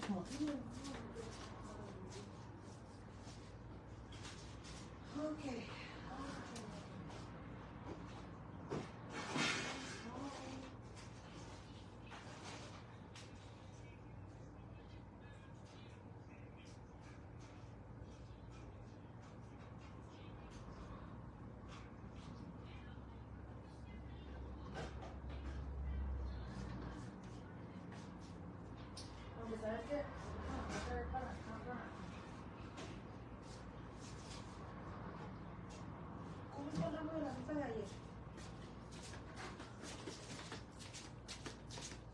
[0.00, 0.20] como...
[5.14, 5.81] Ok.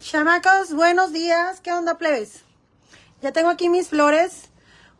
[0.01, 1.61] Chamacos, buenos días.
[1.61, 2.43] ¿Qué onda, plebes?
[3.20, 4.48] Ya tengo aquí mis flores.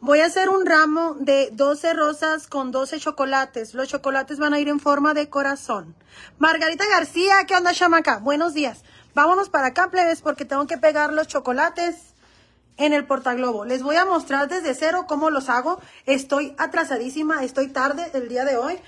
[0.01, 3.73] Voy a hacer un ramo de 12 rosas con 12 chocolates.
[3.73, 5.97] Los chocolates van a ir en forma de corazón.
[6.39, 8.19] Margarita García, ¿qué onda, chamaca?
[8.19, 8.85] Buenos días.
[9.15, 12.15] Vámonos para acá, plebes, porque tengo que pegar los chocolates
[12.77, 13.65] en el portaglobo.
[13.65, 15.81] Les voy a mostrar desde cero cómo los hago.
[16.05, 18.79] Estoy atrasadísima, estoy tarde el día de hoy.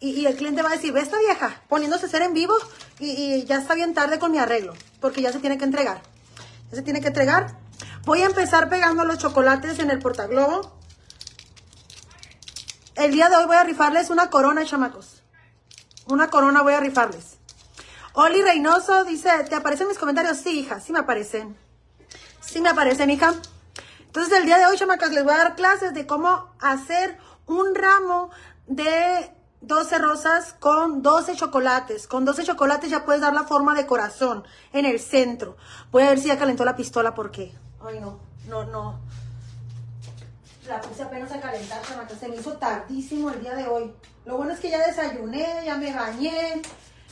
[0.00, 2.54] Y, el cliente va a decir, ve esta vieja, poniéndose a hacer en vivo
[2.98, 6.00] y, y ya está bien tarde con mi arreglo, porque ya se tiene que entregar.
[6.70, 7.58] Ya se tiene que entregar.
[8.04, 10.80] Voy a empezar pegando los chocolates en el portaglobo.
[12.96, 15.22] El día de hoy voy a rifarles una corona, chamacos.
[16.06, 17.36] Una corona voy a rifarles.
[18.14, 20.38] Oli Reynoso dice, ¿te aparecen mis comentarios?
[20.38, 21.56] Sí, hija, sí me aparecen.
[22.40, 23.34] Sí me aparecen, hija.
[24.00, 27.74] Entonces, el día de hoy, chamacas, les voy a dar clases de cómo hacer un
[27.74, 28.30] ramo
[28.66, 29.30] de
[29.62, 32.06] 12 rosas con 12 chocolates.
[32.06, 35.56] Con 12 chocolates ya puedes dar la forma de corazón en el centro.
[35.90, 37.52] Voy a ver si ya calentó la pistola porque...
[37.84, 39.00] Ay, no, no, no.
[40.66, 42.18] La puse apenas a calentar, chamacas.
[42.18, 43.92] Se me hizo tardísimo el día de hoy.
[44.24, 46.62] Lo bueno es que ya desayuné, ya me bañé,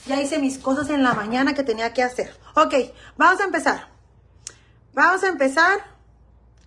[0.06, 2.34] ya hice mis cosas en la mañana que tenía que hacer.
[2.54, 2.74] Ok,
[3.16, 3.88] vamos a empezar.
[4.94, 5.80] Vamos a empezar.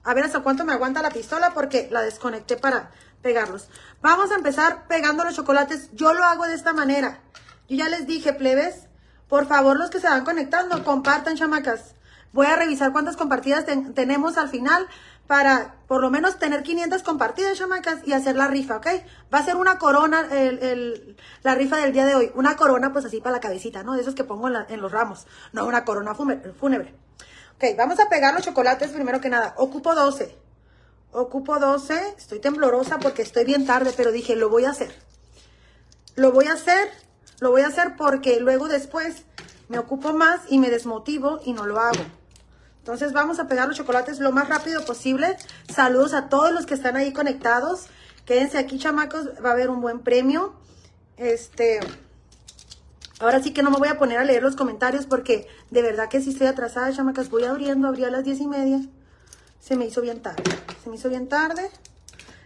[0.03, 3.69] A ver hasta cuánto me aguanta la pistola porque la desconecté para pegarlos.
[4.01, 5.89] Vamos a empezar pegando los chocolates.
[5.93, 7.19] Yo lo hago de esta manera.
[7.69, 8.87] Yo ya les dije, plebes,
[9.27, 11.95] por favor los que se van conectando, compartan, chamacas.
[12.33, 14.87] Voy a revisar cuántas compartidas ten- tenemos al final
[15.27, 18.87] para por lo menos tener 500 compartidas, chamacas, y hacer la rifa, ¿ok?
[19.33, 22.31] Va a ser una corona el, el- la rifa del día de hoy.
[22.35, 23.93] Una corona, pues así para la cabecita, ¿no?
[23.93, 25.27] De esos que pongo en, la- en los ramos.
[25.53, 26.95] No una corona fúnebre.
[27.55, 29.53] Ok, vamos a pegar los chocolates primero que nada.
[29.57, 30.37] Ocupo 12.
[31.13, 32.15] Ocupo 12.
[32.17, 34.93] Estoy temblorosa porque estoy bien tarde, pero dije, lo voy a hacer.
[36.15, 36.89] Lo voy a hacer,
[37.39, 39.23] lo voy a hacer porque luego después
[39.69, 42.03] me ocupo más y me desmotivo y no lo hago.
[42.79, 45.37] Entonces vamos a pegar los chocolates lo más rápido posible.
[45.73, 47.87] Saludos a todos los que están ahí conectados.
[48.25, 50.53] Quédense aquí, chamacos, va a haber un buen premio.
[51.17, 51.79] Este,
[53.19, 56.09] ahora sí que no me voy a poner a leer los comentarios porque de verdad
[56.09, 57.29] que sí estoy atrasada, chamacas.
[57.29, 58.81] Voy abriendo, abrí a las diez y media.
[59.61, 60.43] Se me hizo bien tarde.
[60.83, 61.69] Se me hizo bien tarde.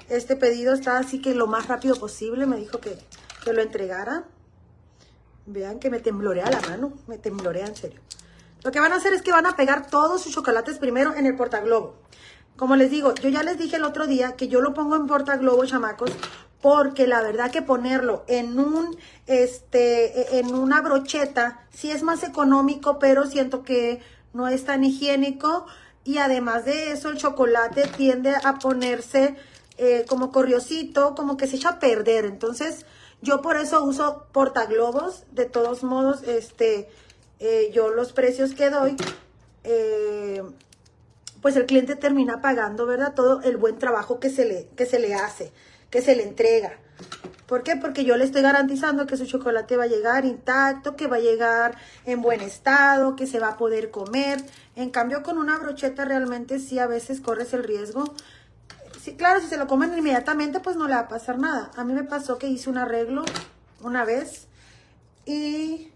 [0.10, 2.46] Este pedido está así que lo más rápido posible.
[2.46, 2.98] Me dijo que,
[3.44, 4.26] que lo entregara.
[5.46, 6.94] Vean que me temblorea la mano.
[7.08, 8.02] Me temblorea en serio.
[8.64, 11.26] Lo que van a hacer es que van a pegar todos sus chocolates primero en
[11.26, 11.96] el portaglobo.
[12.58, 15.08] Como les digo, yo ya les dije el otro día que yo lo pongo en
[15.08, 16.12] portaglobo, chamacos,
[16.62, 18.98] porque la verdad que ponerlo en un,
[19.28, 24.02] este, en una brocheta, sí es más económico, pero siento que
[24.34, 25.66] no es tan higiénico.
[26.06, 29.36] Y además de eso, el chocolate tiende a ponerse
[29.78, 32.26] eh, como corriosito, como que se echa a perder.
[32.26, 32.86] Entonces,
[33.22, 35.24] yo por eso uso portaglobos.
[35.32, 36.88] De todos modos, este,
[37.40, 38.96] eh, yo los precios que doy,
[39.64, 40.44] eh,
[41.42, 43.16] pues el cliente termina pagando, ¿verdad?
[43.16, 45.52] Todo el buen trabajo que se le, que se le hace,
[45.90, 46.78] que se le entrega.
[47.48, 47.76] ¿Por qué?
[47.76, 51.20] Porque yo le estoy garantizando que su chocolate va a llegar intacto, que va a
[51.20, 54.40] llegar en buen estado, que se va a poder comer.
[54.76, 58.14] En cambio, con una brocheta realmente sí a veces corres el riesgo.
[59.02, 61.72] Sí, claro, si se lo comen inmediatamente, pues no le va a pasar nada.
[61.76, 63.24] A mí me pasó que hice un arreglo
[63.82, 64.48] una vez
[65.26, 65.92] y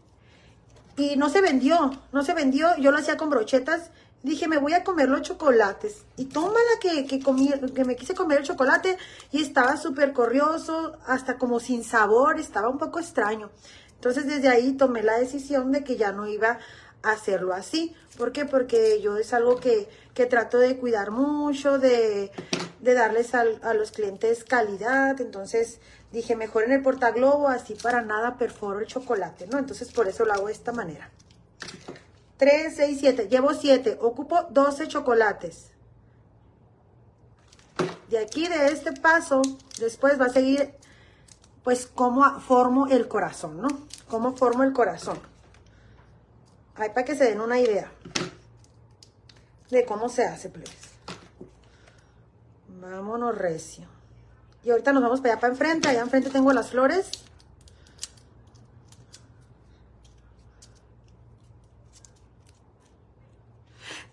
[1.00, 3.90] y no se vendió, no se vendió, yo lo hacía con brochetas,
[4.22, 8.14] dije, me voy a comer los chocolates, y tómala que, que, comí, que me quise
[8.14, 8.98] comer el chocolate,
[9.32, 13.50] y estaba súper corrioso, hasta como sin sabor, estaba un poco extraño,
[13.96, 16.60] entonces desde ahí tomé la decisión de que ya no iba
[17.04, 18.46] hacerlo así, ¿por qué?
[18.46, 22.32] Porque yo es algo que, que trato de cuidar mucho, de,
[22.82, 25.80] de darles al- a los clientes calidad, entonces
[26.12, 29.58] dije mejor en el portaglobo, así para nada perforo el chocolate, ¿no?
[29.60, 31.10] Entonces por eso lo hago de esta manera.
[32.38, 35.68] 3, 6, 7, llevo 7, ocupo 12 chocolates.
[38.10, 39.42] De aquí, de este paso,
[39.80, 40.74] después va a seguir,
[41.64, 43.68] pues, cómo formo el corazón, ¿no?
[44.08, 45.20] Cómo formo el corazón.
[46.80, 47.92] Ahí para que se den una idea
[49.70, 50.90] de cómo se hace, plebes.
[52.80, 53.86] Vámonos recio.
[54.64, 55.90] Y ahorita nos vamos para allá para enfrente.
[55.90, 57.12] Allá enfrente tengo las flores.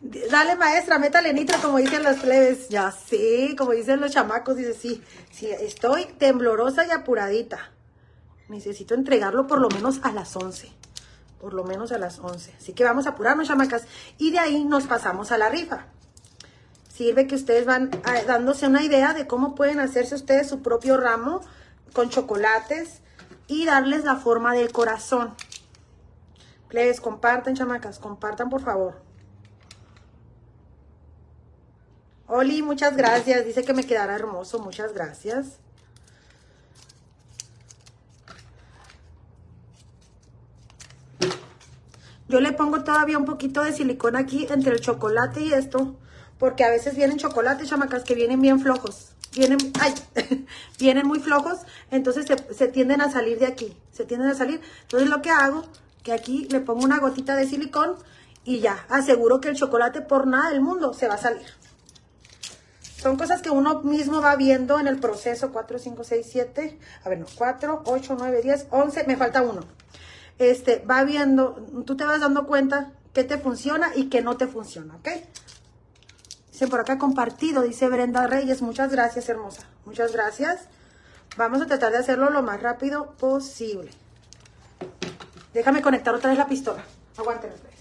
[0.00, 2.68] Dale, maestra, métale nitro, como dicen las plebes.
[2.68, 4.56] Ya sí, como dicen los chamacos.
[4.56, 7.70] Dice, sí, sí, estoy temblorosa y apuradita.
[8.48, 10.85] Necesito entregarlo por lo menos a las 11.
[11.40, 12.54] Por lo menos a las 11.
[12.58, 13.84] Así que vamos a apurarnos, chamacas.
[14.18, 15.86] Y de ahí nos pasamos a la rifa.
[16.92, 20.96] Sirve que ustedes van ah, dándose una idea de cómo pueden hacerse ustedes su propio
[20.96, 21.42] ramo
[21.92, 23.02] con chocolates
[23.48, 25.34] y darles la forma del corazón.
[26.68, 29.06] Plebes, compartan, chamacas, compartan por favor.
[32.28, 33.44] Oli, muchas gracias.
[33.44, 34.58] Dice que me quedará hermoso.
[34.58, 35.60] Muchas gracias.
[42.28, 45.96] Yo le pongo todavía un poquito de silicona aquí entre el chocolate y esto.
[46.38, 49.12] Porque a veces vienen chocolates, chamacas, que vienen bien flojos.
[49.34, 49.94] Vienen, ay,
[50.78, 51.60] vienen muy flojos.
[51.90, 53.76] Entonces se, se tienden a salir de aquí.
[53.92, 54.60] Se tienden a salir.
[54.82, 55.64] Entonces lo que hago,
[56.02, 57.94] que aquí le pongo una gotita de silicón
[58.44, 58.84] y ya.
[58.88, 61.46] Aseguro que el chocolate por nada del mundo se va a salir.
[63.06, 65.52] Son cosas que uno mismo va viendo en el proceso.
[65.52, 66.78] 4, 5, 6, 7.
[67.04, 67.26] A ver, no.
[67.36, 69.04] 4, 8, 9, 10, 11.
[69.06, 69.60] Me falta uno.
[70.38, 71.54] Este, va viendo,
[71.86, 75.08] tú te vas dando cuenta qué te funciona y qué no te funciona, ¿ok?
[76.52, 78.62] Dicen por acá compartido, dice Brenda Reyes.
[78.62, 79.66] Muchas gracias, hermosa.
[79.84, 80.68] Muchas gracias.
[81.36, 83.90] Vamos a tratar de hacerlo lo más rápido posible.
[85.52, 86.82] Déjame conectar otra vez la pistola.
[87.18, 87.74] Aguántenme, pues.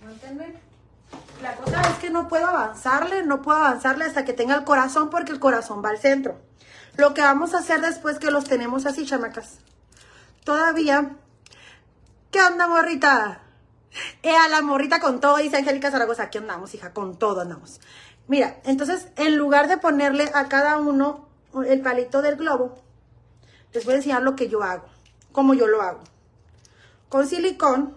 [0.00, 0.54] Aguántenme.
[1.42, 5.10] La cosa es que no puedo avanzarle, no puedo avanzarle hasta que tenga el corazón
[5.10, 6.38] porque el corazón va al centro.
[6.96, 9.58] Lo que vamos a hacer después que los tenemos así, chamacas.
[10.44, 11.16] Todavía.
[12.30, 13.40] ¿Qué onda, morrita?
[14.22, 16.24] Eh, a la morrita con todo, dice Angélica Zaragoza.
[16.24, 17.80] Aquí andamos, hija, con todo andamos.
[18.26, 21.26] Mira, entonces, en lugar de ponerle a cada uno
[21.66, 22.76] el palito del globo,
[23.72, 24.84] les voy a enseñar lo que yo hago,
[25.32, 26.00] cómo yo lo hago.
[27.08, 27.94] Con silicón,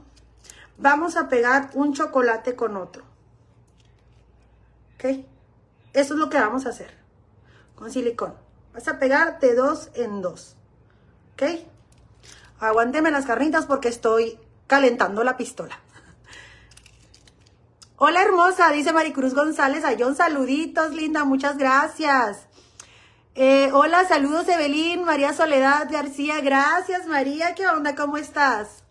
[0.78, 3.04] vamos a pegar un chocolate con otro.
[4.96, 5.26] ¿Ok?
[5.94, 7.02] Eso es lo que vamos a hacer
[7.82, 8.36] con silicón.
[8.76, 10.56] Vas a pegar de dos en dos.
[11.34, 11.71] ¿Ok?
[12.62, 15.80] Aguánteme las carnitas porque estoy calentando la pistola.
[17.98, 19.84] Hola hermosa, dice Maricruz González.
[19.84, 22.46] A John, saluditos, linda, muchas gracias.
[23.34, 27.96] Eh, hola, saludos Evelyn, María Soledad García, gracias María, ¿qué onda?
[27.96, 28.84] ¿Cómo estás?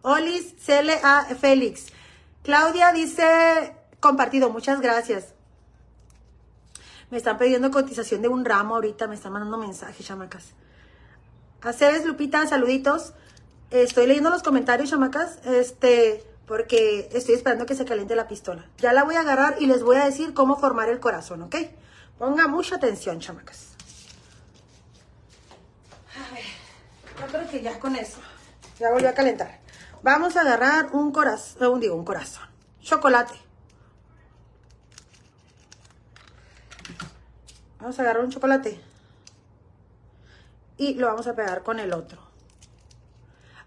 [0.00, 1.88] Olis, CLA Félix.
[2.44, 4.48] Claudia dice, compartido.
[4.48, 5.34] Muchas gracias.
[7.10, 10.54] Me están pidiendo cotización de un ramo ahorita, me están mandando mensajes, chamacas.
[11.66, 13.12] Aceves, Lupita, saluditos.
[13.72, 18.70] Estoy leyendo los comentarios, chamacas, este, porque estoy esperando que se caliente la pistola.
[18.78, 21.56] Ya la voy a agarrar y les voy a decir cómo formar el corazón, ¿ok?
[22.18, 23.70] Ponga mucha atención, chamacas.
[26.14, 26.44] A ver,
[27.20, 28.18] yo creo que ya con eso,
[28.78, 29.58] ya volvió a calentar.
[30.04, 32.48] Vamos a agarrar un corazón, digo, un corazón,
[32.80, 33.34] chocolate.
[37.80, 38.80] Vamos a agarrar un chocolate.
[40.76, 42.20] Y lo vamos a pegar con el otro.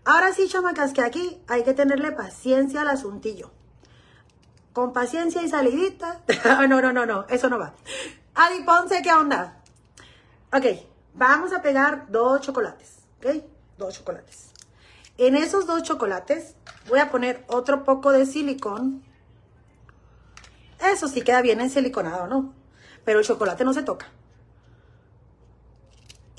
[0.06, 3.52] Ahora sí, chamacas, que aquí hay que tenerle paciencia al asuntillo.
[4.74, 6.22] Con paciencia y salidita.
[6.68, 7.74] no, no, no, no, eso no va.
[8.36, 9.62] Adi Ponce, ¿qué onda?
[10.54, 10.66] Ok,
[11.14, 13.00] vamos a pegar dos chocolates.
[13.18, 13.44] ¿Ok?
[13.78, 14.52] Dos chocolates.
[15.18, 16.56] En esos dos chocolates
[16.88, 19.04] voy a poner otro poco de silicón.
[20.80, 22.60] Eso sí queda bien en siliconado, ¿no?
[23.10, 24.06] pero el chocolate no se toca.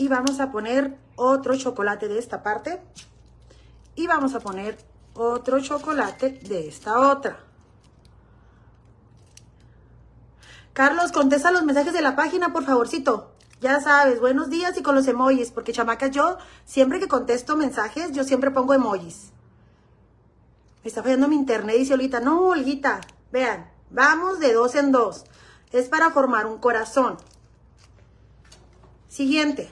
[0.00, 2.80] Y vamos a poner otro chocolate de esta parte.
[3.95, 4.78] Y vamos a poner
[5.12, 7.38] otro chocolate de esta otra.
[10.73, 13.33] Carlos, contesta los mensajes de la página, por favorcito.
[13.61, 18.12] Ya sabes, buenos días y con los emojis, porque chamacas, yo siempre que contesto mensajes,
[18.12, 19.33] yo siempre pongo emojis.
[20.83, 22.21] Me está fallando mi internet, dice Olita.
[22.21, 23.02] No, Olguita,
[23.33, 25.26] vean, vamos de dos en dos.
[25.73, 27.19] Es para formar un corazón.
[29.09, 29.71] Siguiente.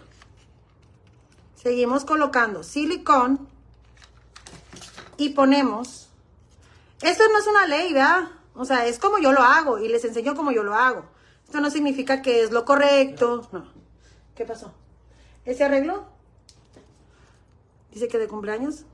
[1.68, 3.46] Seguimos colocando silicón
[5.18, 6.08] y ponemos...
[7.02, 8.30] Esto no es una ley, ¿verdad?
[8.54, 11.04] O sea, es como yo lo hago y les enseño cómo yo lo hago.
[11.44, 13.46] Esto no significa que es lo correcto.
[13.52, 13.70] No.
[14.34, 14.72] ¿Qué pasó?
[15.44, 16.06] ¿Ese arreglo?
[17.92, 18.86] Dice que de cumpleaños.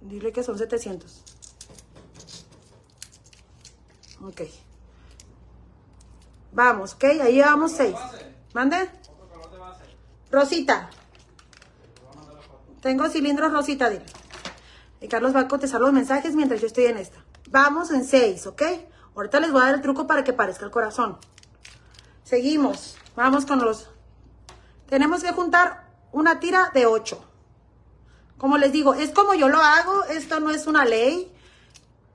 [0.00, 1.22] Dile que son 700.
[4.24, 4.40] Ok.
[6.50, 7.04] Vamos, ¿ok?
[7.04, 7.94] Ahí llevamos seis.
[8.52, 8.90] ¿Mande?
[10.32, 10.90] Rosita.
[12.82, 14.04] Tengo cilindros rosita, dile.
[15.00, 17.24] Y Carlos va a contestar los mensajes mientras yo estoy en esta.
[17.48, 18.62] Vamos en seis, ¿ok?
[19.14, 21.16] Ahorita les voy a dar el truco para que parezca el corazón.
[22.24, 22.96] Seguimos.
[23.14, 23.88] Vamos con los...
[24.88, 27.24] Tenemos que juntar una tira de 8.
[28.36, 30.04] Como les digo, es como yo lo hago.
[30.04, 31.32] Esto no es una ley.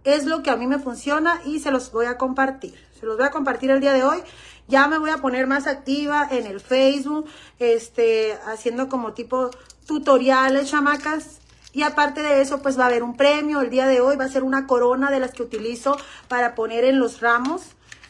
[0.03, 2.77] Es lo que a mí me funciona y se los voy a compartir.
[2.99, 4.21] Se los voy a compartir el día de hoy.
[4.67, 7.25] Ya me voy a poner más activa en el Facebook,
[7.59, 9.49] este, haciendo como tipo
[9.85, 11.39] tutoriales, chamacas.
[11.71, 14.17] Y aparte de eso, pues va a haber un premio el día de hoy.
[14.17, 15.95] Va a ser una corona de las que utilizo
[16.27, 17.61] para poner en los ramos.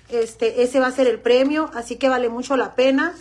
[0.10, 3.14] Este, ese va a ser el premio, así que vale mucho la pena.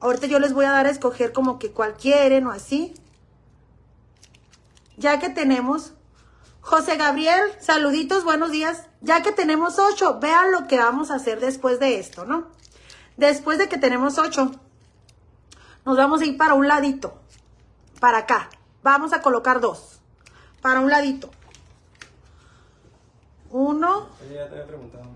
[0.00, 2.94] Ahorita yo les voy a dar a escoger como que cual quieren o así.
[4.96, 5.92] Ya que tenemos
[6.68, 8.82] José Gabriel, saluditos, buenos días.
[9.00, 12.48] Ya que tenemos ocho, vean lo que vamos a hacer después de esto, ¿no?
[13.16, 14.50] Después de que tenemos ocho,
[15.86, 17.22] nos vamos a ir para un ladito,
[18.00, 18.50] para acá.
[18.82, 20.02] Vamos a colocar dos,
[20.60, 21.30] para un ladito.
[23.48, 25.06] Uno ya te había preguntado.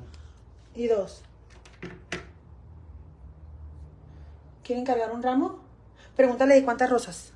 [0.75, 1.21] y dos.
[4.65, 5.61] ¿Quieren cargar un ramo?
[6.17, 7.35] Pregúntale de cuántas rosas.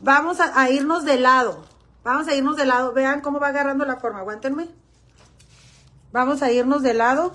[0.00, 1.62] Vamos a, a irnos de lado.
[2.02, 2.92] Vamos a irnos de lado.
[2.92, 4.20] Vean cómo va agarrando la forma.
[4.20, 4.68] Aguántenme.
[6.12, 7.32] Vamos a irnos de lado.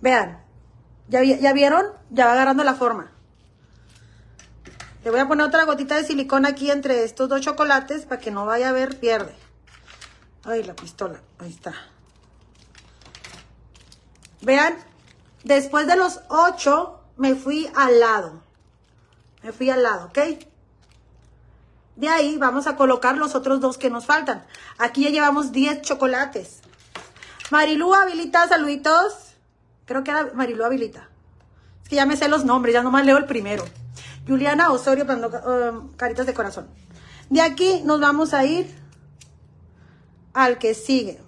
[0.00, 0.42] Vean.
[1.08, 1.86] ¿Ya, ¿Ya vieron?
[2.10, 3.12] Ya va agarrando la forma.
[5.04, 8.30] Le voy a poner otra gotita de silicón aquí entre estos dos chocolates para que
[8.30, 9.34] no vaya a ver, pierde.
[10.44, 11.20] Ay, la pistola.
[11.38, 11.74] Ahí está.
[14.42, 14.74] Vean,
[15.44, 18.42] después de los ocho, me fui al lado.
[19.42, 20.18] Me fui al lado, ¿ok?
[21.96, 24.44] De ahí vamos a colocar los otros dos que nos faltan.
[24.78, 26.60] Aquí ya llevamos 10 chocolates.
[27.50, 29.34] Marilú habilita, saluditos.
[29.84, 31.08] Creo que era Marilú habilita.
[31.82, 33.64] Es que ya me sé los nombres, ya nomás leo el primero.
[34.28, 36.68] Juliana Osorio, dando um, caritas de corazón.
[37.30, 38.72] De aquí nos vamos a ir
[40.34, 41.20] al que sigue.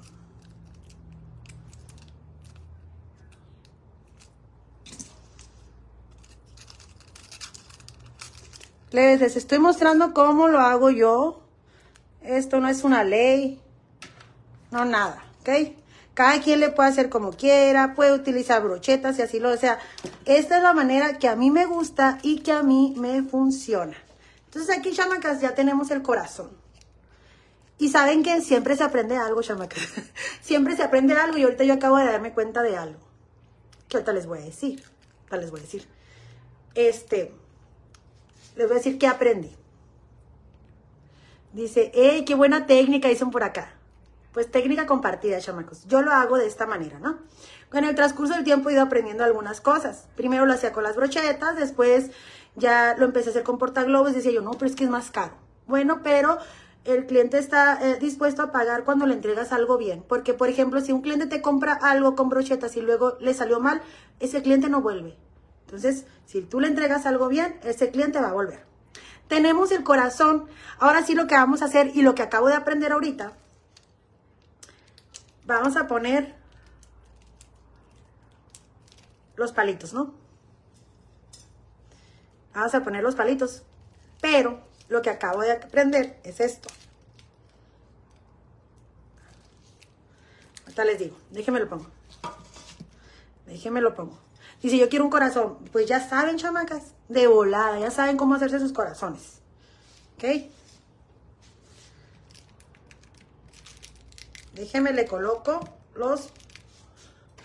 [8.92, 11.42] Les, estoy mostrando cómo lo hago yo.
[12.22, 13.60] Esto no es una ley.
[14.70, 15.74] No nada, ¿ok?
[16.14, 19.78] Cada quien le puede hacer como quiera, puede utilizar brochetas y así lo desea.
[20.24, 23.96] Esta es la manera que a mí me gusta y que a mí me funciona.
[24.46, 26.50] Entonces aquí, chamacas, ya tenemos el corazón.
[27.78, 29.80] Y saben que siempre se aprende algo, chamacas.
[30.42, 33.00] siempre se aprende algo y ahorita yo acabo de darme cuenta de algo.
[33.88, 34.82] Que ahorita les voy a decir.
[35.22, 35.88] Ahorita les voy a decir.
[36.74, 37.32] Este,
[38.60, 39.50] les voy a decir que aprendí.
[41.54, 43.08] Dice, ¡ey, qué buena técnica!
[43.08, 43.72] Dicen por acá.
[44.32, 45.86] Pues técnica compartida, chamacos.
[45.86, 47.20] Yo lo hago de esta manera, ¿no?
[47.70, 50.08] Con el transcurso del tiempo he ido aprendiendo algunas cosas.
[50.14, 52.10] Primero lo hacía con las brochetas, después
[52.54, 54.12] ya lo empecé a hacer con portaglobos.
[54.12, 55.32] Decía yo, no, pero es que es más caro.
[55.66, 56.36] Bueno, pero
[56.84, 60.04] el cliente está eh, dispuesto a pagar cuando le entregas algo bien.
[60.06, 63.58] Porque, por ejemplo, si un cliente te compra algo con brochetas y luego le salió
[63.58, 63.80] mal,
[64.20, 65.16] ese cliente no vuelve.
[65.70, 68.66] Entonces, si tú le entregas algo bien, ese cliente va a volver.
[69.28, 70.48] Tenemos el corazón.
[70.80, 73.34] Ahora sí lo que vamos a hacer y lo que acabo de aprender ahorita,
[75.46, 76.34] vamos a poner
[79.36, 80.12] los palitos, ¿no?
[82.52, 83.62] Vamos a poner los palitos.
[84.20, 86.68] Pero lo que acabo de aprender es esto.
[90.64, 91.86] Ahorita les digo, déjenme lo pongo.
[93.46, 94.29] Déjenme lo pongo.
[94.62, 95.58] Dice, yo quiero un corazón.
[95.72, 99.40] Pues ya saben, chamacas, de volada, ya saben cómo hacerse sus corazones.
[100.16, 100.50] ¿Ok?
[104.54, 105.60] Déjenme le coloco
[105.94, 106.28] los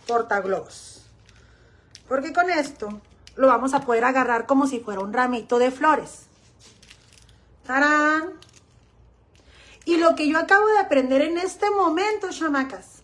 [0.08, 1.06] portaglobos.
[2.08, 3.02] Porque con esto
[3.36, 6.26] lo vamos a poder agarrar como si fuera un ramito de flores.
[7.66, 8.34] ¡Tarán!
[9.86, 13.04] Y lo que yo acabo de aprender en este momento, chamacas,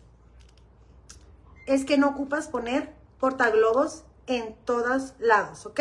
[1.67, 5.79] es que no ocupas poner portaglobos en todos lados, ¿ok?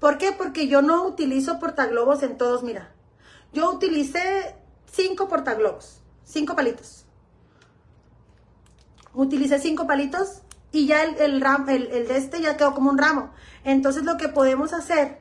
[0.00, 0.32] ¿Por qué?
[0.32, 2.92] Porque yo no utilizo portaglobos en todos, mira.
[3.52, 4.56] Yo utilicé
[4.90, 7.04] cinco portaglobos, cinco palitos.
[9.12, 12.98] Utilicé cinco palitos y ya el, el, el, el de este ya quedó como un
[12.98, 13.32] ramo.
[13.64, 15.18] Entonces lo que podemos hacer,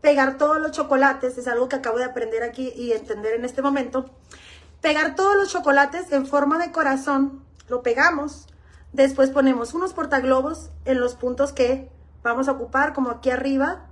[0.00, 3.62] pegar todos los chocolates, es algo que acabo de aprender aquí y entender en este
[3.62, 4.10] momento.
[4.80, 8.48] Pegar todos los chocolates en forma de corazón, lo pegamos,
[8.92, 11.90] después ponemos unos portaglobos en los puntos que
[12.22, 13.86] vamos a ocupar, como aquí arriba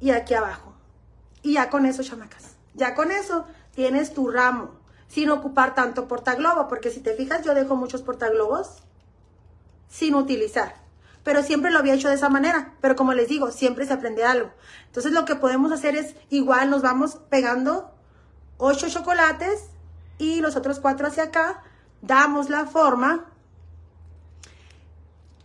[0.00, 0.74] y aquí abajo.
[1.42, 4.70] Y ya con eso, chamacas, ya con eso tienes tu ramo,
[5.08, 8.82] sin ocupar tanto portaglobo, porque si te fijas yo dejo muchos portaglobos
[9.88, 10.84] sin utilizar.
[11.22, 12.74] Pero siempre lo había hecho de esa manera.
[12.80, 14.50] Pero como les digo, siempre se aprende algo.
[14.86, 17.90] Entonces lo que podemos hacer es igual nos vamos pegando
[18.58, 19.70] ocho chocolates
[20.18, 21.62] y los otros cuatro hacia acá.
[22.06, 23.24] Damos la forma,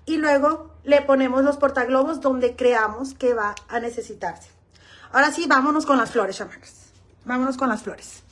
[0.06, 4.50] y luego le ponemos los portaglobos donde creamos que va a necesitarse.
[5.14, 6.88] Ahora sí, vámonos con las flores, chamacas.
[7.26, 8.24] Vámonos con las flores.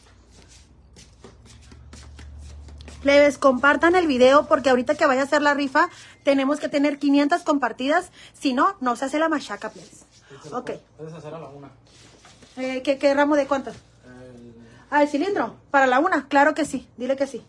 [3.01, 5.89] Plebes, compartan el video porque ahorita que vaya a hacer la rifa
[6.23, 8.09] tenemos que tener 500 compartidas.
[8.33, 10.03] Si no, no se hace la machaca, plebes.
[10.51, 10.71] Ok.
[10.97, 11.69] Puedes hacer a la una.
[12.57, 13.69] Eh, ¿qué, ¿Qué ramo de cuánto?
[13.69, 13.77] El-
[14.89, 15.55] Ah, el cilindro.
[15.69, 16.87] Para la una, claro que sí.
[16.97, 17.45] Dile que sí.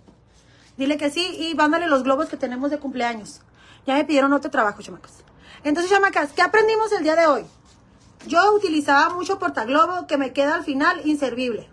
[0.78, 3.40] Dile que sí y mándale los globos que tenemos de cumpleaños.
[3.84, 5.24] Ya me pidieron otro trabajo, chamacas.
[5.64, 7.44] Entonces, chamacas, ¿qué aprendimos el día de hoy?
[8.26, 11.68] Yo utilizaba mucho portaglobo que me queda al final inservible.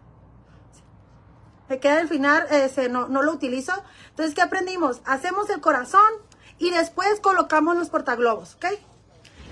[1.69, 3.73] Me queda al final, ese, no, no lo utilizo.
[4.09, 5.01] Entonces, ¿qué aprendimos?
[5.05, 6.01] Hacemos el corazón
[6.57, 8.65] y después colocamos los portaglobos, ¿ok?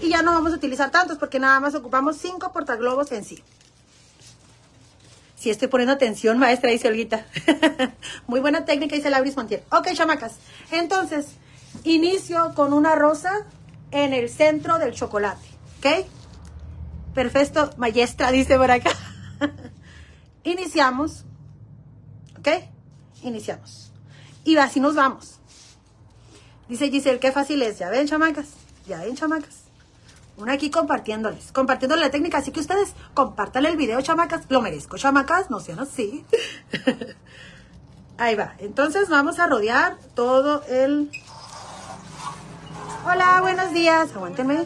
[0.01, 3.43] Y ya no vamos a utilizar tantos porque nada más ocupamos cinco portaglobos en sí.
[5.43, 7.25] Sí, estoy poniendo atención, maestra, dice Olguita.
[8.27, 9.61] Muy buena técnica, dice Lauris Montiel.
[9.73, 10.37] Ok, chamacas.
[10.71, 11.33] Entonces,
[11.83, 13.45] inicio con una rosa
[13.91, 15.45] en el centro del chocolate.
[15.79, 16.07] ¿Ok?
[17.13, 18.91] Perfecto, maestra, dice por acá.
[20.45, 21.25] Iniciamos.
[22.39, 22.47] ¿Ok?
[23.23, 23.91] Iniciamos.
[24.45, 25.41] Y así nos vamos.
[26.69, 27.79] Dice Giselle, qué fácil es.
[27.79, 28.47] Ya ven, chamacas.
[28.87, 29.62] Ya ven, chamacas.
[30.35, 32.39] Una aquí compartiéndoles, compartiéndoles la técnica.
[32.39, 34.45] Así que ustedes compartan el video, chamacas.
[34.49, 35.49] Lo merezco, chamacas.
[35.49, 36.25] No sean así.
[38.17, 38.55] Ahí va.
[38.59, 41.11] Entonces vamos a rodear todo el...
[43.05, 44.15] Hola, buenos días.
[44.15, 44.65] Aguántenme.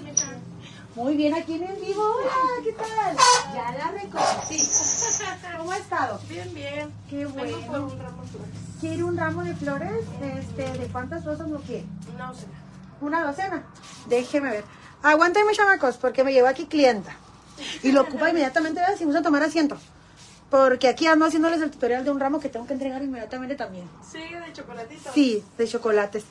[0.96, 2.02] Muy bien, aquí en el vivo.
[2.02, 3.18] Hola, ¿qué tal?
[3.54, 4.58] Ya la reconocí.
[5.58, 6.20] ¿Cómo ha estado?
[6.30, 6.94] Bien, bien.
[7.10, 7.86] Qué Vengo por bueno.
[7.88, 8.50] un ramo de flores.
[8.80, 10.06] ¿Quiere un ramo de flores?
[10.22, 11.86] Este, ¿De cuántas rosas lo quiere?
[12.16, 12.54] Una docena.
[13.02, 13.64] Una docena.
[14.08, 14.64] Déjeme ver.
[15.04, 17.16] Aguántenme, chamacos, porque me llevo aquí clienta.
[17.84, 18.98] Y lo ocupa inmediatamente, ¿verdad?
[18.98, 19.77] si gusta tomar asiento.
[20.50, 23.89] Porque aquí ando haciéndoles el tutorial de un ramo que tengo que entregar inmediatamente también.
[24.10, 25.12] Sí, de chocolatito.
[25.13, 26.24] Sí, de chocolates.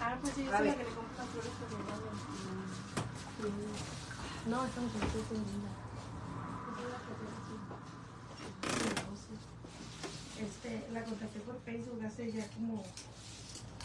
[0.00, 2.08] Ah, pues sí, yo soy la que le compro las flores por mano.
[4.46, 5.78] No, estamos en el.
[10.38, 12.84] Este, la contacté por Facebook hace ya como,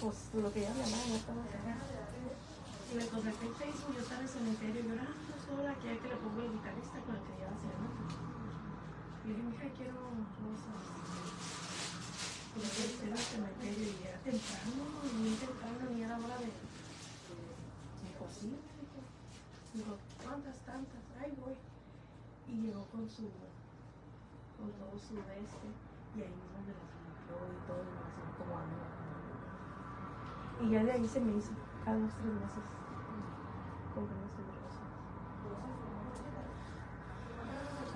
[0.03, 1.39] pues, lo que ella me llamaba, no estaba.
[1.47, 5.71] Y le contacté en Facebook, yo estaba en el cementerio, y yo, ah, pues, hola,
[5.79, 7.87] que hay que le pongo el guitarrista con el que lleva haciendo.
[7.87, 9.95] Y le dije, mija, quiero
[10.43, 10.83] rosas.
[12.51, 14.83] Y le dije, en el cementerio, y era temprano,
[15.15, 16.51] muy temprano, ni era hora de...
[16.51, 18.99] Me me dijo.
[19.71, 21.03] Dijo, ¿cuántas tantas?
[21.15, 21.55] Ahí voy.
[22.51, 23.31] Y llegó con su,
[24.59, 25.67] con todo su este,
[26.11, 29.03] y ahí mismo me las limpió y todo, y me las iba acomodando.
[30.63, 31.49] Y ya de ahí se me hizo,
[31.83, 32.63] cada dos, tres meses.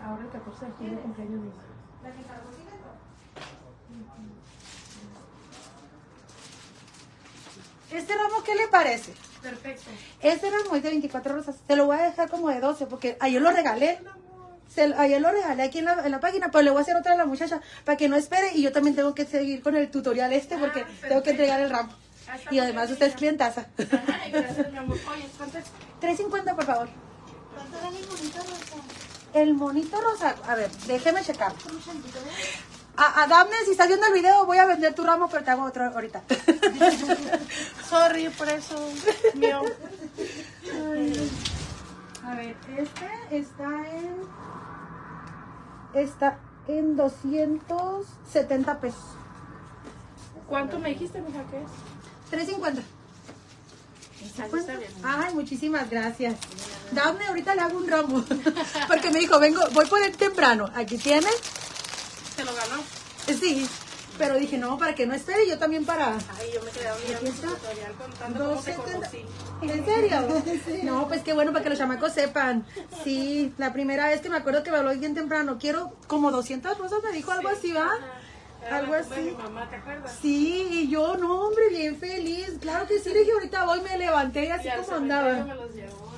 [0.04, 1.50] Ahora el 14 de julio cumpleaños de.
[7.98, 9.14] ¿Este ramo qué le parece?
[9.42, 9.90] Perfecto.
[10.22, 11.56] Este ramo es de 24 rosas.
[11.66, 14.00] Te lo voy a dejar como de 12 porque ayer lo regalé.
[14.68, 16.98] Se, ayer lo regalé aquí en la, en la página, pero le voy a hacer
[16.98, 19.76] otra a la muchacha para que no espere y yo también tengo que seguir con
[19.76, 21.94] el tutorial este porque tengo que entregar el ramo.
[22.30, 23.68] Ah, Y además usted es clientaza.
[23.78, 24.98] Ay, gracias, mi amor.
[25.12, 25.66] Oye, ¿cuántas?
[26.02, 26.90] 3.50 por favor.
[27.56, 28.76] ¿Cuánto vale el bonito rosa?
[29.34, 31.54] El monito rosa, a ver, déjeme checar.
[32.96, 35.64] A, a si estás viendo el video, voy a vender tu ramo, pero te hago
[35.64, 36.24] otro ahorita.
[37.90, 38.76] Sorry por eso,
[39.36, 39.62] mío.
[42.26, 44.18] A ver, este está en.
[45.94, 46.38] Está
[46.68, 49.06] en 270 pesos.
[50.48, 51.70] ¿Cuánto me dijiste, mija, que es?
[52.30, 52.82] 350.
[54.20, 54.92] Así está bien.
[55.04, 56.36] Ay, muchísimas gracias.
[56.92, 58.24] Daphne, ahorita le hago un ramo.
[58.88, 60.70] Porque me dijo, vengo, voy por él temprano.
[60.76, 61.36] Aquí tienes.
[62.36, 62.84] Se lo ganó.
[63.40, 63.68] Sí.
[64.18, 66.14] Pero dije, no, para que no espere, yo también para.
[66.14, 67.48] Ay, yo me quedé está.
[67.50, 69.10] tutorial contando cómo te 270.
[69.10, 69.26] conocí.
[69.62, 70.44] ¿En serio?
[70.84, 72.66] No, pues qué bueno para que los chamacos sepan.
[73.04, 76.78] Sí, la primera vez que me acuerdo que me habló bien temprano, quiero como 200
[76.80, 77.86] rosas, me dijo algo así, ¿va?
[77.86, 78.00] Ajá.
[78.72, 79.36] Algo de así.
[79.38, 80.18] mamá, ¿te acuerdas?
[80.22, 82.52] Sí, y yo, no, hombre, bien feliz.
[82.62, 85.44] Claro que sí, dije, ahorita voy, me levanté y así Y como andaba.
[85.44, 86.12] me los llevó.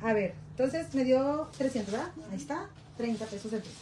[0.00, 0.08] ajá.
[0.08, 2.08] A ver, entonces me dio 300, ¿verdad?
[2.30, 3.74] Ahí está, 30 pesos el peso.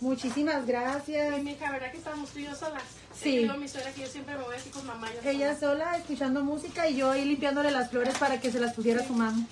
[0.00, 1.38] Muchísimas gracias.
[1.38, 2.82] Y mi hija, ¿verdad que estábamos tú y yo solas?
[3.18, 3.38] Sí.
[3.38, 5.08] Digo a mi suegra que yo siempre me voy así con mamá.
[5.22, 5.84] Yo Ella sola.
[5.84, 9.14] sola escuchando música y yo ahí limpiándole las flores para que se las pusiera su
[9.14, 9.46] mamá.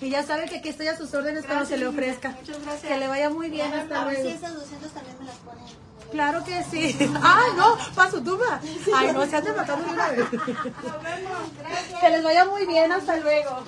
[0.00, 2.30] Y ya sabe que aquí estoy a sus órdenes cuando se le Gracias, ofrezca.
[2.40, 2.92] Muchas gracias.
[2.92, 4.38] Que le vaya muy bien, hasta A ver si luego.
[4.38, 5.64] esas 200 también me las ponen.
[6.10, 6.96] Claro que sí.
[7.22, 8.60] Ay, no, para su tumba.
[8.94, 10.32] Ay, no, se ande matando de una vez.
[10.32, 11.38] Nos vemos.
[11.58, 12.00] Gracias.
[12.00, 13.62] Que les vaya muy bien, hasta luego.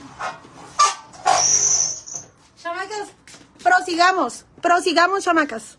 [2.62, 3.08] Chamacas,
[3.62, 5.78] prosigamos, prosigamos, chamacas.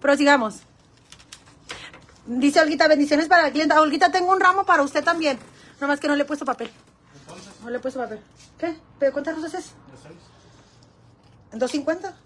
[0.00, 0.60] Prosigamos.
[2.26, 3.80] Dice Olguita, bendiciones para la clienta.
[3.80, 5.38] Olguita, tengo un ramo para usted también.
[5.80, 6.70] Nomás que no le he puesto papel.
[7.62, 8.20] No le he puesto papel.
[8.58, 8.76] ¿Qué?
[8.98, 9.72] ¿Pero cuántas rosas es?
[11.52, 12.16] ¿En 250?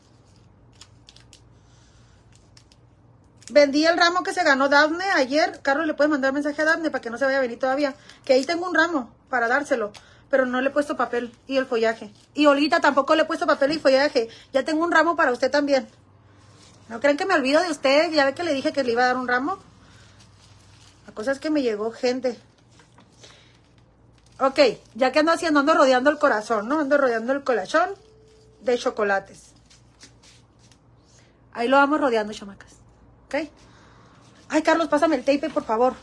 [3.51, 5.61] Vendí el ramo que se ganó Dafne ayer.
[5.63, 7.95] Carlos le puede mandar mensaje a Dafne para que no se vaya a venir todavía.
[8.25, 9.93] Que ahí tengo un ramo para dárselo.
[10.31, 12.13] Pero no le he puesto papel y el follaje.
[12.35, 14.29] Y Olguita tampoco le he puesto papel y follaje.
[14.53, 15.89] Ya tengo un ramo para usted también.
[16.89, 18.11] ¿No creen que me olvido de usted?
[18.13, 19.59] Ya ve que le dije que le iba a dar un ramo.
[21.07, 22.37] La cosa es que me llegó gente.
[24.39, 24.59] Ok,
[24.95, 26.81] ya que ando haciendo, ando rodeando el corazón, ¿no?
[26.81, 27.91] Ando rodeando el colachón
[28.61, 29.53] de chocolates.
[31.53, 32.76] Ahí lo vamos rodeando, chamacas.
[33.27, 33.49] ¿Ok?
[34.49, 35.95] Ay, Carlos, pásame el tape, por favor.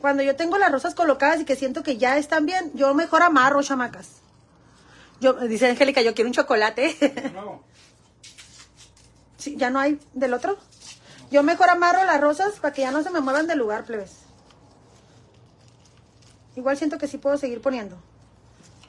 [0.00, 3.22] Cuando yo tengo las rosas colocadas y que siento que ya están bien, yo mejor
[3.22, 4.22] amarro, chamacas.
[5.20, 7.32] Yo, dice Angélica, yo quiero un chocolate.
[7.34, 7.62] No.
[9.38, 10.58] Sí, ya no hay del otro.
[11.30, 14.10] Yo mejor amarro las rosas para que ya no se me muevan del lugar, plebes.
[16.56, 17.96] Igual siento que sí puedo seguir poniendo.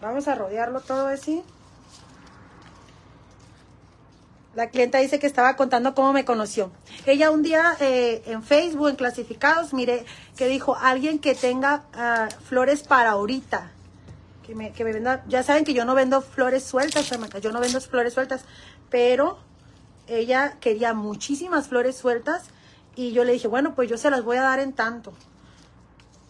[0.02, 1.43] Vamos a rodearlo todo así.
[4.60, 6.69] La clienta dice que estaba contando cómo me conoció.
[7.06, 10.04] Ella un día eh, en Facebook, en clasificados, mire,
[10.36, 13.72] que dijo alguien que tenga ah, flores para ahorita.
[14.45, 15.24] Que me, que me venda.
[15.30, 17.10] Ya saben que yo no vendo flores sueltas.
[17.41, 18.41] Yo no vendo flores sueltas.
[18.89, 19.39] Pero
[20.08, 22.43] ella quería muchísimas flores sueltas.
[22.98, 25.13] Y yo le dije, bueno, pues yo se las voy a dar en tanto.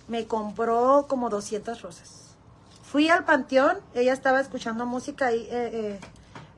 [0.08, 2.36] Me compró como 200 rosas.
[2.84, 3.80] Fui al panteón.
[3.96, 6.00] Ella estaba escuchando música ahí eh, eh,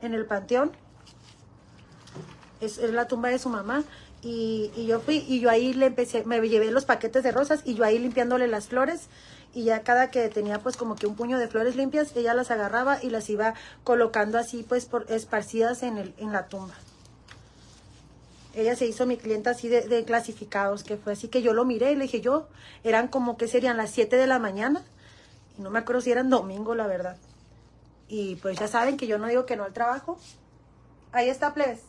[0.02, 0.81] en el panteón
[2.62, 3.84] es, es la tumba de su mamá.
[4.22, 7.62] Y, y yo fui y yo ahí le empecé, me llevé los paquetes de rosas
[7.64, 9.08] y yo ahí limpiándole las flores
[9.54, 12.50] y ya cada que tenía pues como que un puño de flores limpias, ella las
[12.50, 16.74] agarraba y las iba colocando así pues por esparcidas en, el, en la tumba.
[18.54, 21.64] Ella se hizo mi clienta así de, de clasificados, que fue así que yo lo
[21.64, 22.48] miré y le dije yo,
[22.84, 24.82] eran como que serían las 7 de la mañana
[25.58, 27.16] y no me acuerdo si eran domingo, la verdad.
[28.08, 30.18] Y pues ya saben que yo no digo que no al trabajo.
[31.12, 31.80] Ahí está, plebes.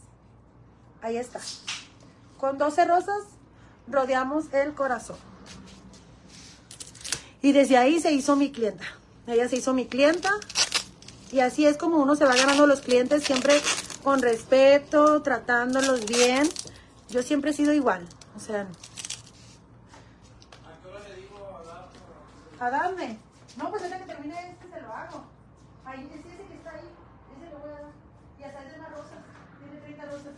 [1.04, 1.42] Ahí está.
[2.40, 3.24] Con 12 rosas
[3.88, 5.18] rodeamos el corazón.
[7.42, 8.86] Y desde ahí se hizo mi clienta.
[9.28, 10.30] Ella se hizo mi clienta.
[11.30, 13.62] Y así es como uno se va ganando los clientes siempre
[14.02, 16.50] con respeto, tratándolos bien.
[17.10, 18.08] Yo siempre he sido igual.
[18.38, 18.66] O sea.
[22.62, 23.20] ¿A darme?
[23.58, 25.26] No, pues ahorita que termine este se lo hago.
[25.84, 26.88] Ahí, ese, ese que está ahí,
[27.36, 27.92] ese lo voy a dar.
[28.40, 29.16] Y hasta es de una rosa.
[29.60, 30.34] Tiene 30 rosas.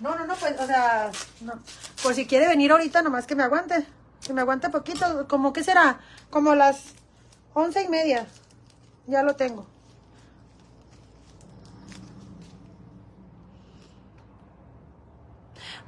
[0.00, 1.54] No, no, no, pues, o sea, no.
[2.02, 3.86] Por si quiere venir ahorita, nomás que me aguante.
[4.24, 5.26] Que me aguante poquito.
[5.28, 6.00] Como que será?
[6.30, 6.94] Como las
[7.54, 8.26] once y media.
[9.06, 9.66] Ya lo tengo.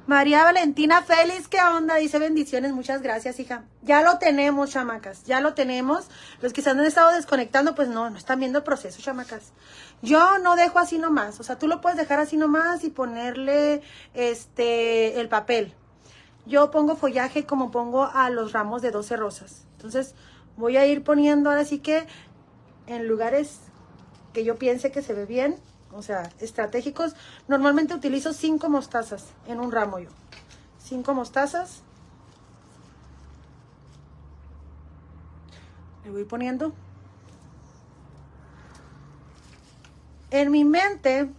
[0.07, 1.95] María Valentina Félix, ¿qué onda?
[1.95, 3.65] Dice bendiciones, muchas gracias, hija.
[3.83, 6.07] Ya lo tenemos, chamacas, ya lo tenemos.
[6.41, 9.53] Los que se han estado desconectando, pues no, no están viendo el proceso, chamacas.
[10.01, 13.83] Yo no dejo así nomás, o sea, tú lo puedes dejar así nomás y ponerle
[14.15, 15.75] este el papel.
[16.47, 19.67] Yo pongo follaje como pongo a los ramos de 12 rosas.
[19.73, 20.15] Entonces,
[20.57, 22.07] voy a ir poniendo ahora sí que
[22.87, 23.59] en lugares
[24.33, 25.57] que yo piense que se ve bien,
[25.93, 27.15] o sea, estratégicos.
[27.47, 30.09] Normalmente utilizo cinco mostazas en un ramo yo.
[30.79, 31.81] Cinco mostazas.
[36.03, 36.73] Le voy poniendo.
[40.31, 41.29] En mi mente,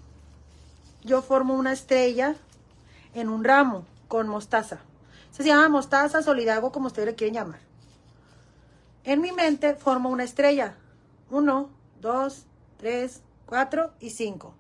[1.03, 2.37] yo formo una estrella
[3.15, 4.81] en un ramo con mostaza.
[5.31, 7.61] Se llama mostaza, solidago, como ustedes le quieren llamar.
[9.05, 10.75] En mi mente formo una estrella.
[11.31, 12.45] Uno, dos,
[12.77, 14.55] tres, 4 y 5.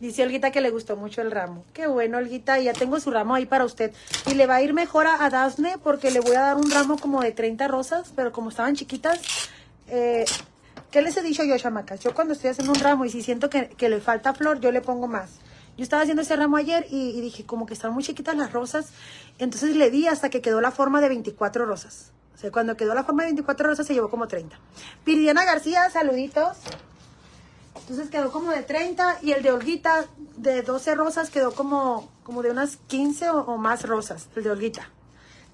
[0.00, 1.64] Dice Olguita que le gustó mucho el ramo.
[1.72, 2.58] Qué bueno, Olguita.
[2.58, 3.92] Ya tengo su ramo ahí para usted.
[4.26, 6.98] Y le va a ir mejor a, a porque le voy a dar un ramo
[6.98, 9.20] como de 30 rosas, pero como estaban chiquitas,
[9.86, 10.24] eh,
[10.90, 12.00] ¿qué les he dicho yo, chamacas?
[12.00, 14.80] Yo cuando estoy haciendo un ramo y si siento que, le falta flor, yo le
[14.80, 15.30] pongo más.
[15.76, 18.52] Yo estaba haciendo ese ramo ayer y, y dije, como que están muy chiquitas las
[18.52, 18.88] rosas.
[19.38, 22.10] Entonces le di hasta que quedó la forma de 24 rosas.
[22.38, 24.56] O sea, cuando quedó la forma de 24 rosas se llevó como 30.
[25.04, 26.56] Viridiana García, saluditos.
[27.74, 30.04] Entonces quedó como de 30 y el de Olguita
[30.36, 34.50] de 12 rosas quedó como, como de unas 15 o, o más rosas, el de
[34.52, 34.88] Olguita.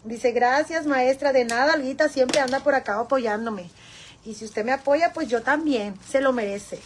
[0.05, 3.70] Dice, gracias maestra, de nada, Olguita siempre anda por acá apoyándome.
[4.27, 6.81] Y si usted me apoya, pues yo también, se lo merece.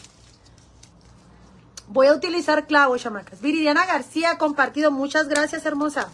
[1.90, 3.40] Voy a utilizar clavos, chamacas.
[3.40, 4.90] Viridiana García, compartido.
[4.90, 6.09] Muchas gracias, hermosa.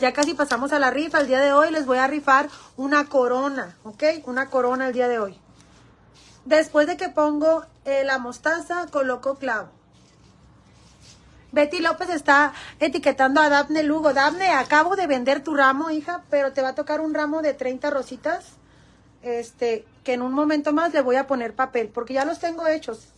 [0.00, 1.20] Ya casi pasamos a la rifa.
[1.20, 4.02] El día de hoy les voy a rifar una corona, ¿ok?
[4.24, 5.38] Una corona el día de hoy.
[6.46, 9.68] Después de que pongo eh, la mostaza, coloco clavo.
[11.52, 14.12] Betty López está etiquetando a Dafne Lugo.
[14.12, 17.54] Dafne, acabo de vender tu ramo, hija, pero te va a tocar un ramo de
[17.54, 18.54] 30 rositas.
[19.22, 22.66] Este, que en un momento más le voy a poner papel, porque ya los tengo
[22.66, 23.10] hechos.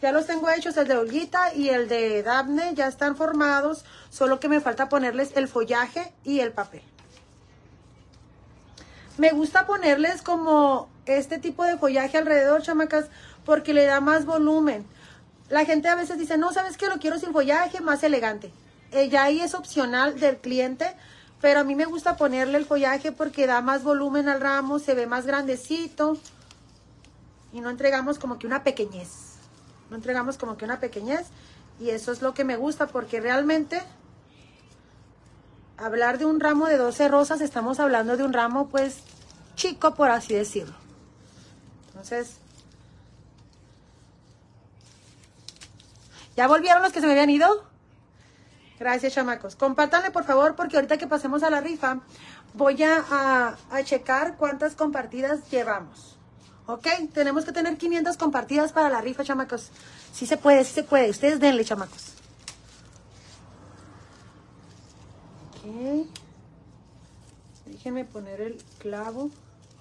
[0.00, 4.40] Ya los tengo hechos, el de Olguita y el de Dafne ya están formados, solo
[4.40, 6.82] que me falta ponerles el follaje y el papel.
[9.18, 13.06] Me gusta ponerles como este tipo de follaje alrededor, chamacas,
[13.44, 14.86] porque le da más volumen.
[15.50, 16.86] La gente a veces dice, no, ¿sabes qué?
[16.86, 18.50] Lo quiero sin follaje, más elegante.
[18.92, 20.96] Eh, ya ahí es opcional del cliente,
[21.42, 24.94] pero a mí me gusta ponerle el follaje porque da más volumen al ramo, se
[24.94, 26.16] ve más grandecito
[27.52, 29.29] y no entregamos como que una pequeñez.
[29.90, 31.26] No entregamos como que una pequeñez
[31.80, 33.82] y eso es lo que me gusta porque realmente
[35.76, 39.02] hablar de un ramo de 12 rosas, estamos hablando de un ramo pues
[39.56, 40.74] chico, por así decirlo.
[41.88, 42.36] Entonces,
[46.36, 47.64] ¿ya volvieron los que se me habían ido?
[48.78, 49.56] Gracias, chamacos.
[49.56, 52.00] Compártanle, por favor, porque ahorita que pasemos a la rifa,
[52.54, 56.16] voy a, a, checar cuántas compartidas llevamos.
[56.74, 56.86] ¿Ok?
[57.12, 59.70] Tenemos que tener 500 compartidas para la rifa, chamacos.
[60.12, 61.10] Sí se puede, sí se puede.
[61.10, 62.14] Ustedes denle, chamacos.
[65.64, 66.06] Ok.
[67.66, 69.30] Déjenme poner el clavo.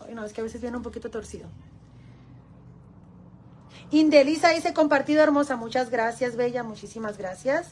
[0.05, 1.47] Ay, no, es que a veces viene un poquito torcido.
[3.91, 5.55] Indelisa dice compartido hermosa.
[5.55, 6.63] Muchas gracias, Bella.
[6.63, 7.67] Muchísimas gracias.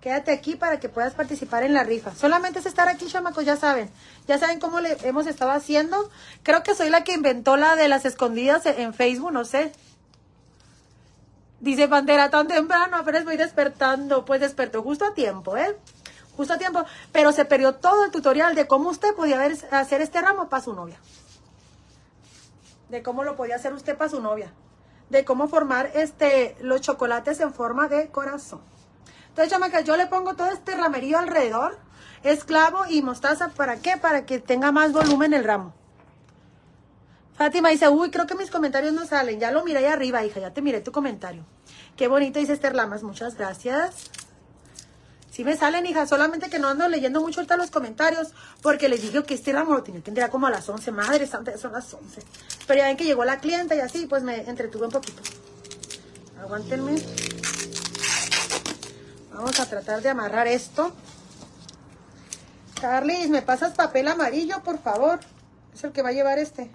[0.00, 2.14] Quédate aquí para que puedas participar en la rifa.
[2.14, 3.90] Solamente es estar aquí, chamacos, ya saben.
[4.26, 6.10] Ya saben cómo le hemos estado haciendo.
[6.42, 9.72] Creo que soy la que inventó la de las escondidas en Facebook, no sé.
[11.60, 14.24] Dice Pantera, tan temprano, apenas voy despertando.
[14.24, 15.76] Pues despertó justo a tiempo, ¿eh?
[16.34, 16.82] Justo a tiempo.
[17.12, 20.72] Pero se perdió todo el tutorial de cómo usted podía hacer este ramo para su
[20.72, 20.98] novia.
[22.88, 24.50] De cómo lo podía hacer usted para su novia.
[25.10, 28.62] De cómo formar este, los chocolates en forma de corazón.
[29.30, 31.78] Entonces, chamaca, yo le pongo todo este ramerío alrededor,
[32.22, 33.48] esclavo y mostaza.
[33.48, 33.96] ¿Para qué?
[33.96, 35.72] Para que tenga más volumen el ramo.
[37.36, 39.40] Fátima dice, uy, creo que mis comentarios no salen.
[39.40, 41.44] Ya lo miré ahí arriba, hija, ya te miré tu comentario.
[41.96, 44.10] Qué bonito dice Esther Lamas, muchas gracias.
[45.30, 49.00] Sí me salen, hija, solamente que no ando leyendo mucho ahorita los comentarios, porque les
[49.00, 50.90] digo que este ramo lo tenía que entregar como a las 11.
[50.92, 52.20] Madre santa, son las 11.
[52.66, 55.22] Pero ya ven que llegó la clienta y así, pues me entretuve un poquito.
[56.42, 56.96] Aguántenme.
[59.32, 60.92] Vamos a tratar de amarrar esto.
[62.80, 65.20] Carlis, ¿me pasas papel amarillo, por favor?
[65.74, 66.70] Es el que va a llevar este.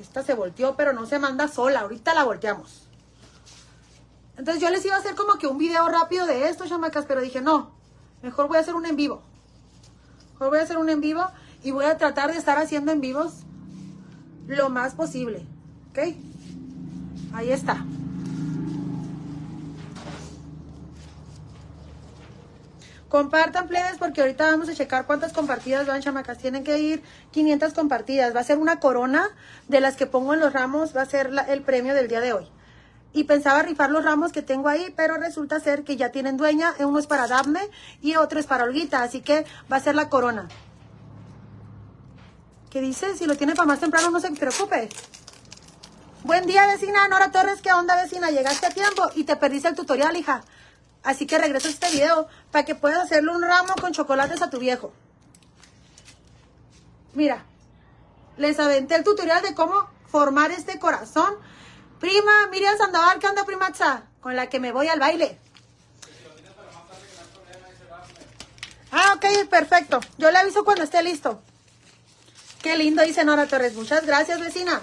[0.00, 1.80] Esta se volteó, pero no se manda sola.
[1.80, 2.84] Ahorita la volteamos.
[4.36, 7.20] Entonces yo les iba a hacer como que un video rápido de esto, chamacas, pero
[7.20, 7.72] dije, no,
[8.22, 9.20] mejor voy a hacer un en vivo.
[10.34, 11.26] Mejor voy a hacer un en vivo
[11.64, 13.42] y voy a tratar de estar haciendo en vivos
[14.46, 15.44] lo más posible.
[15.90, 16.27] ¿Ok?
[17.38, 17.76] Ahí está.
[23.08, 26.38] Compartan, plebes, porque ahorita vamos a checar cuántas compartidas van, chamacas.
[26.38, 28.34] Tienen que ir 500 compartidas.
[28.34, 29.28] Va a ser una corona
[29.68, 30.96] de las que pongo en los ramos.
[30.96, 32.48] Va a ser el premio del día de hoy.
[33.12, 36.74] Y pensaba rifar los ramos que tengo ahí, pero resulta ser que ya tienen dueña.
[36.80, 37.60] Uno es para Dafne
[38.02, 39.04] y otro es para Olguita.
[39.04, 40.48] Así que va a ser la corona.
[42.68, 43.16] ¿Qué dice?
[43.16, 44.88] Si lo tiene para más temprano, no se preocupe.
[46.24, 47.06] Buen día, vecina.
[47.06, 48.30] Nora Torres, ¿qué onda, vecina?
[48.30, 50.42] Llegaste a tiempo y te perdiste el tutorial, hija.
[51.04, 54.50] Así que regreso a este video para que puedas hacerle un ramo con chocolates a
[54.50, 54.92] tu viejo.
[57.14, 57.44] Mira,
[58.36, 61.36] les aventé el tutorial de cómo formar este corazón.
[62.00, 63.72] Prima, Miriam Sandoval, ¿qué onda, prima
[64.20, 65.38] Con la que me voy al baile.
[68.90, 70.00] Ah, ok, perfecto.
[70.18, 71.40] Yo le aviso cuando esté listo.
[72.60, 73.74] Qué lindo, dice Nora Torres.
[73.74, 74.82] Muchas gracias, vecina.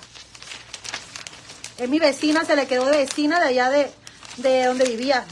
[1.77, 3.91] Es mi vecina, se le quedó de vecina de allá de,
[4.37, 5.25] de donde vivía.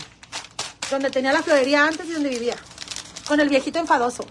[0.91, 2.55] Donde tenía la florería antes y donde vivía.
[3.27, 4.25] Con el viejito enfadoso.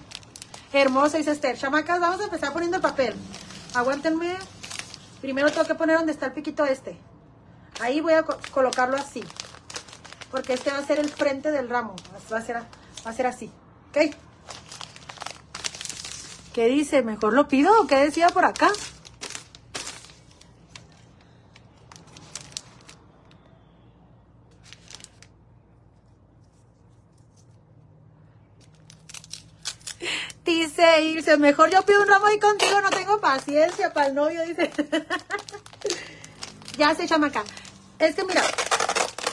[0.72, 1.56] Hermoso, dice Esther.
[1.56, 3.14] Chamacas, vamos a empezar poniendo el papel.
[3.74, 4.36] Aguántenme.
[5.20, 6.98] Primero tengo que poner donde está el piquito este.
[7.80, 9.24] Ahí voy a colocarlo así.
[10.30, 11.96] Porque este va a ser el frente del ramo.
[12.32, 13.50] Va a ser, va a ser así.
[13.90, 14.14] ¿Ok?
[16.52, 17.02] ¿Qué dice?
[17.02, 18.70] ¿Mejor lo pido o qué decía por acá?
[31.00, 34.70] Irse, mejor yo pido un ramo ahí contigo, no tengo paciencia para el novio, dice.
[36.76, 37.44] ya sé, chamaca.
[37.98, 38.42] Es que mira,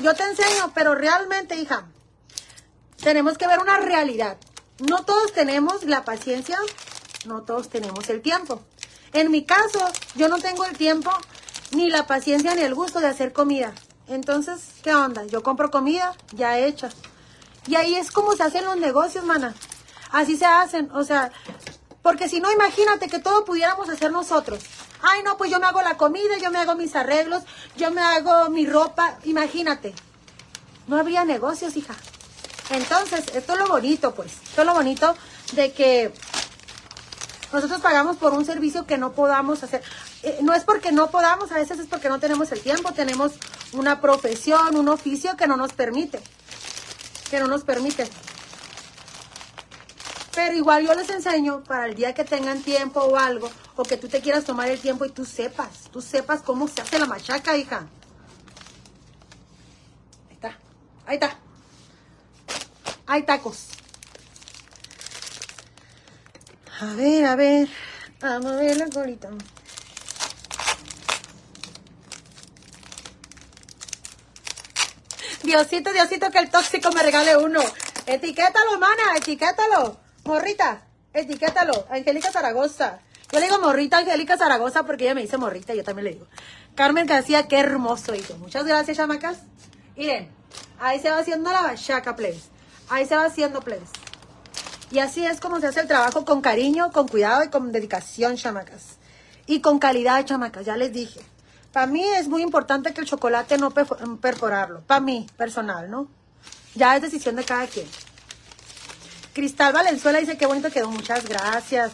[0.01, 1.85] yo te enseño, pero realmente, hija,
[3.01, 4.37] tenemos que ver una realidad.
[4.79, 6.57] No todos tenemos la paciencia,
[7.25, 8.61] no todos tenemos el tiempo.
[9.13, 9.79] En mi caso,
[10.15, 11.11] yo no tengo el tiempo
[11.71, 13.73] ni la paciencia ni el gusto de hacer comida.
[14.07, 15.25] Entonces, ¿qué onda?
[15.25, 16.89] Yo compro comida ya hecha.
[17.67, 19.53] Y ahí es como se hacen los negocios, mana.
[20.11, 21.31] Así se hacen, o sea,
[22.01, 24.63] porque si no, imagínate que todo pudiéramos hacer nosotros.
[25.01, 27.43] Ay, no, pues yo me hago la comida, yo me hago mis arreglos,
[27.77, 29.93] yo me hago mi ropa, imagínate.
[30.87, 31.95] No habría negocios, hija.
[32.71, 34.31] Entonces, esto es lo bonito, pues.
[34.43, 35.15] Esto es lo bonito
[35.53, 36.13] de que
[37.51, 39.81] nosotros pagamos por un servicio que no podamos hacer.
[40.23, 43.33] Eh, no es porque no podamos, a veces es porque no tenemos el tiempo, tenemos
[43.73, 46.19] una profesión, un oficio que no nos permite.
[47.29, 48.09] Que no nos permite.
[50.33, 53.97] Pero igual yo les enseño para el día que tengan tiempo o algo, o que
[53.97, 57.05] tú te quieras tomar el tiempo y tú sepas, tú sepas cómo se hace la
[57.05, 57.87] machaca, hija.
[60.29, 60.57] Ahí está,
[61.05, 61.37] ahí está.
[63.07, 63.69] Hay tacos.
[66.81, 67.67] A ver, a ver.
[68.21, 69.29] Vamos a ver la colita.
[75.43, 77.61] Diosito, Diosito, que el tóxico me regale uno.
[78.05, 80.08] Etiquétalo, mana, etiquétalo.
[80.29, 81.87] Morrita, etiquétalo.
[81.89, 82.99] Angélica Zaragoza.
[83.31, 86.27] Yo le digo morrita Angélica Zaragoza porque ella me dice morrita, yo también le digo.
[86.75, 88.35] Carmen García, qué hermoso hijo.
[88.35, 89.39] Muchas gracias, chamacas.
[89.97, 90.29] Miren,
[90.79, 92.41] ahí se va haciendo la bachaca, please.
[92.89, 93.87] Ahí se va haciendo, please.
[94.91, 98.35] Y así es como se hace el trabajo con cariño, con cuidado y con dedicación,
[98.35, 98.97] chamacas.
[99.47, 101.21] Y con calidad, chamacas, ya les dije.
[101.73, 104.81] Para mí es muy importante que el chocolate no perforarlo.
[104.81, 106.07] Para mí, personal, ¿no?
[106.75, 107.87] Ya es decisión de cada quien.
[109.39, 110.89] Cristal Valenzuela dice que bonito quedó.
[110.89, 111.93] Muchas gracias.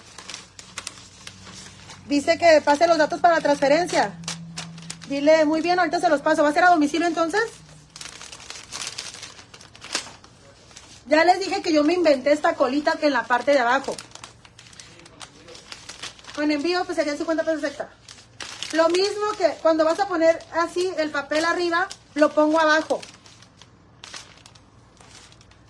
[2.07, 4.15] Dice que pase los datos para la transferencia.
[5.09, 6.41] Dile, muy bien, ahorita se los paso.
[6.41, 7.43] ¿Va a ser a domicilio entonces?
[11.05, 13.95] Ya les dije que yo me inventé esta colita que en la parte de abajo.
[16.33, 17.91] Con envío pues serían 50 pesos extra.
[18.71, 23.01] Lo mismo que cuando vas a poner así el papel arriba, lo pongo abajo.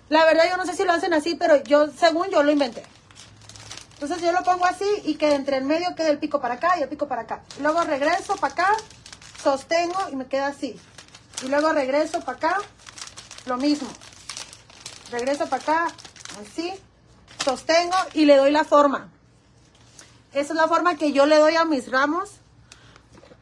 [0.08, 2.84] La verdad yo no sé si lo hacen así, pero yo, según yo lo inventé.
[3.94, 6.78] Entonces yo lo pongo así y que entre el medio quede el pico para acá
[6.78, 7.42] y el pico para acá.
[7.60, 8.76] Luego regreso para acá,
[9.42, 10.78] sostengo y me queda así.
[11.42, 12.58] Y luego regreso para acá,
[13.46, 13.88] lo mismo
[15.10, 15.86] regreso para acá,
[16.40, 16.72] así,
[17.44, 19.08] sostengo y le doy la forma.
[20.32, 22.30] Esa es la forma que yo le doy a mis ramos.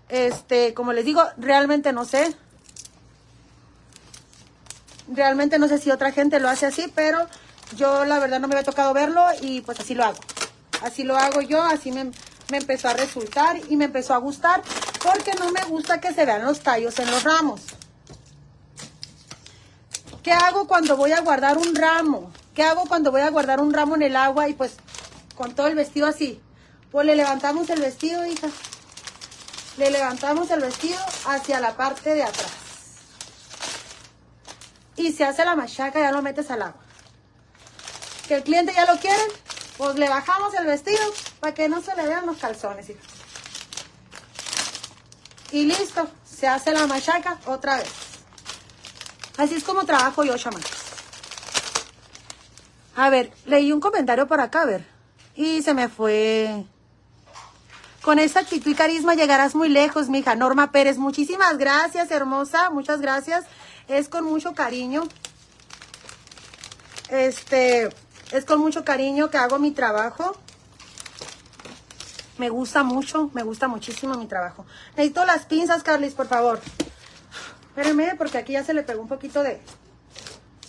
[0.08, 2.36] Este, como les digo, realmente no sé.
[5.08, 7.26] Realmente no sé si otra gente lo hace así, pero
[7.76, 10.18] yo la verdad no me había tocado verlo y pues así lo hago.
[10.82, 12.10] Así lo hago yo, así me,
[12.50, 14.62] me empezó a resultar y me empezó a gustar
[15.02, 17.60] porque no me gusta que se vean los tallos en los ramos.
[20.22, 22.32] ¿Qué hago cuando voy a guardar un ramo?
[22.54, 24.72] ¿Qué hago cuando voy a guardar un ramo en el agua y pues
[25.34, 26.40] con todo el vestido así?
[26.90, 28.48] Pues le levantamos el vestido, hija.
[29.76, 32.63] Le levantamos el vestido hacia la parte de atrás.
[34.96, 36.80] Y se hace la machaca, ya lo metes al agua.
[38.28, 39.22] Que el cliente ya lo quiere,
[39.76, 41.02] pues le bajamos el vestido
[41.40, 43.00] para que no se le vean los calzones, hija.
[45.52, 47.88] Y listo, se hace la machaca otra vez.
[49.36, 50.62] Así es como trabajo yo, chamán.
[52.96, 54.86] A ver, leí un comentario por acá, a ver.
[55.34, 56.64] Y se me fue.
[58.02, 60.34] Con esa actitud y carisma llegarás muy lejos, mija.
[60.36, 62.70] Norma Pérez, muchísimas gracias, hermosa.
[62.70, 63.44] Muchas gracias.
[63.88, 65.04] Es con mucho cariño.
[67.10, 67.90] Este,
[68.32, 70.36] es con mucho cariño que hago mi trabajo.
[72.38, 74.66] Me gusta mucho, me gusta muchísimo mi trabajo.
[74.96, 76.60] Necesito las pinzas, Carlis, por favor.
[77.68, 79.60] Espérenme, porque aquí ya se le pegó un poquito de,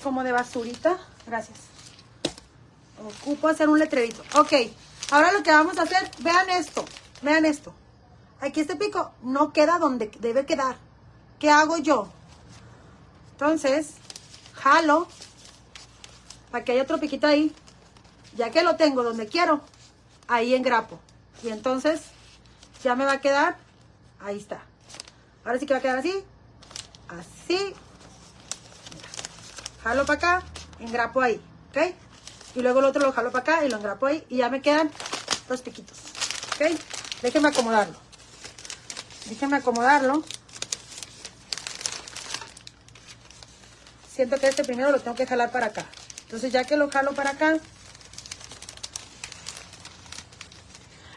[0.04, 0.98] como de basurita.
[1.26, 1.60] Gracias.
[3.04, 4.24] Ocupo hacer un letrerito.
[4.40, 4.54] Ok,
[5.12, 6.86] ahora lo que vamos a hacer, vean esto,
[7.22, 7.74] vean esto.
[8.42, 10.78] Aquí este pico no queda donde debe quedar.
[11.40, 12.10] ¿Qué hago yo?
[13.36, 13.96] Entonces,
[14.54, 15.10] jalo
[16.52, 17.54] para que haya otro piquito ahí.
[18.38, 19.62] Ya que lo tengo donde quiero,
[20.30, 21.00] ahí engrapo.
[21.44, 22.02] Y entonces,
[22.82, 23.58] ya me va a quedar,
[24.22, 24.62] ahí está.
[25.44, 26.24] Ahora sí que va a quedar así,
[27.10, 27.74] así.
[29.84, 30.44] Jalo para acá,
[30.80, 31.94] engrapo ahí, ¿ok?
[32.56, 34.62] Y luego el otro lo jalo para acá y lo engrapo ahí y ya me
[34.62, 34.90] quedan
[35.50, 35.98] dos piquitos,
[36.56, 36.80] ¿ok?
[37.22, 37.98] Déjenme acomodarlo.
[39.28, 40.24] Déjenme acomodarlo.
[44.16, 45.86] Siento que este primero lo tengo que jalar para acá.
[46.24, 47.58] Entonces ya que lo jalo para acá,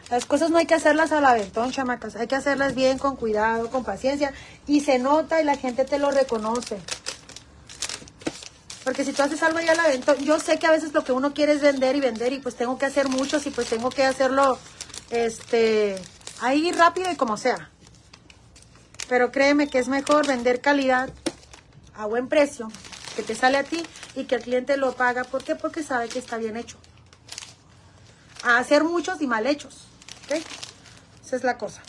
[0.09, 2.15] Las cosas no hay que hacerlas al aventón, chamacas.
[2.15, 4.33] Hay que hacerlas bien, con cuidado, con paciencia.
[4.65, 6.79] Y se nota y la gente te lo reconoce.
[8.83, 11.11] Porque si tú haces algo ya al aventón, yo sé que a veces lo que
[11.11, 13.91] uno quiere es vender y vender y pues tengo que hacer muchos y pues tengo
[13.91, 14.57] que hacerlo
[15.11, 15.95] este
[16.41, 17.69] ahí rápido y como sea.
[19.09, 21.09] Pero créeme que es mejor vender calidad
[21.99, 22.71] a buen precio,
[23.17, 23.83] que te sale a ti
[24.15, 25.25] y que el cliente lo paga.
[25.25, 25.55] ¿Por qué?
[25.55, 26.77] Porque sabe que está bien hecho.
[28.41, 29.89] A hacer muchos y mal hechos.
[30.25, 30.41] ¿Ok?
[31.21, 31.81] Esa es la cosa.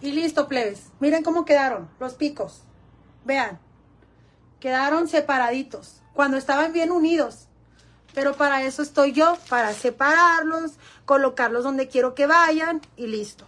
[0.00, 0.86] Y listo, plebes.
[0.98, 2.62] Miren cómo quedaron los picos.
[3.24, 3.60] Vean.
[4.58, 6.02] Quedaron separaditos.
[6.14, 7.46] Cuando estaban bien unidos.
[8.14, 10.72] Pero para eso estoy yo, para separarlos,
[11.04, 13.46] colocarlos donde quiero que vayan y listo.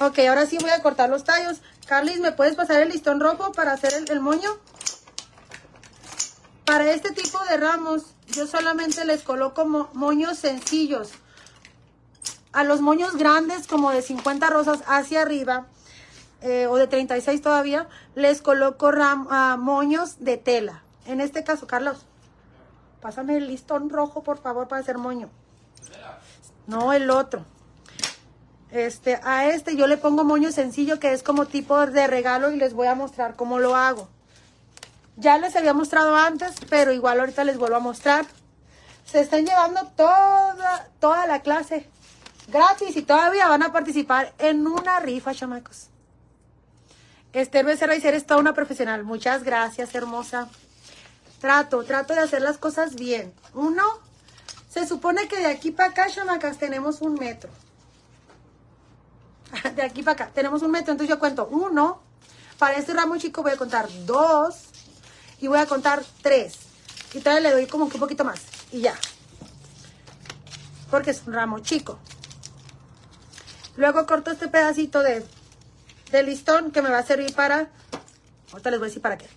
[0.00, 1.58] Ok, ahora sí voy a cortar los tallos.
[1.86, 4.48] Carlis, ¿me puedes pasar el listón rojo para hacer el, moño?
[6.64, 11.10] Para este tipo de ramos, yo solamente les coloco mo- moños sencillos.
[12.52, 15.66] A los moños grandes, como de 50 rosas hacia arriba,
[16.42, 20.82] eh, o de 36 todavía, les coloco ah, moños de tela.
[21.06, 22.04] En este caso, Carlos,
[23.00, 25.28] pásame el listón rojo, por favor, para hacer moño.
[26.66, 27.44] No, el otro.
[28.70, 32.56] Este, a este yo le pongo moño sencillo, que es como tipo de regalo, y
[32.56, 34.08] les voy a mostrar cómo lo hago.
[35.16, 38.26] Ya les había mostrado antes, pero igual ahorita les vuelvo a mostrar.
[39.04, 41.88] Se están llevando toda, toda la clase
[42.48, 45.88] gratis y todavía van a participar en una rifa, chamacos.
[47.32, 49.04] Esther Becerra y eres toda una profesional.
[49.04, 50.48] Muchas gracias, hermosa.
[51.40, 53.32] Trato, trato de hacer las cosas bien.
[53.54, 53.84] Uno,
[54.68, 57.50] se supone que de aquí para acá, chamacas, tenemos un metro.
[59.74, 60.92] De aquí para acá, tenemos un metro.
[60.92, 62.00] Entonces yo cuento uno.
[62.58, 64.64] Para este ramo chico voy a contar dos.
[65.40, 66.56] Y voy a contar tres.
[67.14, 68.42] Y todavía le doy como que un poquito más.
[68.72, 68.94] Y ya.
[70.90, 71.98] Porque es un ramo chico.
[73.76, 75.24] Luego corto este pedacito de,
[76.10, 77.70] de listón que me va a servir para...
[78.50, 79.28] Ahorita les voy a decir para qué.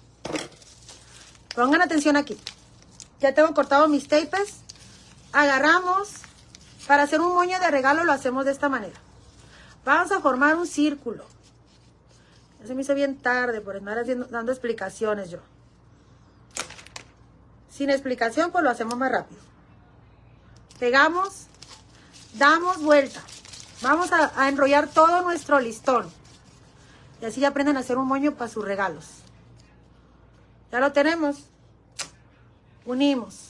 [1.56, 2.38] Pongan atención aquí.
[3.20, 4.58] Ya tengo cortado mis tapes.
[5.34, 6.10] Agarramos.
[6.88, 9.00] Para hacer un moño de regalo lo hacemos de esta manera.
[9.86, 11.26] Vamos a formar un círculo.
[12.60, 15.40] Ya se me hizo bien tarde por andar haciendo, dando explicaciones yo.
[17.70, 19.42] Sin explicación, pues lo hacemos más rápido.
[20.80, 21.48] Pegamos,
[22.34, 23.22] damos vuelta.
[23.82, 26.12] Vamos a, a enrollar todo nuestro listón.
[27.22, 29.21] Y así ya aprenden a hacer un moño para sus regalos.
[30.72, 31.46] Ya lo tenemos.
[32.86, 33.50] Unimos.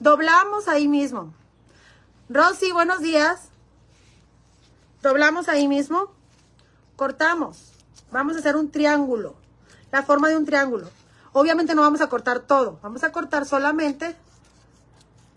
[0.00, 1.32] Doblamos ahí mismo.
[2.28, 3.48] Rosy, buenos días.
[5.02, 6.10] Doblamos ahí mismo.
[6.96, 7.72] Cortamos.
[8.10, 9.36] Vamos a hacer un triángulo.
[9.92, 10.90] La forma de un triángulo.
[11.32, 12.78] Obviamente no vamos a cortar todo.
[12.82, 14.16] Vamos a cortar solamente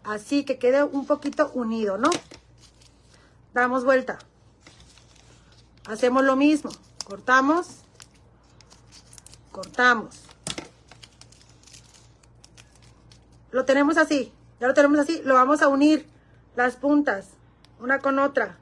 [0.03, 2.09] así que quede un poquito unido, ¿no?
[3.53, 4.17] Damos vuelta.
[5.85, 6.71] Hacemos lo mismo.
[7.05, 7.86] Cortamos.
[9.57, 10.13] Cortamos.
[13.49, 14.31] Lo tenemos así.
[14.59, 15.19] Ya lo tenemos así.
[15.25, 16.07] Lo vamos a unir
[16.55, 17.29] las puntas
[17.79, 18.55] una con otra.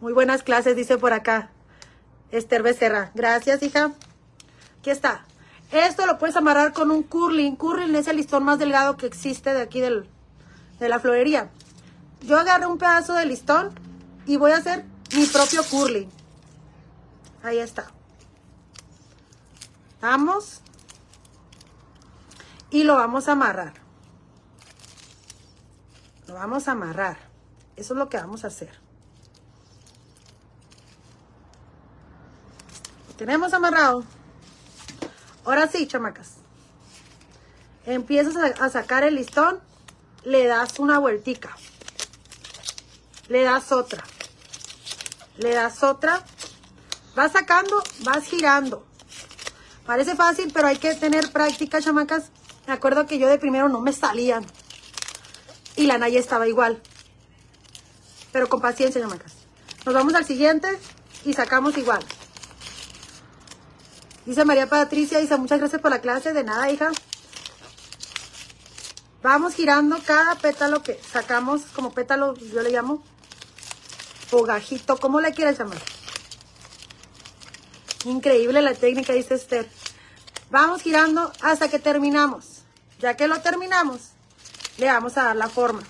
[0.00, 1.50] Muy buenas clases, dice por acá.
[2.32, 3.12] Esther Becerra.
[3.14, 3.92] Gracias, hija.
[4.80, 5.24] Aquí está.
[5.70, 7.54] Esto lo puedes amarrar con un curling.
[7.54, 10.08] Curling es el listón más delgado que existe de aquí del,
[10.80, 11.48] de la florería.
[12.22, 13.70] Yo agarré un pedazo de listón
[14.26, 16.08] y voy a hacer mi propio curling.
[17.44, 17.95] Ahí está.
[20.00, 20.60] Vamos.
[22.70, 23.74] Y lo vamos a amarrar.
[26.26, 27.18] Lo vamos a amarrar.
[27.76, 28.72] Eso es lo que vamos a hacer.
[33.08, 34.04] Lo tenemos amarrado.
[35.44, 36.34] Ahora sí, chamacas.
[37.84, 39.60] Empiezas a, a sacar el listón.
[40.24, 41.56] Le das una vueltica.
[43.28, 44.02] Le das otra.
[45.36, 46.24] Le das otra.
[47.14, 48.84] Vas sacando, vas girando.
[49.86, 52.24] Parece fácil, pero hay que tener práctica, chamacas.
[52.66, 54.44] Me acuerdo que yo de primero no me salían.
[55.76, 56.82] Y la Naya estaba igual.
[58.32, 59.34] Pero con paciencia, chamacas.
[59.84, 60.68] Nos vamos al siguiente
[61.24, 62.04] y sacamos igual.
[64.24, 66.32] Dice María Patricia, dice muchas gracias por la clase.
[66.32, 66.90] De nada, hija.
[69.22, 73.04] Vamos girando cada pétalo que sacamos, como pétalo, yo le llamo.
[74.32, 75.78] O gajito, como le quieras llamar.
[78.06, 79.68] Increíble la técnica, dice Esther.
[80.48, 82.62] Vamos girando hasta que terminamos.
[83.00, 84.12] Ya que lo terminamos,
[84.78, 85.82] le vamos a dar la forma.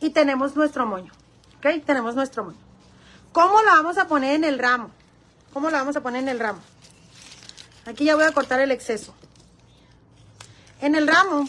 [0.00, 1.12] Y tenemos nuestro moño.
[1.56, 1.84] ¿Ok?
[1.84, 2.58] Tenemos nuestro moño.
[3.32, 4.92] ¿Cómo la vamos a poner en el ramo?
[5.52, 6.60] ¿Cómo la vamos a poner en el ramo?
[7.84, 9.12] Aquí ya voy a cortar el exceso.
[10.80, 11.48] En el ramo,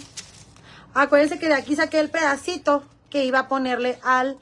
[0.96, 4.40] acuérdense que de aquí saqué el pedacito que iba a ponerle al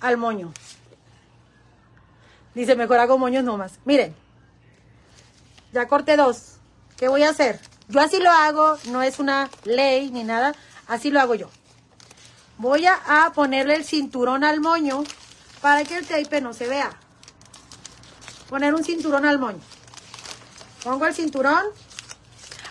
[0.00, 0.52] al moño.
[2.54, 3.72] Dice, mejor hago moños nomás.
[3.84, 4.14] Miren,
[5.72, 6.56] ya corté dos.
[6.96, 7.60] ¿Qué voy a hacer?
[7.88, 10.54] Yo así lo hago, no es una ley ni nada,
[10.86, 11.48] así lo hago yo.
[12.58, 15.02] Voy a, ponerle el cinturón al moño
[15.60, 16.90] para que el tape no se vea.
[18.48, 19.60] Poner un cinturón al moño.
[20.84, 21.64] Pongo el cinturón.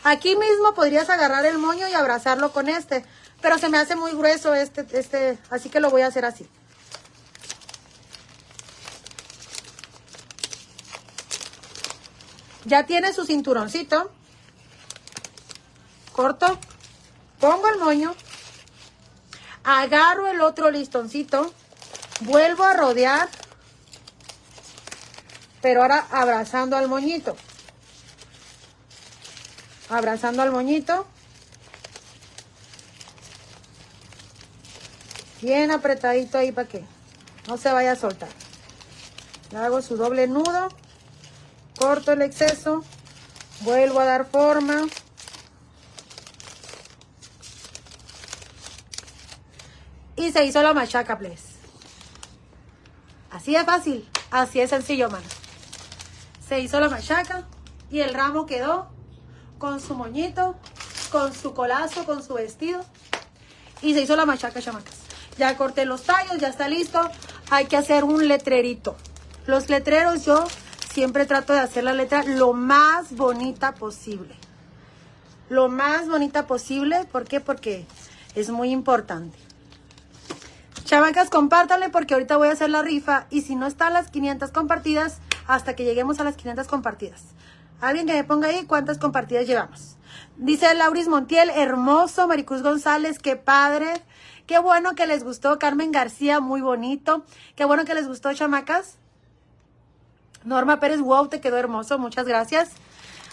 [0.03, 3.03] Aquí mismo podrías agarrar el moño y abrazarlo con este,
[3.41, 6.47] pero se me hace muy grueso este, este, así que lo voy a hacer así.
[12.66, 14.12] Ya tiene su cinturoncito.
[16.12, 16.60] Corto.
[17.39, 18.16] Pongo el moño.
[19.64, 21.53] Agarro el otro listoncito.
[22.22, 23.30] Vuelvo a rodear.
[25.62, 27.36] Pero ahora abrazando al moñito.
[29.89, 31.07] Abrazando al moñito.
[35.41, 36.84] Bien apretadito ahí para que
[37.47, 38.30] no se vaya a soltar.
[39.51, 40.70] Le hago su doble nudo.
[41.80, 42.84] Corto el exceso.
[43.61, 44.86] Vuelvo a dar forma.
[50.17, 51.53] Y se hizo la machaca, please.
[53.32, 54.09] Así de fácil.
[54.30, 55.25] Así de sencillo, mano.
[56.45, 57.47] Se hizo la machaca
[57.89, 58.89] y el ramo quedó
[59.57, 60.57] con su moñito,
[61.11, 62.84] con su colazo, con su vestido.
[63.82, 64.97] Y se hizo la machaca, chamacas.
[65.38, 67.09] Ya corté los tallos, ya está listo.
[67.49, 68.97] Hay que hacer un letrerito.
[69.45, 70.45] Los letreros yo
[70.91, 74.35] siempre trato de hacer la letra lo más bonita posible.
[75.49, 77.05] Lo más bonita posible.
[77.11, 77.39] ¿Por qué?
[77.39, 77.85] Porque
[78.35, 79.37] es muy importante.
[80.85, 84.51] Chamacas, compártanle porque ahorita voy a hacer la rifa y si no están las 500
[84.51, 87.23] compartidas, hasta que lleguemos a las 500 compartidas.
[87.81, 89.97] Alguien que me ponga ahí cuántas compartidas llevamos.
[90.37, 93.87] Dice Lauris Montiel, hermoso, Maricruz González, qué padre.
[94.47, 97.23] Qué bueno que les gustó, Carmen García, muy bonito.
[97.55, 98.99] Qué bueno que les gustó, chamacas.
[100.43, 102.71] Norma Pérez, wow, te quedó hermoso, muchas gracias.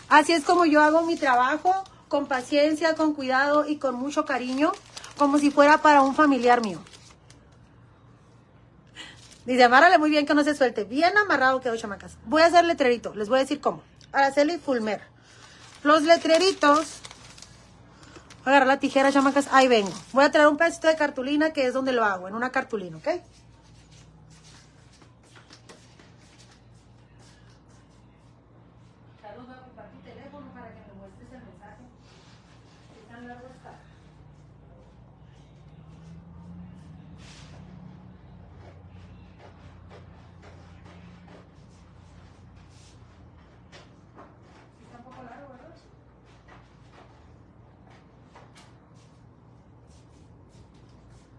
[0.09, 1.73] Así es como yo hago mi trabajo,
[2.09, 4.73] con paciencia, con cuidado y con mucho cariño,
[5.17, 6.79] como si fuera para un familiar mío.
[9.45, 10.85] Dice, amárrale muy bien que no se suelte.
[10.85, 12.17] Bien amarrado quedó, chamacas.
[12.25, 13.83] Voy a hacer letrerito, les voy a decir cómo.
[14.13, 15.01] Araceli Fulmer.
[15.85, 17.01] Los letreritos.
[18.45, 19.49] Voy a agarrar la tijera, chamacas.
[19.53, 19.93] Ahí vengo.
[20.13, 22.97] Voy a traer un pedacito de cartulina que es donde lo hago, en una cartulina,
[22.97, 23.09] ¿ok?
[29.23, 31.83] Carlos va a compartir teléfono para que me muestres el mensaje.
[32.95, 33.73] ¿Qué tan largo está?
[44.85, 45.75] Está un poco largo, ¿verdad?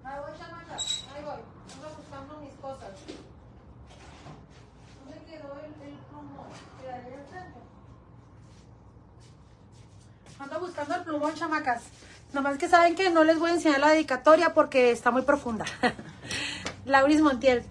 [0.04, 0.76] Ahí voy, chamaca.
[1.14, 1.42] Ahí voy.
[1.74, 2.92] Ando buscando mis cosas.
[5.00, 6.48] ¿Dónde quedó el, el plumón?
[6.80, 7.60] ¿Quedaría al frente?
[10.40, 11.84] Ando buscando el plumón, chamacas.
[12.34, 15.64] Nomás que saben que no les voy a enseñar la dedicatoria porque está muy profunda.
[16.86, 17.64] Lauris Montiel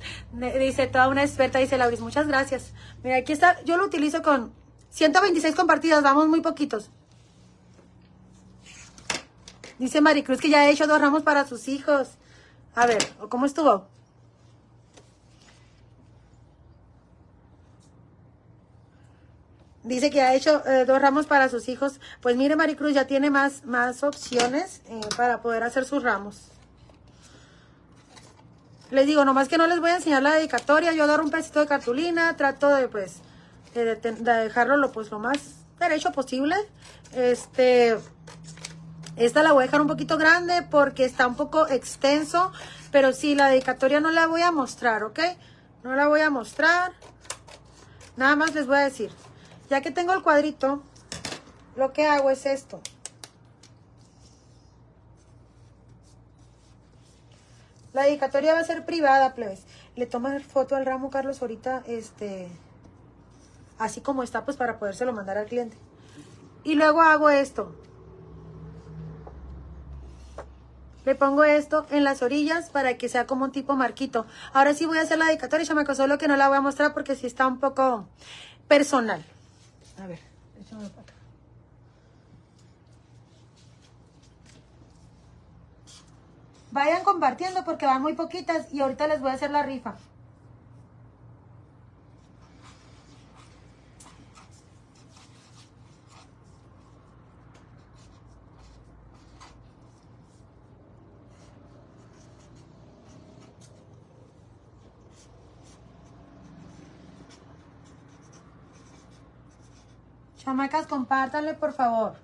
[0.59, 2.72] dice, toda una experta, dice Lauris, muchas gracias.
[3.05, 4.55] Mira, aquí está, yo lo utilizo con
[4.90, 6.88] 126 compartidas, vamos muy poquitos.
[9.78, 12.12] Dice Maricruz que ya ha hecho dos ramos para sus hijos.
[12.74, 13.86] A ver, ¿cómo estuvo?
[19.87, 22.01] Dice que ha hecho eh, dos ramos para sus hijos.
[22.20, 26.49] Pues mire, Maricruz ya tiene más, más opciones eh, para poder hacer sus ramos.
[28.91, 30.93] Les digo, nomás que no les voy a enseñar la dedicatoria.
[30.93, 33.18] Yo agarro un pedacito de cartulina, trato de, pues,
[33.74, 35.39] de, de- de dejarlo lo, pues, lo más
[35.78, 36.57] derecho posible.
[37.12, 37.97] Este,
[39.16, 42.51] esta la voy a dejar un poquito grande porque está un poco extenso.
[42.91, 45.20] Pero sí, la dedicatoria no la voy a mostrar, ¿ok?
[45.84, 46.93] No la voy a mostrar.
[48.16, 49.12] Nada más les voy a decir.
[49.69, 50.83] Ya que tengo el cuadrito,
[51.77, 52.81] lo que hago es esto.
[57.93, 59.64] La dedicatoria va a ser privada, plebes.
[59.97, 62.49] Le tomas foto al ramo, Carlos, ahorita, este,
[63.79, 65.79] así como está, pues para podérselo mandar al cliente.
[66.62, 67.75] Y luego hago esto.
[71.07, 74.27] Le pongo esto en las orillas para que sea como un tipo marquito.
[74.53, 76.93] Ahora sí voy a hacer la dedicatoria, chamaco, solo que no la voy a mostrar
[76.93, 78.09] porque sí está un poco
[78.69, 79.25] personal.
[79.99, 80.20] A ver,
[80.61, 81.14] échame para acá.
[86.72, 89.97] Vayan compartiendo porque van muy poquitas y ahorita les voy a hacer la rifa.
[110.47, 112.14] Chamacas, compártanle, por favor.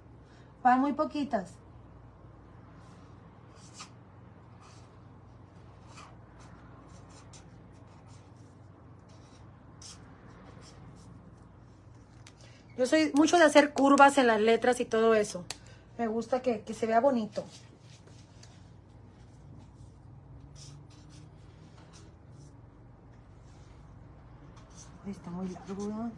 [0.62, 1.54] Van muy poquitas.
[12.78, 15.44] Yo soy mucho de hacer curvas en las letras y todo eso.
[15.98, 17.44] Me gusta que, que se vea bonito.
[25.08, 26.12] Está muy largo.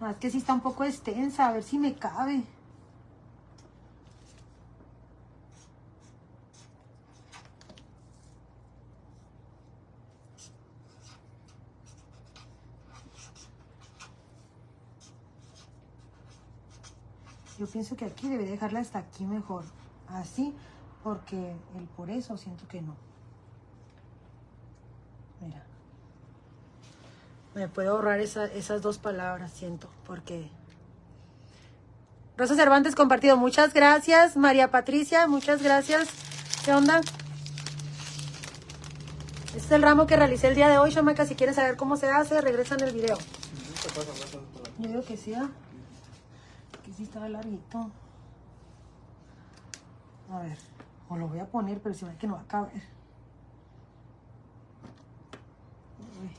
[0.00, 2.44] Ah, es que sí está un poco extensa, a ver si me cabe.
[17.58, 19.64] Yo pienso que aquí debe dejarla hasta aquí mejor.
[20.08, 20.54] Así,
[21.02, 22.94] porque el por eso siento que no.
[25.40, 25.64] Mira.
[27.56, 30.50] Me puedo ahorrar esa- esas dos palabras, siento, porque...
[32.36, 34.36] Rosa Cervantes compartido, muchas gracias.
[34.36, 36.06] María Patricia, muchas gracias.
[36.66, 37.00] ¿Qué onda?
[39.46, 41.24] Este es el ramo que realicé el día de hoy, Chamaca.
[41.24, 43.16] Si quieres saber cómo se hace, regresa en el video.
[44.78, 45.48] Yo digo que sí, ¿ah?
[46.84, 47.90] Que sí estaba larguito.
[50.30, 50.58] A ver,
[51.08, 52.82] o lo voy a poner, pero se ve que no va a caber.
[56.20, 56.30] Uy.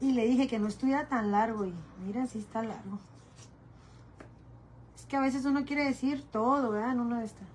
[0.00, 1.74] Y le dije que no estuviera tan largo y
[2.04, 2.98] mira, sí está largo.
[4.94, 6.92] Es que a veces uno quiere decir todo, ¿verdad?
[6.92, 7.48] En uno de estas.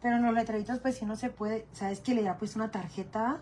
[0.00, 1.66] Pero en los letreritos pues sí no se puede.
[1.72, 3.40] ¿Sabes que le da pues una tarjeta?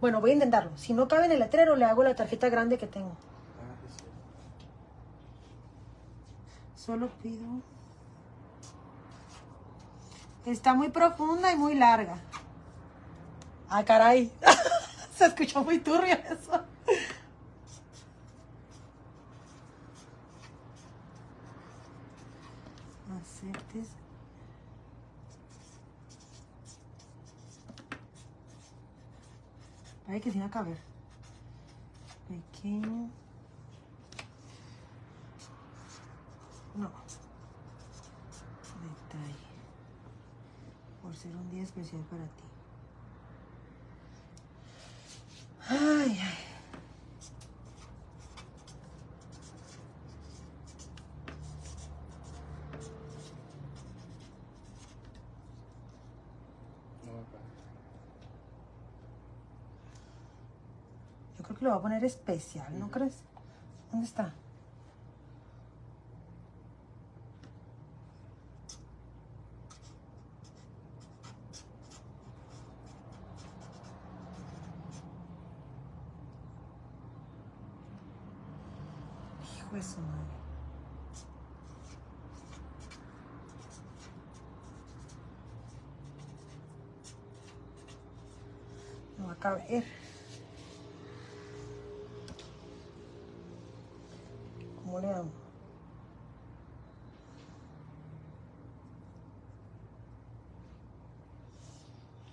[0.00, 0.76] Bueno, voy a intentarlo.
[0.76, 3.16] Si no cabe en el letrero, le hago la tarjeta grande que tengo.
[6.76, 7.46] Solo pido...
[10.44, 12.18] Está muy profunda y muy larga.
[13.68, 14.30] Ah, caray.
[15.16, 16.64] Se escuchó muy turbio eso.
[23.20, 23.88] Aceptes.
[30.06, 30.78] Parece que va a caber.
[32.28, 33.10] Pequeño.
[36.74, 36.90] No.
[38.82, 39.34] Detalle.
[41.02, 42.43] Por ser un día especial para ti.
[45.68, 46.34] Ay, ay.
[61.38, 63.22] Yo creo que lo voy a poner especial, ¿no crees?
[63.90, 64.32] ¿Dónde está?
[79.56, 80.34] Hijo de su madre.
[89.18, 89.84] No va a caber.
[94.84, 95.28] ¿Cómo le hago?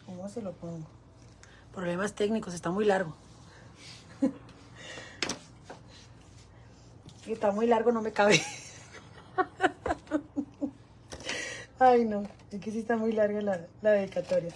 [0.06, 0.88] ¿Cómo se lo pongo?
[1.74, 3.14] Problemas técnicos, está muy largo.
[7.28, 8.42] Está muy largo, no me cabe.
[11.80, 12.24] Ay, no.
[12.52, 14.52] Es que sí está muy larga la, la dedicatoria.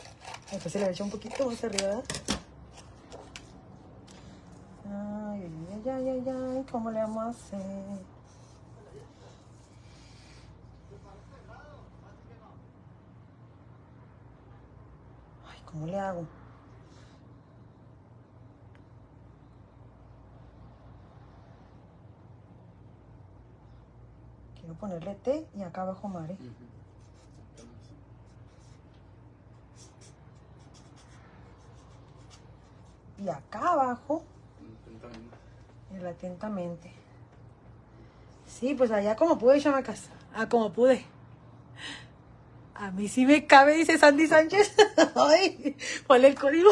[0.52, 2.02] Después se le echa un poquito más arriba.
[4.88, 7.60] Ay, ay, ay, ay, ay, ¿cómo le vamos a hacer?
[15.48, 16.26] Ay, ¿cómo le hago?
[24.58, 26.38] Quiero ponerle T y acá abajo Mare.
[33.18, 34.24] Y acá abajo
[35.94, 36.94] el atentamente.
[38.48, 40.10] Sí, pues allá como pude, chamacas.
[40.34, 41.06] Ah, como pude.
[42.76, 44.76] A mí sí me cabe, dice Sandy Sánchez.
[45.16, 46.70] Ay, ponle el código.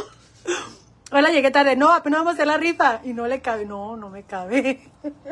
[1.11, 1.77] Hola, llegué tarde.
[1.77, 2.99] No, apenas vamos a hacer la rifa.
[3.05, 3.65] Y no le cabe.
[3.65, 4.81] No, no me cabe.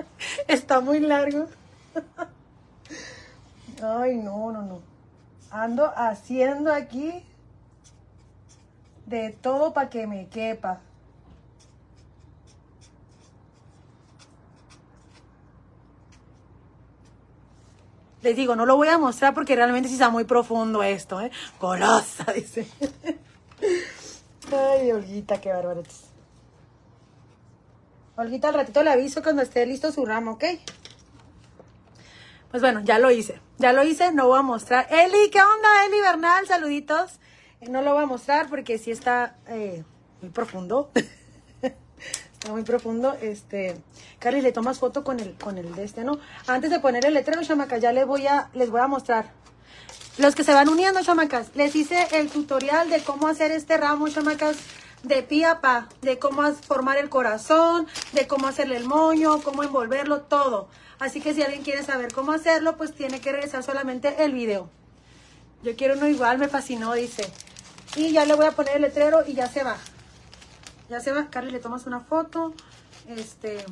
[0.47, 1.47] Está muy largo.
[3.83, 4.81] Ay, no, no, no.
[5.49, 7.21] Ando haciendo aquí
[9.07, 10.79] de todo para que me quepa.
[18.21, 21.31] Les digo, no lo voy a mostrar porque realmente sí está muy profundo esto, ¿eh?
[21.59, 22.67] Golosa, dice.
[24.51, 25.83] Ay, Olguita, qué bárbaro.
[28.15, 30.43] Olguita, al ratito le aviso cuando esté listo su ramo, ¿ok?
[32.51, 33.39] Pues bueno, ya lo hice.
[33.57, 34.87] Ya lo hice, no voy a mostrar.
[34.91, 35.85] Eli, ¿qué onda?
[35.87, 37.19] Eli Bernal, saluditos.
[37.61, 39.83] Eh, No lo voy a mostrar porque sí está eh,
[40.21, 40.91] muy profundo.
[42.41, 43.15] está muy profundo.
[43.21, 43.77] Este,
[44.17, 46.17] Carly, le tomas foto con el, con el de este, ¿no?
[46.47, 49.31] Antes de poner el letrero, chamacas, ya les voy a, les voy a mostrar.
[50.17, 54.09] Los que se van uniendo, chamacas, les hice el tutorial de cómo hacer este ramo,
[54.09, 54.57] chamacas,
[55.03, 59.63] de pi a pa, de cómo formar el corazón, de cómo hacerle el moño, cómo
[59.63, 60.67] envolverlo, todo.
[60.99, 64.67] Así que si alguien quiere saber cómo hacerlo, pues tiene que regresar solamente el video.
[65.63, 67.23] Yo quiero uno igual, me fascinó, dice.
[67.95, 69.77] Y ya le voy a poner el letrero y ya se va.
[70.91, 71.29] Ya se va.
[71.29, 72.53] Carly, le tomas una foto.
[73.07, 73.63] Este.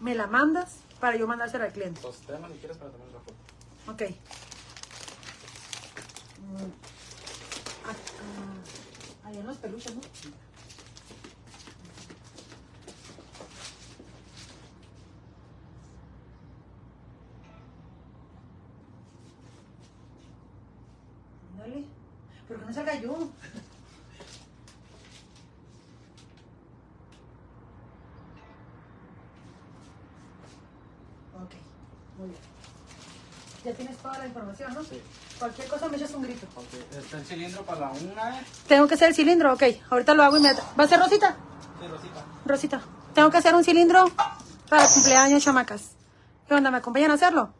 [0.00, 2.00] Me la mandas para yo mandársela al cliente.
[2.00, 3.34] Sosténla si quieres para tomar la foto.
[3.92, 4.02] Ok.
[6.40, 6.72] Mm.
[7.84, 10.00] Ah, ah, Ahí en los peluches, ¿no?
[21.52, 21.84] Ándale.
[22.48, 23.30] Pero que no salga yo.
[31.42, 31.52] Ok,
[32.18, 32.40] muy bien.
[33.64, 34.82] Ya tienes toda la información, ¿no?
[34.84, 35.02] Sí.
[35.38, 36.46] Cualquier cosa me echas un grito.
[36.54, 38.44] Ok, está el cilindro para la una, ¿eh?
[38.68, 39.62] Tengo que hacer el cilindro, ok.
[39.90, 40.78] Ahorita lo hago inmediatamente.
[40.78, 41.36] ¿Va a ser Rosita?
[41.80, 42.24] Sí, Rosita.
[42.44, 42.80] Rosita.
[43.14, 44.10] Tengo que hacer un cilindro
[44.68, 45.90] para el cumpleaños, chamacas.
[46.46, 46.70] ¿Qué onda?
[46.70, 47.52] ¿Me acompañan a hacerlo?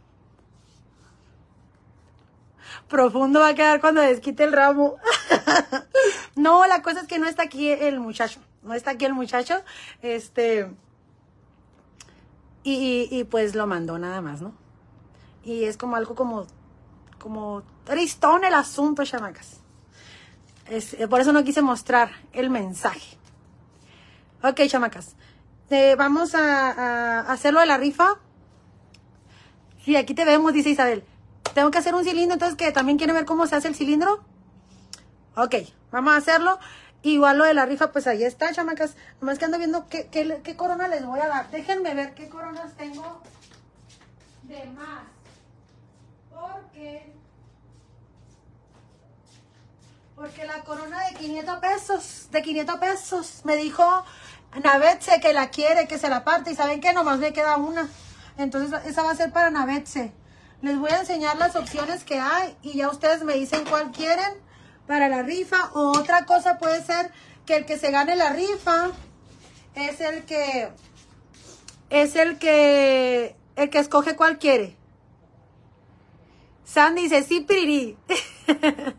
[2.89, 4.97] Profundo va a quedar cuando desquite el ramo.
[6.37, 8.39] no, la cosa es que no está aquí el muchacho.
[8.63, 9.61] No está aquí el muchacho.
[10.03, 10.71] Este.
[12.69, 14.53] Y, pues lo mandó nada más, ¿no?
[15.45, 16.47] Y es como algo como.
[17.21, 19.61] Como tristón el asunto, chamacas.
[20.69, 23.17] Es- eh, por eso no quise mostrar el mensaje.
[24.43, 25.15] Ok, chamacas.
[25.71, 28.15] Eh, vamos a, a hacerlo de la rifa.
[29.85, 31.05] Sí, aquí te vemos, dice Isabel.
[31.55, 34.25] Tengo que hacer un cilindro, entonces que también quieren ver cómo se hace el cilindro.
[35.37, 35.55] Ok,
[35.93, 36.59] vamos a hacerlo.
[37.07, 38.97] Igual lo de la rifa, pues ahí está, chamacas.
[39.21, 41.49] Nomás que ando viendo qué, qué, qué corona les voy a dar.
[41.53, 43.23] Déjenme ver qué coronas tengo
[44.43, 45.05] de más.
[46.35, 47.15] Porque...
[50.17, 53.85] Porque la corona de 500 pesos, de 500 pesos, me dijo
[54.61, 56.51] Navetze que la quiere, que se la parte.
[56.51, 57.89] Y saben que nomás me queda una.
[58.37, 60.13] Entonces esa va a ser para Navetze.
[60.61, 64.45] Les voy a enseñar las opciones que hay y ya ustedes me dicen cuál quieren
[64.87, 65.71] para la rifa.
[65.75, 67.11] O otra cosa puede ser
[67.45, 68.91] que el que se gane la rifa
[69.75, 70.71] es el que
[71.91, 74.77] es el que el que escoge cuál quiere.
[76.65, 77.97] Sandy dice, sí, piriri.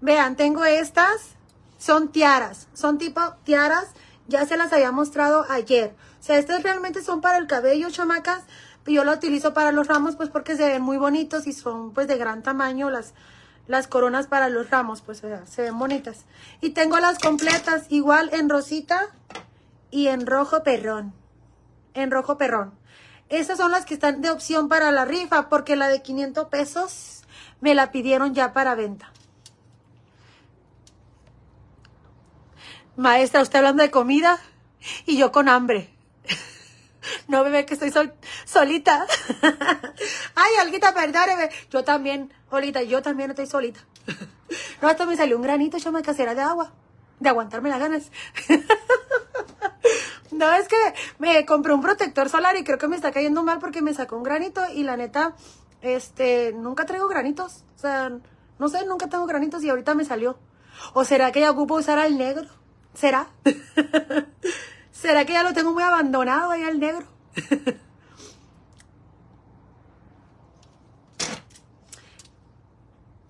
[0.00, 1.34] Vean, tengo estas.
[1.76, 2.68] Son tiaras.
[2.72, 3.88] Son tipo tiaras.
[4.28, 5.94] Ya se las había mostrado ayer.
[6.20, 8.44] O sea, estas realmente son para el cabello, chamacas.
[8.86, 12.08] Yo lo utilizo para los ramos, pues porque se ven muy bonitos y son pues
[12.08, 13.12] de gran tamaño las,
[13.70, 16.24] las coronas para los ramos, pues se ven bonitas.
[16.60, 19.06] Y tengo las completas, igual en rosita
[19.92, 21.14] y en rojo perrón.
[21.94, 22.74] En rojo perrón.
[23.28, 27.22] Estas son las que están de opción para la rifa, porque la de 500 pesos
[27.60, 29.12] me la pidieron ya para venta.
[32.96, 34.40] Maestra, usted hablando de comida
[35.06, 35.94] y yo con hambre.
[37.28, 39.06] No bebé que estoy sol- solita.
[40.34, 41.48] Ay, Olguita, perdóneme.
[41.70, 43.80] Yo también, Olita, yo también estoy solita.
[44.82, 46.72] No, hasta me salió un granito, chama casera de agua.
[47.20, 48.10] De aguantarme las ganas.
[50.32, 50.76] No, es que
[51.18, 54.16] me compré un protector solar y creo que me está cayendo mal porque me sacó
[54.16, 55.34] un granito y la neta,
[55.82, 57.64] este, nunca traigo granitos.
[57.76, 58.12] O sea,
[58.58, 60.38] no sé, nunca tengo granitos y ahorita me salió.
[60.94, 62.46] ¿O será que ya ocupo usar al negro?
[62.94, 63.26] ¿Será?
[65.00, 67.06] ¿Será que ya lo tengo muy abandonado ahí al negro?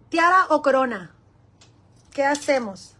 [0.09, 1.15] ¿Tiara o corona?
[2.13, 2.97] ¿Qué hacemos?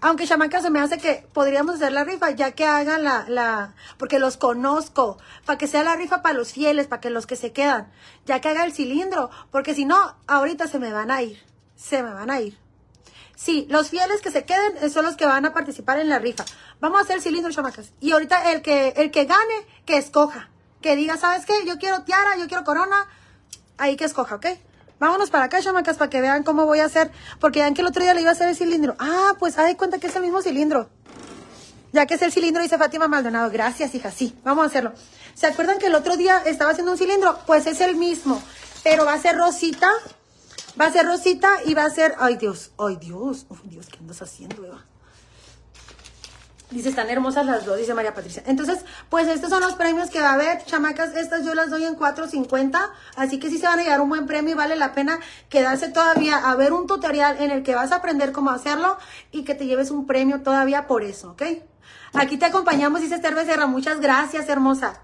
[0.00, 3.74] Aunque Chamaca se me hace que podríamos hacer la rifa ya que hagan la, la,
[3.98, 7.34] porque los conozco, para que sea la rifa para los fieles, para que los que
[7.34, 7.90] se quedan,
[8.24, 11.42] ya que haga el cilindro, porque si no, ahorita se me van a ir,
[11.74, 12.65] se me van a ir.
[13.36, 16.18] Sí, los fieles que se queden eh, son los que van a participar en la
[16.18, 16.44] rifa.
[16.80, 17.92] Vamos a hacer el cilindro, chamacas.
[18.00, 20.48] Y ahorita el que, el que gane, que escoja.
[20.80, 21.52] Que diga, ¿sabes qué?
[21.66, 23.06] Yo quiero tiara, yo quiero corona.
[23.76, 24.46] Ahí que escoja, ¿ok?
[24.98, 27.12] Vámonos para acá, chamacas, para que vean cómo voy a hacer.
[27.38, 28.96] Porque ya que el otro día le iba a hacer el cilindro.
[28.98, 30.88] Ah, pues, haz de cuenta que es el mismo cilindro.
[31.92, 33.50] Ya que es el cilindro, dice Fátima Maldonado.
[33.50, 34.10] Gracias, hija.
[34.10, 34.92] Sí, vamos a hacerlo.
[35.34, 37.38] ¿Se acuerdan que el otro día estaba haciendo un cilindro?
[37.46, 38.42] Pues es el mismo,
[38.82, 39.90] pero va a ser rosita.
[40.80, 42.14] Va a ser rosita y va a ser...
[42.18, 42.72] Ay, Dios.
[42.78, 43.46] Ay, Dios.
[43.48, 44.84] Uf, Dios, ¿qué andas haciendo, Eva?
[46.70, 48.42] Dice, están hermosas las dos, dice María Patricia.
[48.44, 50.64] Entonces, pues estos son los premios que va a haber.
[50.64, 52.90] Chamacas, estas yo las doy en 4.50.
[53.14, 55.88] Así que sí se van a llevar un buen premio y vale la pena quedarse
[55.88, 58.98] todavía a ver un tutorial en el que vas a aprender cómo hacerlo
[59.30, 61.42] y que te lleves un premio todavía por eso, ¿ok?
[62.14, 63.66] Aquí te acompañamos, dice Esther Becerra.
[63.66, 65.00] Muchas gracias, hermosa.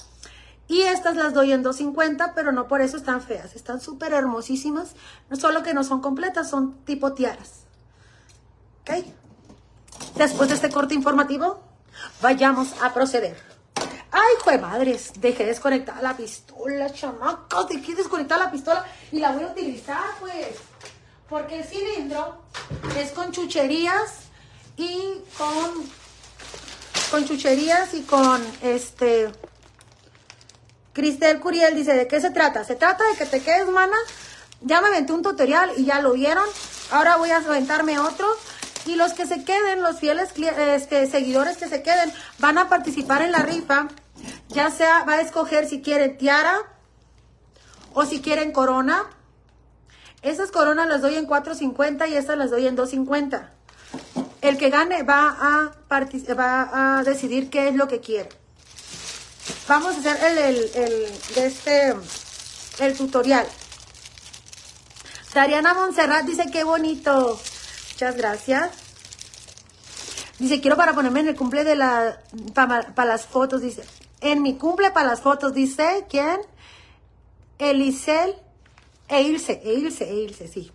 [0.72, 3.54] Y estas las doy en 2.50, pero no por eso están feas.
[3.54, 4.94] Están súper hermosísimas.
[5.38, 7.64] Solo que no son completas, son tipo tiaras.
[8.80, 9.04] ¿Ok?
[10.16, 11.60] Después de este corte informativo,
[12.22, 13.36] vayamos a proceder.
[14.10, 19.42] Ay, jue madres, dejé desconectada la pistola, chamacos, dejé desconectada la pistola y la voy
[19.42, 20.56] a utilizar, pues.
[21.28, 22.44] Porque el cilindro
[22.98, 24.20] es con chucherías
[24.78, 25.84] y con,
[27.10, 29.30] con chucherías y con este...
[30.93, 32.64] Cristel Curiel dice, ¿de qué se trata?
[32.64, 33.97] Se trata de que te quedes, mana.
[34.61, 36.45] Ya me aventé un tutorial y ya lo vieron.
[36.90, 38.26] Ahora voy a aventarme otro.
[38.84, 43.22] Y los que se queden, los fieles este, seguidores que se queden, van a participar
[43.22, 43.88] en la rifa.
[44.49, 46.57] Ya sea, va a escoger si quieren tiara
[47.95, 49.05] o si quieren corona.
[50.20, 53.49] Esas coronas las doy en 4.50 y estas las doy en 2.50.
[54.43, 58.41] El que gane va a, va a decidir qué es lo que quiere.
[59.68, 61.95] Vamos a hacer el, el, de este,
[62.78, 63.47] el tutorial.
[65.34, 67.40] Dariana Montserrat dice, qué bonito.
[67.93, 68.70] Muchas gracias.
[70.38, 72.20] Dice, quiero para ponerme en el cumple de la,
[72.55, 73.84] para las fotos, dice.
[74.20, 76.40] En mi cumple para las fotos, dice, ¿quién?
[77.59, 78.34] Elisel,
[79.09, 80.72] Eilse, Eilse, Eilse, sí.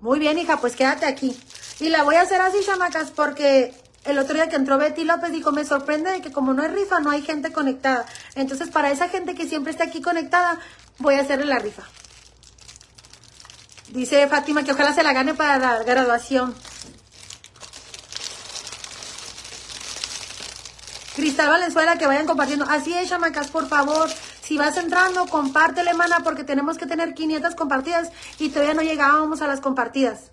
[0.00, 1.38] Muy bien, hija, pues quédate aquí.
[1.80, 3.74] Y la voy a hacer así, chamacas, porque
[4.08, 6.68] el otro día que entró Betty López dijo, me sorprende de que como no hay
[6.68, 8.06] rifa, no hay gente conectada.
[8.34, 10.58] Entonces, para esa gente que siempre está aquí conectada,
[10.98, 11.82] voy a hacerle la rifa.
[13.90, 16.54] Dice Fátima que ojalá se la gane para la graduación.
[21.14, 22.64] Cristal Valenzuela, que vayan compartiendo.
[22.68, 24.08] Así es, chamacas, por favor.
[24.42, 29.42] Si vas entrando, compártele, mana, porque tenemos que tener 500 compartidas y todavía no llegábamos
[29.42, 30.30] a las compartidas.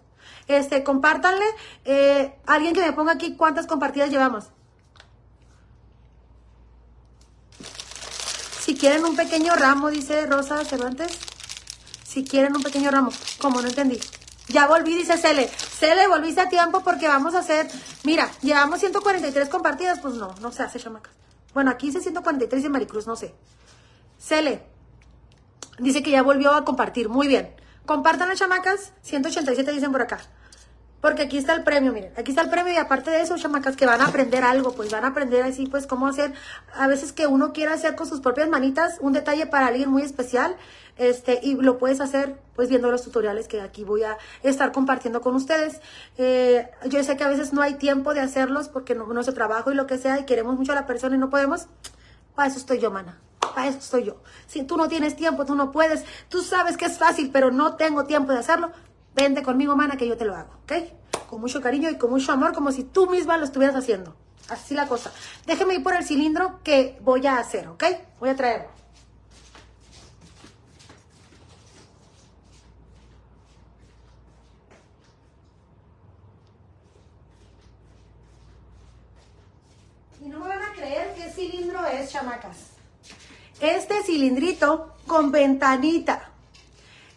[0.47, 1.45] Este, compártanle.
[1.85, 4.45] Eh, alguien que me ponga aquí cuántas compartidas llevamos.
[8.59, 11.17] Si quieren un pequeño ramo, dice Rosa Cervantes.
[12.03, 13.11] Si quieren un pequeño ramo.
[13.39, 13.99] Como no entendí.
[14.47, 15.47] Ya volví, dice Cele.
[15.47, 17.67] Cele, volviste a tiempo porque vamos a hacer.
[18.03, 19.99] Mira, llevamos 143 compartidas.
[19.99, 21.13] Pues no, no se hace, chamacas.
[21.53, 23.33] Bueno, aquí dice 143 de Maricruz, no sé.
[24.19, 24.63] Cele.
[25.79, 27.09] Dice que ya volvió a compartir.
[27.09, 27.55] Muy bien.
[27.85, 28.93] Compartan las chamacas.
[29.01, 30.19] 187 dicen por acá.
[31.05, 33.75] Porque aquí está el premio, miren, aquí está el premio y aparte de eso, chamacas,
[33.75, 36.33] que van a aprender algo, pues van a aprender así, pues cómo hacer,
[36.73, 40.01] a veces que uno quiera hacer con sus propias manitas un detalle para alguien muy
[40.01, 40.55] especial,
[40.97, 45.21] este, y lo puedes hacer, pues viendo los tutoriales que aquí voy a estar compartiendo
[45.21, 45.79] con ustedes.
[46.17, 49.71] Eh, yo sé que a veces no hay tiempo de hacerlos porque no, nuestro trabajo
[49.71, 51.67] y lo que sea, y queremos mucho a la persona y no podemos,
[52.33, 53.19] para eso estoy yo, mana.
[53.55, 54.17] Para eso estoy yo.
[54.47, 57.77] Si tú no tienes tiempo, tú no puedes, tú sabes que es fácil, pero no
[57.77, 58.69] tengo tiempo de hacerlo,
[59.15, 60.73] vente conmigo, mana, que yo te lo hago, ¿ok?
[61.29, 64.13] Con mucho cariño y con mucho amor, como si tú misma lo estuvieras haciendo.
[64.49, 65.09] Así la cosa.
[65.45, 67.85] Déjeme ir por el cilindro que voy a hacer, ¿ok?
[68.19, 68.67] Voy a traerlo.
[80.21, 82.64] Y no me van a creer qué cilindro es, chamacas.
[83.65, 86.29] Este cilindrito con ventanita.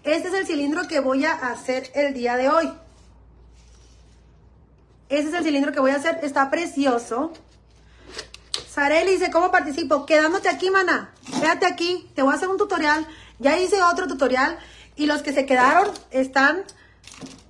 [0.02, 2.72] Este es el cilindro que voy a hacer el día de hoy.
[5.10, 6.20] Este es el cilindro que voy a hacer.
[6.22, 7.34] Está precioso.
[8.66, 10.06] Sareli dice, ¿cómo participo?
[10.06, 11.12] Quedándote aquí, mana.
[11.38, 12.10] Quédate aquí.
[12.14, 13.06] Te voy a hacer un tutorial.
[13.38, 14.58] Ya hice otro tutorial.
[14.96, 16.64] Y los que se quedaron están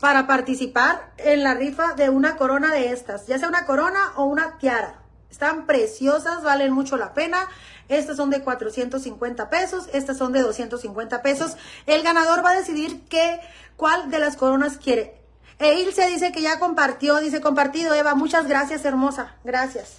[0.00, 3.28] para participar en la rifa de una corona de estas.
[3.28, 4.97] Ya sea una corona o una tiara.
[5.30, 7.48] Están preciosas, valen mucho la pena.
[7.88, 11.56] Estas son de 450 pesos, estas son de 250 pesos.
[11.86, 13.40] El ganador va a decidir qué,
[13.76, 15.14] cuál de las coronas quiere.
[15.58, 19.96] E Ilse dice que ya compartió, dice compartido, Eva, muchas gracias, hermosa, gracias.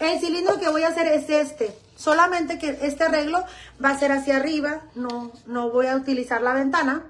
[0.00, 3.44] El cilindro que voy a hacer es este, solamente que este arreglo
[3.82, 7.04] va a ser hacia arriba, no, no voy a utilizar la ventana.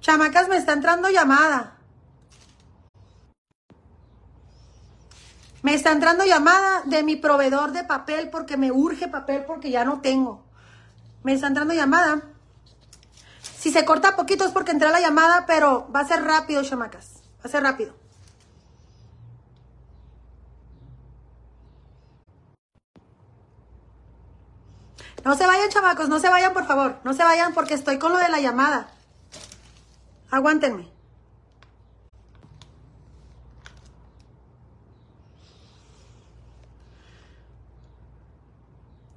[0.00, 1.75] Chamacas, me está entrando llamada.
[5.66, 9.84] Me está entrando llamada de mi proveedor de papel porque me urge papel porque ya
[9.84, 10.44] no tengo.
[11.24, 12.22] Me está entrando llamada.
[13.58, 17.14] Si se corta poquito es porque entra la llamada, pero va a ser rápido, chamacas.
[17.40, 17.96] Va a ser rápido.
[25.24, 27.00] No se vayan, chamacos, no se vayan, por favor.
[27.02, 28.86] No se vayan porque estoy con lo de la llamada.
[30.30, 30.95] Aguántenme.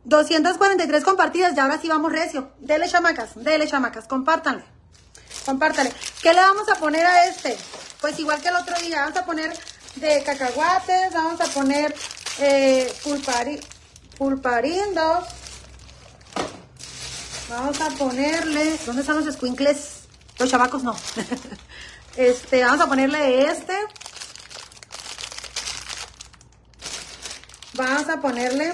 [0.09, 1.55] ...243 compartidas...
[1.55, 2.51] ...y ahora sí vamos recio...
[2.59, 4.07] ...dele chamacas, dele chamacas...
[4.07, 4.63] ...compártanle...
[5.45, 5.93] ...compártanle...
[6.21, 7.57] ¿Qué le vamos a poner a este?
[8.01, 9.01] Pues igual que el otro día...
[9.01, 9.57] ...vamos a poner
[9.95, 11.13] de cacahuates...
[11.13, 11.95] ...vamos a poner...
[12.39, 13.59] Eh, pulpari,
[14.17, 15.25] pulparindo...
[17.49, 18.79] Vamos a ponerle...
[18.85, 19.99] ¿Dónde están los squinkles?
[20.39, 20.95] Los chavacos no.
[22.17, 23.73] este, vamos a ponerle este.
[27.73, 28.73] Vamos a ponerle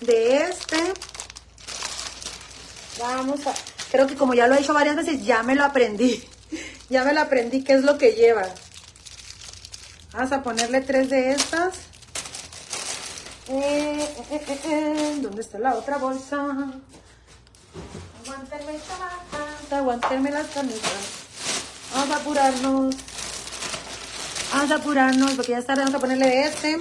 [0.00, 0.76] de este.
[2.98, 3.54] Vamos a...
[3.90, 6.22] Creo que como ya lo he hecho varias veces, ya me lo aprendí.
[6.90, 8.46] ya me lo aprendí qué es lo que lleva.
[10.12, 11.74] Vamos a ponerle tres de estas.
[13.48, 16.36] Eh, eh, eh, ¿Dónde está la otra bolsa?
[18.24, 21.28] Aguántenme, chamacas, aguántenme las camisas.
[21.94, 22.96] Vamos a apurarnos.
[24.52, 25.74] Vamos a apurarnos porque ya está.
[25.74, 26.78] Vamos a ponerle este.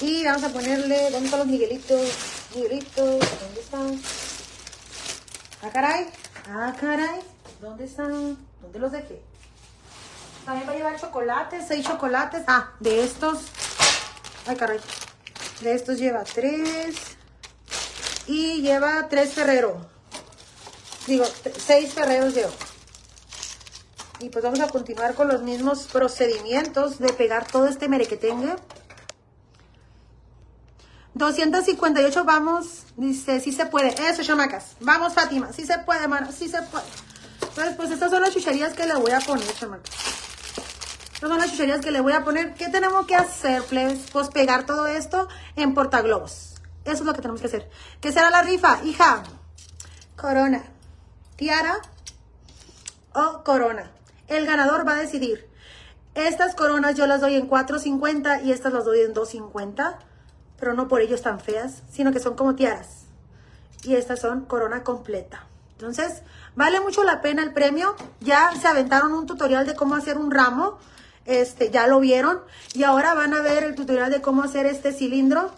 [0.00, 1.10] Y vamos a ponerle.
[1.10, 2.00] ¿Dónde están los Miguelitos?
[2.54, 4.00] Miguelitos, ¿dónde están?
[5.62, 6.06] Ah, caray.
[6.48, 7.20] Ah, caray.
[7.60, 8.38] ¿Dónde están?
[8.62, 9.20] ¿Dónde los dejé?
[10.44, 12.42] También va a llevar chocolates, seis chocolates.
[12.46, 13.38] Ah, de estos.
[14.46, 14.78] Ay, caray.
[15.62, 16.94] De estos lleva tres.
[18.28, 19.84] Y lleva tres Ferrero.
[21.08, 21.24] Digo,
[21.56, 22.52] seis Ferreros llevo.
[24.20, 28.54] Y pues vamos a continuar con los mismos procedimientos de pegar todo este merequetengue.
[31.18, 33.88] 258 vamos, dice, sí se puede.
[34.08, 34.76] Eso, chamacas.
[34.80, 36.84] Vamos, Fátima, sí se puede, mano, sí se puede.
[37.42, 39.90] Entonces, pues estas son las chucherías que le voy a poner, chamacas.
[41.12, 42.54] Estas son las chucherías que le voy a poner.
[42.54, 43.98] ¿Qué tenemos que hacer, plebes?
[44.12, 46.54] Pues pegar todo esto en portaglobos.
[46.84, 47.68] Eso es lo que tenemos que hacer.
[48.00, 48.80] ¿Qué será la rifa?
[48.84, 49.24] Hija,
[50.16, 50.62] corona,
[51.34, 51.80] tiara
[53.12, 53.90] o corona.
[54.28, 55.48] El ganador va a decidir.
[56.14, 59.98] Estas coronas yo las doy en 4.50 y estas las doy en 2.50.
[60.58, 63.04] Pero no por ello están feas, sino que son como tiaras.
[63.84, 65.46] Y estas son corona completa.
[65.72, 66.22] Entonces,
[66.56, 67.94] vale mucho la pena el premio.
[68.20, 70.78] Ya se aventaron un tutorial de cómo hacer un ramo.
[71.24, 72.40] Este, ya lo vieron.
[72.74, 75.52] Y ahora van a ver el tutorial de cómo hacer este cilindro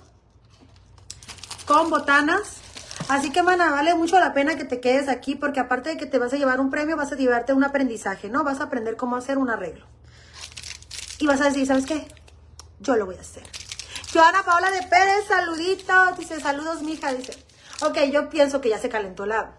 [1.67, 2.57] con botanas.
[3.09, 6.07] Así que, mana, vale mucho la pena que te quedes aquí porque aparte de que
[6.07, 8.45] te vas a llevar un premio, vas a llevarte un aprendizaje, ¿no?
[8.45, 9.87] Vas a aprender cómo hacer un arreglo.
[11.19, 12.07] Y vas a decir, ¿sabes qué?
[12.81, 13.60] Yo lo voy a hacer.
[14.13, 16.19] Joana Paola de Pérez, saluditos.
[16.19, 17.13] Dice, saludos, mija.
[17.13, 17.33] Dice,
[17.83, 19.53] ok, yo pienso que ya se calentó la...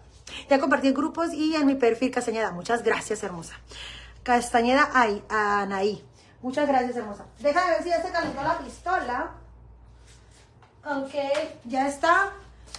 [0.48, 2.50] Ya compartí grupos y en mi perfil Castañeda.
[2.52, 3.54] Muchas gracias, hermosa.
[4.22, 6.04] Castañeda Ay, Anaí.
[6.42, 7.24] Muchas gracias, hermosa.
[7.38, 9.30] Déjame ver si ya se calentó la pistola.
[10.84, 11.14] Ok,
[11.64, 12.32] ya está.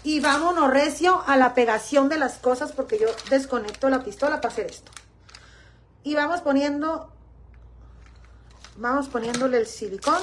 [0.03, 4.53] Y vámonos recio a la pegación de las cosas porque yo desconecto la pistola para
[4.53, 4.91] hacer esto.
[6.03, 7.11] Y vamos poniendo,
[8.75, 10.21] vamos poniéndole el silicón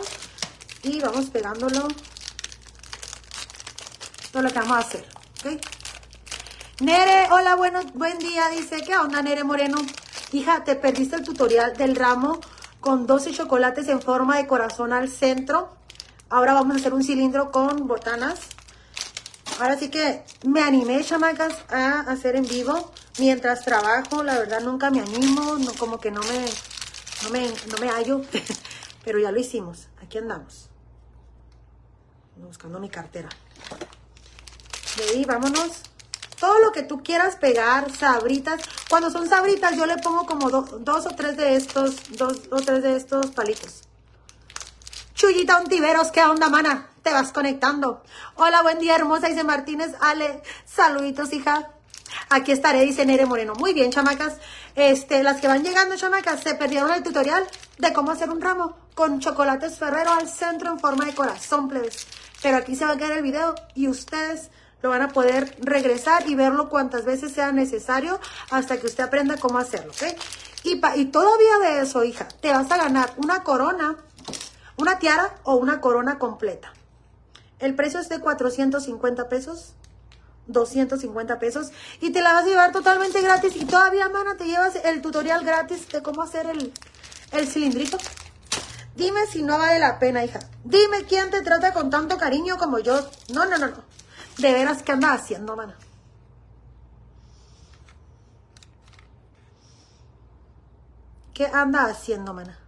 [0.82, 1.88] y vamos pegándolo.
[4.32, 5.04] Todo lo que vamos a hacer,
[5.40, 5.60] ¿ok?
[6.80, 9.78] Nere, hola, bueno, buen día, dice, ¿qué onda Nere Moreno?
[10.32, 12.40] Hija, te perdiste el tutorial del ramo
[12.80, 15.74] con 12 chocolates en forma de corazón al centro.
[16.30, 18.40] Ahora vamos a hacer un cilindro con botanas.
[19.60, 24.22] Ahora sí que me animé, chamacas, a hacer en vivo mientras trabajo.
[24.22, 26.46] La verdad nunca me animo, no, como que no me,
[27.24, 28.22] no me, no me hallo.
[29.04, 29.88] Pero ya lo hicimos.
[30.00, 30.69] Aquí andamos.
[32.42, 33.28] Buscando mi cartera.
[34.96, 35.82] De vámonos.
[36.38, 38.62] Todo lo que tú quieras pegar, sabritas.
[38.88, 42.82] Cuando son sabritas, yo le pongo como dos o tres de estos, dos o tres
[42.82, 43.82] de estos palitos.
[45.14, 46.88] Chuyita Ontiveros, ¿qué onda, mana?
[47.02, 48.02] Te vas conectando.
[48.36, 49.92] Hola, buen día, hermosa, dice Martínez.
[50.00, 51.70] Ale, saluditos, hija.
[52.30, 53.54] Aquí estaré, dice Nere Moreno.
[53.54, 54.38] Muy bien, chamacas.
[54.76, 57.46] Este, las que van llegando, chamacas, se perdieron el tutorial
[57.78, 62.06] de cómo hacer un ramo con chocolates Ferrero al centro en forma de corazón, plebes.
[62.42, 64.50] Pero aquí se va a quedar el video y ustedes
[64.82, 68.18] lo van a poder regresar y verlo cuantas veces sea necesario
[68.50, 70.16] hasta que usted aprenda cómo hacerlo, ¿ok?
[70.64, 73.96] Y, y todavía de eso, hija, te vas a ganar una corona
[74.80, 76.72] una tiara o una corona completa.
[77.58, 79.74] El precio es de 450 pesos.
[80.46, 81.70] 250 pesos
[82.00, 85.44] y te la vas a llevar totalmente gratis y todavía, mana, te llevas el tutorial
[85.44, 86.72] gratis de cómo hacer el,
[87.30, 87.98] el cilindrito.
[89.00, 90.40] Dime si no vale la pena, hija.
[90.62, 93.00] Dime quién te trata con tanto cariño como yo.
[93.32, 93.82] No, no, no, no.
[94.36, 95.74] De veras, ¿qué anda haciendo, mana?
[101.32, 102.58] ¿Qué anda haciendo, mana?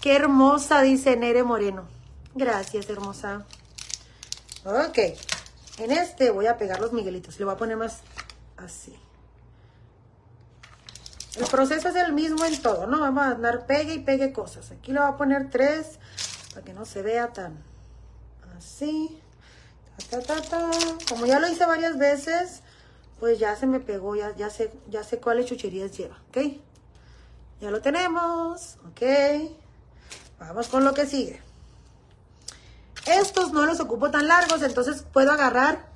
[0.00, 1.86] Qué hermosa, dice Nere Moreno.
[2.34, 3.46] Gracias, hermosa.
[4.64, 4.98] Ok.
[5.78, 7.38] En este voy a pegar los miguelitos.
[7.38, 8.00] Le voy a poner más
[8.56, 8.98] así.
[11.36, 13.00] El proceso es el mismo en todo, ¿no?
[13.00, 14.70] Vamos a andar pegue y pegue cosas.
[14.70, 15.98] Aquí le voy a poner tres
[16.50, 17.62] para que no se vea tan
[18.56, 19.20] así.
[21.08, 22.62] Como ya lo hice varias veces,
[23.18, 26.58] pues ya se me pegó, ya, ya, sé, ya sé cuáles chucherías lleva, ¿ok?
[27.60, 29.02] Ya lo tenemos, ¿ok?
[30.38, 31.40] Vamos con lo que sigue.
[33.06, 35.86] Estos no los ocupo tan largos, entonces puedo agarrar,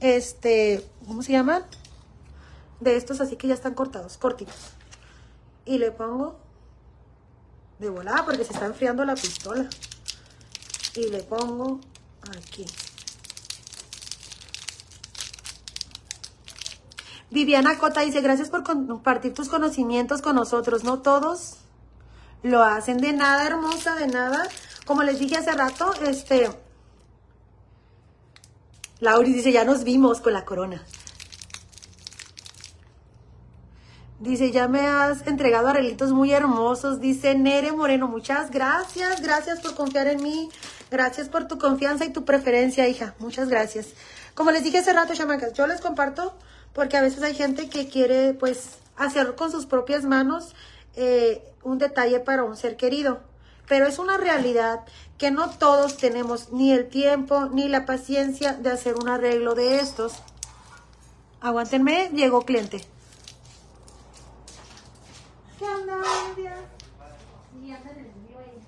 [0.00, 1.64] este, ¿cómo se llaman?
[2.80, 4.75] De estos así que ya están cortados, cortitos.
[5.66, 6.38] Y le pongo
[7.78, 9.68] de volada porque se está enfriando la pistola.
[10.94, 11.80] Y le pongo
[12.30, 12.64] aquí.
[17.30, 20.84] Viviana Cota dice, gracias por compartir tus conocimientos con nosotros.
[20.84, 21.56] No todos
[22.42, 24.48] lo hacen de nada, hermosa, de nada.
[24.86, 26.48] Como les dije hace rato, este...
[29.00, 30.82] Lauri dice, ya nos vimos con la corona.
[34.18, 37.00] Dice, ya me has entregado arreglitos muy hermosos.
[37.00, 39.20] Dice Nere Moreno, muchas gracias.
[39.20, 40.48] Gracias por confiar en mí.
[40.90, 43.14] Gracias por tu confianza y tu preferencia, hija.
[43.18, 43.88] Muchas gracias.
[44.34, 46.34] Como les dije hace rato, chamacas, yo les comparto
[46.72, 50.54] porque a veces hay gente que quiere, pues, hacer con sus propias manos
[50.94, 53.20] eh, un detalle para un ser querido.
[53.68, 54.80] Pero es una realidad
[55.18, 59.78] que no todos tenemos ni el tiempo ni la paciencia de hacer un arreglo de
[59.80, 60.14] estos.
[61.42, 62.95] Aguántenme, llegó cliente.
[65.58, 66.54] ¿Qué onda, Olivia?
[67.50, 68.60] Sí, anda en el mío ahí.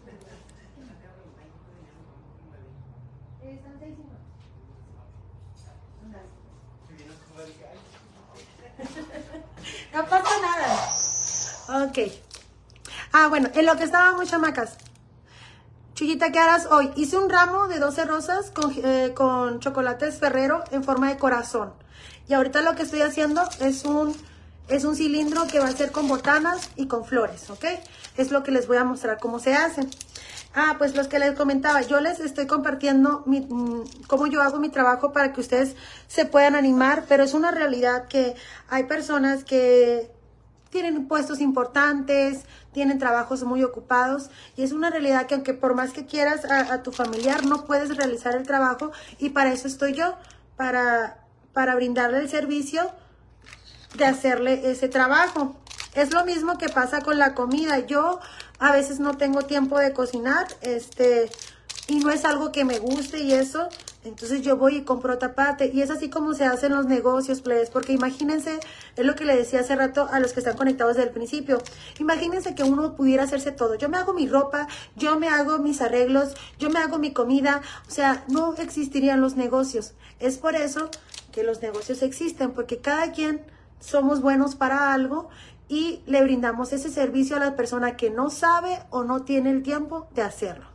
[3.52, 4.02] Están seis y.
[9.94, 11.86] No pasa nada.
[11.86, 11.98] Ok.
[13.12, 14.78] Ah, bueno, en lo que estábamos, chamacas.
[15.94, 16.90] Chuyita, ¿qué harás hoy?
[16.96, 21.74] Hice un ramo de 12 rosas con, eh, con chocolates Ferrero en forma de corazón.
[22.28, 24.14] Y ahorita lo que estoy haciendo es un,
[24.68, 27.64] es un cilindro que va a ser con botanas y con flores, ¿ok?
[28.16, 29.88] Es lo que les voy a mostrar cómo se hacen.
[30.54, 34.70] Ah, pues los que les comentaba, yo les estoy compartiendo mm, cómo yo hago mi
[34.70, 38.34] trabajo para que ustedes se puedan animar, pero es una realidad que
[38.68, 40.10] hay personas que
[40.70, 45.92] tienen puestos importantes, tienen trabajos muy ocupados y es una realidad que aunque por más
[45.92, 49.94] que quieras a, a tu familiar no puedes realizar el trabajo y para eso estoy
[49.94, 50.16] yo,
[50.56, 52.90] para, para brindarle el servicio
[53.94, 55.56] de hacerle ese trabajo.
[55.94, 57.80] Es lo mismo que pasa con la comida.
[57.80, 58.20] Yo
[58.58, 61.30] a veces no tengo tiempo de cocinar, este,
[61.88, 63.68] y no es algo que me guste y eso.
[64.04, 65.70] Entonces yo voy y compro otra parte.
[65.72, 67.70] Y es así como se hacen los negocios, plebes.
[67.70, 68.60] Porque imagínense,
[68.96, 71.62] es lo que le decía hace rato a los que están conectados desde el principio.
[71.98, 73.74] Imagínense que uno pudiera hacerse todo.
[73.74, 77.62] Yo me hago mi ropa, yo me hago mis arreglos, yo me hago mi comida.
[77.88, 79.94] O sea, no existirían los negocios.
[80.20, 80.90] Es por eso
[81.32, 82.52] que los negocios existen.
[82.52, 83.44] Porque cada quien
[83.80, 85.28] somos buenos para algo
[85.68, 89.62] y le brindamos ese servicio a la persona que no sabe o no tiene el
[89.62, 90.66] tiempo de hacerlo.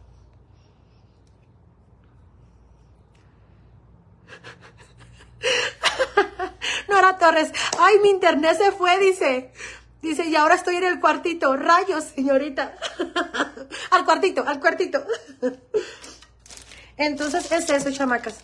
[6.89, 9.51] Nora Torres, ay, mi internet se fue, dice.
[10.01, 11.55] Dice, y ahora estoy en el cuartito.
[11.55, 12.75] Rayos, señorita.
[13.91, 15.03] al cuartito, al cuartito.
[16.97, 18.35] Entonces es eso, chamacas.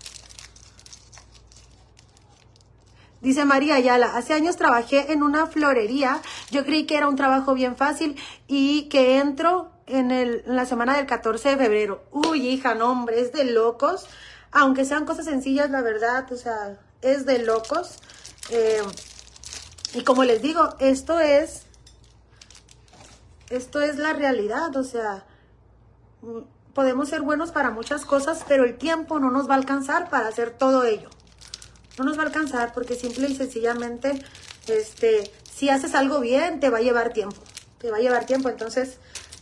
[3.21, 6.21] Dice María Ayala, hace años trabajé en una florería.
[6.51, 8.15] Yo creí que era un trabajo bien fácil
[8.47, 12.03] y que entro en, el, la semana del 14 de febrero.
[12.11, 14.07] Uy, hija, no, hombre, es de locos.
[14.51, 17.99] Aunque sean cosas sencillas, la verdad, o sea, es de locos.
[18.51, 18.81] Eh,
[19.93, 21.63] y como les digo, esto es,
[23.49, 25.25] esto es la realidad, o sea,
[26.21, 26.39] mm,
[26.73, 30.27] podemos ser buenos para muchas cosas, pero el tiempo no nos va a alcanzar para
[30.27, 31.09] hacer todo ello.
[31.99, 34.23] No nos va a alcanzar porque simple y sencillamente,
[34.67, 37.35] este, si haces algo bien, te va a llevar tiempo.
[37.77, 38.99] Te va a llevar tiempo, entonces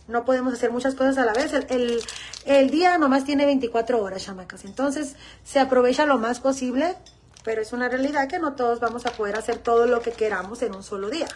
[0.08, 1.52] no podemos hacer muchas cosas a la vez.
[1.52, 2.02] El, el,
[2.46, 4.64] el día nomás tiene 24 horas, chamacas.
[4.64, 5.14] Entonces,
[5.44, 6.96] se aprovecha lo más posible,
[7.44, 10.60] pero es una realidad que no todos vamos a poder hacer todo lo que queramos
[10.62, 11.28] en un solo día.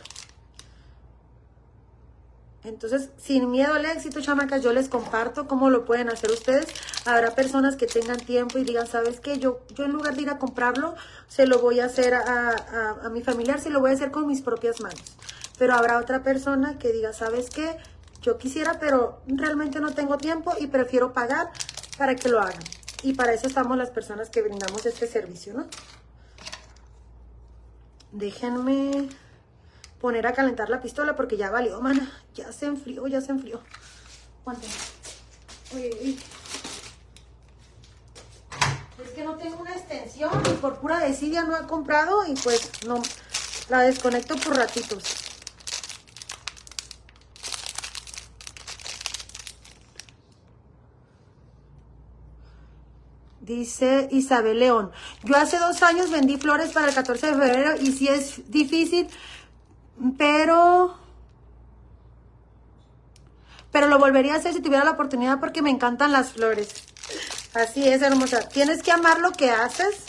[2.65, 6.67] Entonces, sin miedo al éxito, chamacas, yo les comparto cómo lo pueden hacer ustedes.
[7.05, 9.39] Habrá personas que tengan tiempo y digan, ¿sabes qué?
[9.39, 10.95] Yo, yo en lugar de ir a comprarlo,
[11.27, 14.13] se lo voy a hacer a, a, a mi familiar, se lo voy a hacer
[14.13, 15.03] con mis propias manos.
[15.59, 17.77] Pero habrá otra persona que diga, ¿sabes qué?
[18.21, 21.51] Yo quisiera, pero realmente no tengo tiempo y prefiero pagar
[21.99, 22.63] para que lo hagan.
[23.03, 25.67] Y para eso estamos las personas que brindamos este servicio, ¿no?
[28.13, 29.09] Déjenme
[30.03, 32.13] poner a calentar la pistola porque ya valió, mana.
[32.35, 33.63] Ya se enfrió, ya se enfrió.
[34.41, 34.69] Aguanten.
[39.03, 42.69] Es que no tengo una extensión y por pura desidia no he comprado y pues
[42.87, 43.01] no,
[43.71, 45.05] la desconecto por ratitos.
[53.41, 54.93] Dice Isabel León,
[55.25, 59.09] yo hace dos años vendí flores para el 14 de febrero y sí es difícil,
[60.19, 60.97] pero...
[63.71, 66.69] Pero lo volvería a hacer si tuviera la oportunidad porque me encantan las flores.
[67.55, 68.49] Así es, hermosa.
[68.49, 70.05] Tienes que amar lo que haces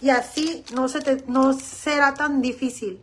[0.00, 3.02] y así no, se te, no será tan difícil.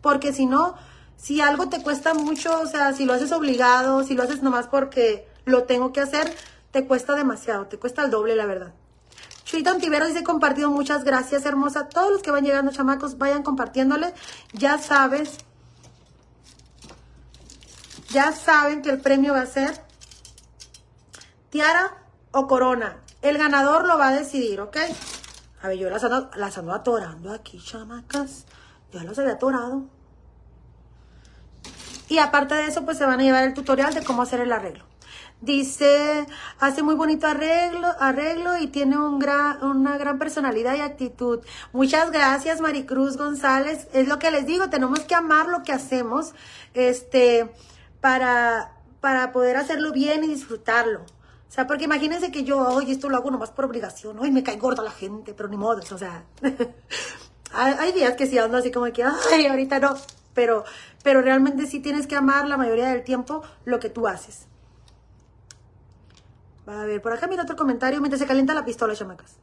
[0.00, 0.76] Porque si no,
[1.16, 4.66] si algo te cuesta mucho, o sea, si lo haces obligado, si lo haces nomás
[4.66, 6.34] porque lo tengo que hacer,
[6.70, 8.72] te cuesta demasiado, te cuesta el doble, la verdad.
[9.50, 11.88] Chuita Antiveros dice compartido, muchas gracias, hermosa.
[11.88, 14.14] Todos los que van llegando, chamacos, vayan compartiéndole.
[14.52, 15.38] Ya sabes,
[18.10, 19.84] ya saben que el premio va a ser
[21.50, 21.96] tiara
[22.30, 23.00] o corona.
[23.22, 24.76] El ganador lo va a decidir, ¿ok?
[25.62, 28.44] A ver, yo las ando, las ando atorando aquí, chamacas.
[28.92, 29.82] Ya los había atorado.
[32.08, 34.52] Y aparte de eso, pues se van a llevar el tutorial de cómo hacer el
[34.52, 34.89] arreglo.
[35.40, 36.26] Dice,
[36.58, 41.40] hace muy bonito arreglo, arreglo y tiene un gran, una gran personalidad y actitud.
[41.72, 43.88] Muchas gracias, Maricruz González.
[43.94, 46.34] Es lo que les digo, tenemos que amar lo que hacemos,
[46.74, 47.50] este,
[48.02, 51.00] para, para poder hacerlo bien y disfrutarlo.
[51.00, 54.42] O sea, porque imagínense que yo, oye, esto lo hago nomás por obligación, hoy me
[54.42, 56.24] cae gorda la gente, pero ni modo, o sea,
[57.52, 59.96] hay, días que sí ando así como que, ay, ahorita no,
[60.34, 60.64] pero,
[61.02, 64.49] pero realmente sí tienes que amar la mayoría del tiempo lo que tú haces.
[66.70, 69.36] A ver, por acá mira otro comentario mientras se calienta la pistola, chamacas.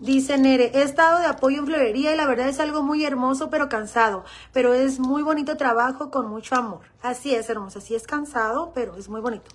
[0.00, 3.48] Dice Nere, he estado de apoyo en florería y la verdad es algo muy hermoso
[3.48, 6.80] pero cansado, pero es muy bonito trabajo con mucho amor.
[7.00, 9.50] Así es, hermosa, así es cansado, pero es muy bonito.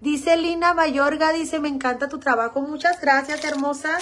[0.00, 3.98] Dice Lina Mayorga, dice, me encanta tu trabajo, muchas gracias, hermosa.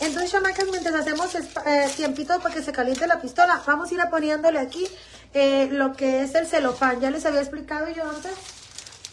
[0.00, 4.00] Entonces, chamacas, mientras hacemos eh, tiempito para que se caliente la pistola, vamos a ir
[4.10, 4.86] poniéndole aquí
[5.34, 7.00] eh, lo que es el celofán.
[7.00, 8.32] Ya les había explicado yo antes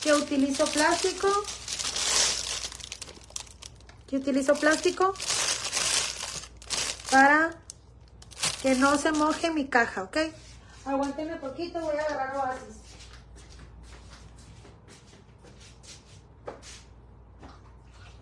[0.02, 1.28] que utilizo plástico.
[4.08, 5.14] Que utilizo plástico
[7.10, 7.52] para
[8.62, 10.18] que no se moje mi caja, ¿ok?
[10.86, 12.78] Aguántenme poquito, voy a agarrar oasis.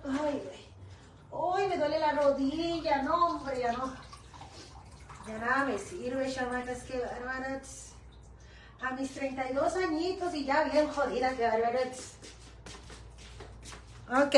[0.06, 0.70] Ay, güey.
[1.32, 3.94] Uy, me duele la rodilla, no, hombre, ya no.
[5.28, 7.89] Ya nada me sirve, chamacas, qué bárbaras.
[8.82, 12.14] A mis 32 añitos y ya bien jodida, qué bárbaras.
[14.10, 14.36] Ok,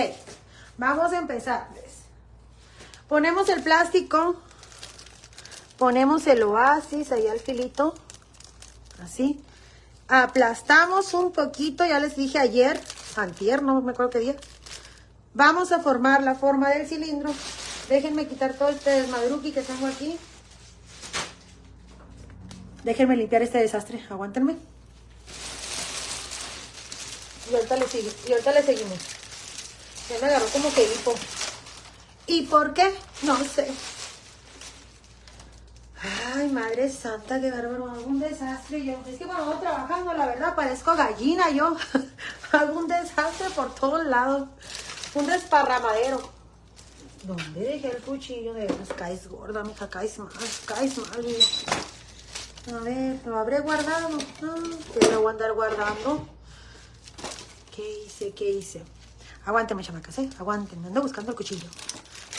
[0.78, 1.68] vamos a empezar.
[3.08, 4.36] Ponemos el plástico,
[5.78, 7.94] ponemos el oasis ahí al filito,
[9.04, 9.44] así.
[10.08, 12.82] Aplastamos un poquito, ya les dije ayer,
[13.16, 14.36] antier, no me acuerdo qué día.
[15.34, 17.32] Vamos a formar la forma del cilindro.
[17.88, 20.18] Déjenme quitar todo este desmadruqui que tengo aquí.
[22.84, 24.04] Déjenme limpiar este desastre.
[24.10, 24.58] Aguántenme.
[27.52, 28.12] Y ahorita le sigue.
[28.28, 29.00] Y ahorita le seguimos.
[30.10, 31.14] Ya me agarró como que hipo.
[32.28, 32.94] ¿Y por qué?
[33.24, 33.68] No sé.
[36.34, 37.92] Ay, madre santa, qué bárbaro.
[37.92, 38.96] Hago un desastre yo.
[39.08, 41.76] Es que cuando voy trabajando, la verdad, parezco gallina yo.
[42.52, 44.48] Hago un desastre por todos lados.
[45.14, 46.22] Un desparramadero.
[47.24, 48.54] ¿Dónde dejé el cuchillo?
[48.54, 50.30] De veras, caes gorda, mija, caes mal,
[50.66, 51.72] caes mal, mija.
[52.70, 54.10] A ver, ¿lo habré guardado?
[54.42, 54.54] No,
[54.94, 56.28] que lo voy a andar guardando.
[57.76, 58.34] ¿Qué hice?
[58.34, 58.84] ¿Qué hice?
[59.46, 60.30] Aguánteme, chamacas, ¿eh?
[60.38, 61.68] Aguántenme, ando buscando el cuchillo.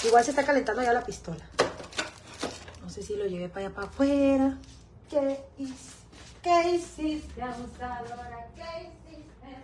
[0.04, 1.44] Igual se está calentando ya la pistola.
[2.82, 4.58] No sé si lo llevé para allá para afuera.
[5.10, 5.92] ¿Qué hice?
[6.42, 8.48] ¿Qué hiciste, abusadora?
[8.54, 9.56] ¿Qué hiciste?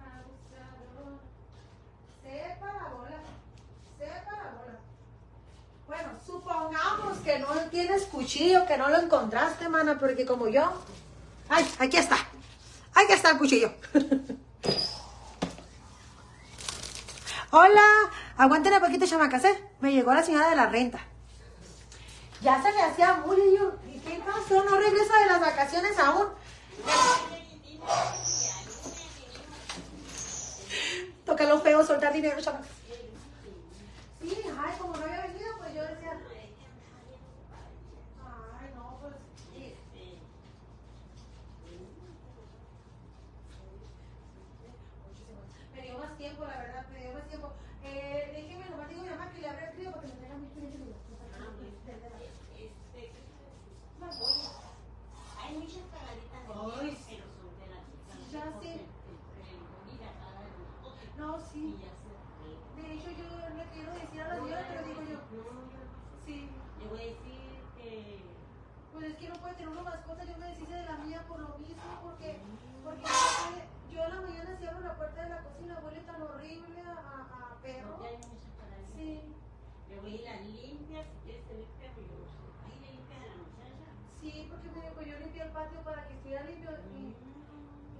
[0.00, 1.20] Abusadora.
[2.22, 3.20] Sepa la bola.
[3.98, 4.78] Sepa la bola.
[5.86, 10.72] Bueno, supongamos que no tienes cuchillo, que no lo encontraste, mana, porque como yo.
[11.48, 12.16] ¡Ay, aquí está!
[12.94, 13.72] Aquí está el cuchillo.
[17.50, 17.82] Hola,
[18.36, 19.64] aguanten un poquito, chamacas, ¿eh?
[19.80, 21.00] Me llegó la señora de la renta.
[22.40, 24.64] Ya se me hacía muy y yo, ¿y qué pasó?
[24.64, 26.28] ¿No regresa de las vacaciones aún?
[31.24, 32.66] Toca lo feo, soltar dinero, chamacas.
[34.20, 36.18] Sí, ay, como no había venido, pues yo decía.
[38.24, 39.14] Ay, no, pues.
[46.24, 47.52] Me dio más tiempo, la verdad, me dio más tiempo.
[47.84, 50.36] Eh, déjeme, nomás digo a mi mamá que le abre el frío porque me tenga
[50.36, 50.94] muy caliente.
[55.38, 57.84] Hay muchas paraditas de Ay, nieve, pero son de las
[58.32, 58.44] Ya
[61.52, 61.60] Sí.
[61.60, 62.66] Y ya se arregla.
[62.74, 63.26] De hecho, yo
[63.56, 65.68] le quiero decir a la señora, pero digo yo, No, no, no.
[66.24, 68.24] sí, Le voy a decir que.
[68.92, 71.38] pues es que no puede tener una mascota, yo me deshice de la mía por
[71.40, 72.40] lo mismo, porque,
[72.82, 76.22] porque yo, yo en la mañana si abro la puerta de la cocina huele tan
[76.22, 77.96] horrible a, a, a perro.
[77.96, 78.92] Porque hay muchas para eso.
[78.96, 79.22] Sí,
[79.88, 82.44] Le voy a ir a limpia, si quieres tener perro, yo no sé.
[82.66, 83.86] Ahí le limpia a la muchacha.
[84.20, 87.14] sí, porque me dijo, yo limpié el patio para que estuviera limpio y,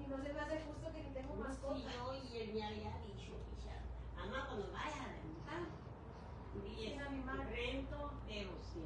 [0.02, 1.90] y no se me hace justo que ni tengo Sí, mascota.
[1.92, 3.76] yo y él me había dicho, hija,
[4.16, 5.62] mamá, cuando vayas a rentar,
[6.54, 7.48] di Sin eso, animal.
[7.50, 8.84] rento, pero sí.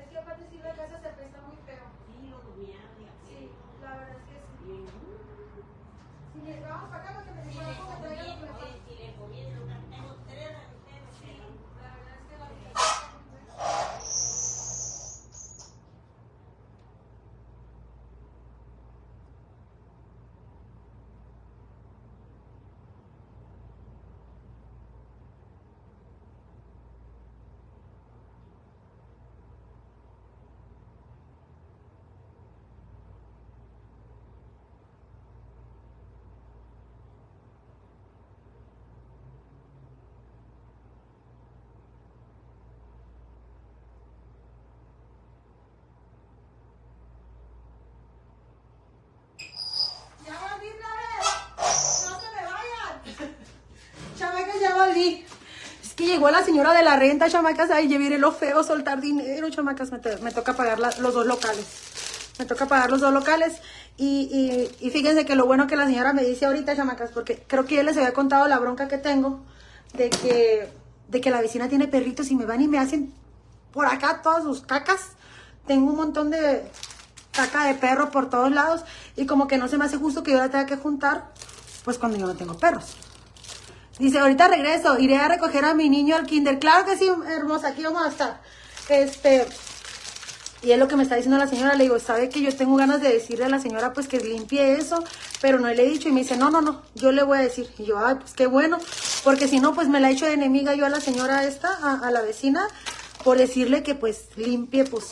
[0.00, 1.84] Es que aparte si la casa se presta muy feo.
[2.06, 3.50] Sí, lo domiaba de Sí, aquí.
[3.82, 4.64] la verdad es que sí.
[4.64, 5.60] Y, mm,
[6.32, 8.28] Si me vamos para acá para que me Si diga le cómo me traiga lo
[8.30, 8.64] conviene, mejor.
[8.64, 12.48] oye, si le conviene, yo tengo tres rancheros, Sí, pero la verdad es que la
[12.48, 14.60] vida está muy fea.
[50.26, 51.28] Ya volví, plebes.
[52.04, 53.36] No se me vayan.
[54.20, 55.24] Chamacas, ya volví.
[55.82, 57.70] Es que llegó la señora de la renta, chamacas.
[57.70, 59.90] Ay, ya viene lo feo, soltar dinero, chamacas.
[59.92, 61.64] Me, to- me toca pagar los dos locales.
[62.38, 63.54] Me toca pagar los dos locales.
[63.96, 64.28] Y,
[64.78, 67.64] y, y fíjense que lo bueno que la señora me dice ahorita, chamacas, porque creo
[67.64, 69.40] que ya les había contado la bronca que tengo
[69.94, 70.68] de que,
[71.08, 73.12] de que la vecina tiene perritos y me van y me hacen
[73.72, 75.00] por acá todas sus cacas.
[75.66, 76.62] Tengo un montón de
[77.32, 78.82] caca de perro por todos lados
[79.16, 81.30] y como que no se me hace justo que yo la tenga que juntar,
[81.84, 82.96] pues cuando yo no tengo perros.
[84.00, 86.58] Dice, ahorita regreso, iré a recoger a mi niño al kinder.
[86.58, 87.06] Claro que sí,
[87.36, 88.40] hermosa, aquí vamos a estar.
[88.88, 89.46] Este,
[90.62, 91.74] y es lo que me está diciendo la señora.
[91.74, 94.72] Le digo, sabe que yo tengo ganas de decirle a la señora pues que limpie
[94.72, 95.04] eso,
[95.42, 96.08] pero no le he dicho.
[96.08, 97.70] Y me dice, no, no, no, yo le voy a decir.
[97.76, 98.78] Y yo, ay, pues qué bueno,
[99.22, 101.98] porque si no, pues me la he hecho de enemiga yo a la señora esta,
[102.02, 102.68] a, la vecina,
[103.22, 105.08] por decirle que pues limpie pues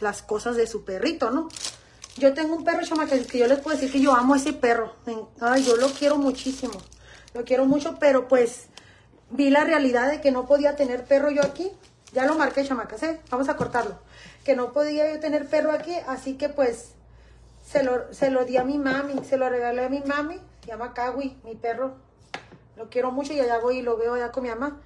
[0.00, 1.50] las cosas de su perrito, ¿no?
[2.16, 4.38] Yo tengo un perro, chama, que, que yo les puedo decir que yo amo a
[4.38, 4.96] ese perro.
[5.40, 6.72] Ay, yo lo quiero muchísimo.
[7.34, 8.66] Lo quiero mucho, pero pues
[9.30, 11.70] vi la realidad de que no podía tener perro yo aquí.
[12.12, 13.02] Ya lo marqué, chamacas.
[13.30, 13.98] Vamos a cortarlo.
[14.44, 16.92] Que no podía yo tener perro aquí, así que pues
[17.64, 20.40] se lo, se lo di a mi mami, se lo regalé a mi mami.
[20.64, 21.94] Se llama Kawi, mi perro.
[22.76, 24.80] Lo quiero mucho y allá voy y lo veo allá con mi mamá.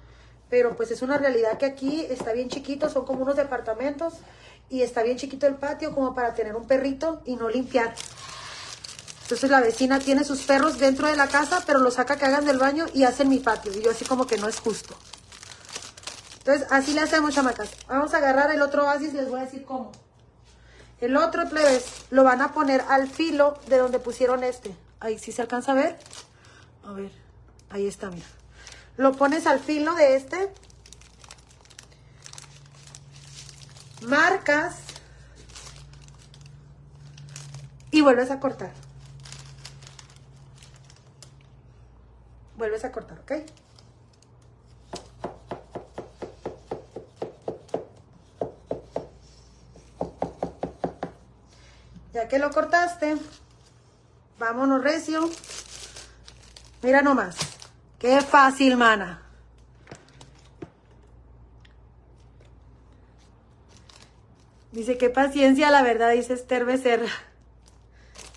[0.49, 4.13] Pero pues es una realidad que aquí está bien chiquito, son como unos departamentos
[4.69, 7.95] y está bien chiquito el patio como para tener un perrito y no limpiar.
[9.25, 12.45] Entonces la vecina tiene sus perros dentro de la casa, pero los saca que hagan
[12.45, 13.73] del baño y hacen mi patio.
[13.73, 14.95] Y yo así como que no es justo.
[16.37, 17.71] Entonces así le hacemos, chamacas.
[17.87, 19.91] Vamos a agarrar el otro oasis, les voy a decir cómo.
[21.01, 24.75] El otro plebes lo van a poner al filo de donde pusieron este.
[24.99, 25.97] Ahí sí se alcanza a ver.
[26.83, 27.11] A ver,
[27.71, 28.27] ahí está, mira.
[28.95, 30.53] Lo pones al filo de este.
[34.05, 34.75] Marcas.
[37.89, 38.84] Y vuelves a cortar.
[42.57, 43.31] Vuelves a cortar, ¿ok?
[52.13, 53.17] Ya que lo cortaste,
[54.39, 55.29] vámonos recio.
[56.81, 57.35] Mira nomás.
[57.99, 59.21] Qué fácil, mana.
[64.71, 67.09] Dice, qué paciencia, la verdad, dice Esther Becerra.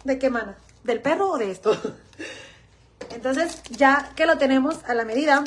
[0.05, 0.57] ¿De qué, mana?
[0.83, 1.73] ¿Del perro o de esto?
[3.11, 5.45] Entonces, ya que lo tenemos a la medida,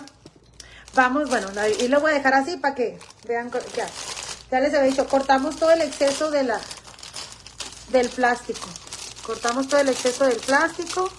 [0.93, 1.47] vamos, bueno,
[1.79, 3.88] y lo voy a dejar así para que vean, ya,
[4.49, 6.59] ya les había dicho, cortamos todo el exceso de la,
[7.91, 8.67] del plástico.
[9.23, 11.09] Cortamos todo el exceso del plástico.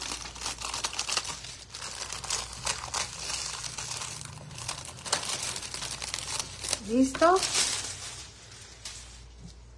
[6.89, 7.39] Listo.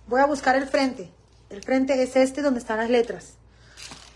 [0.07, 1.11] Voy a buscar el frente.
[1.51, 3.35] El frente es este donde están las letras.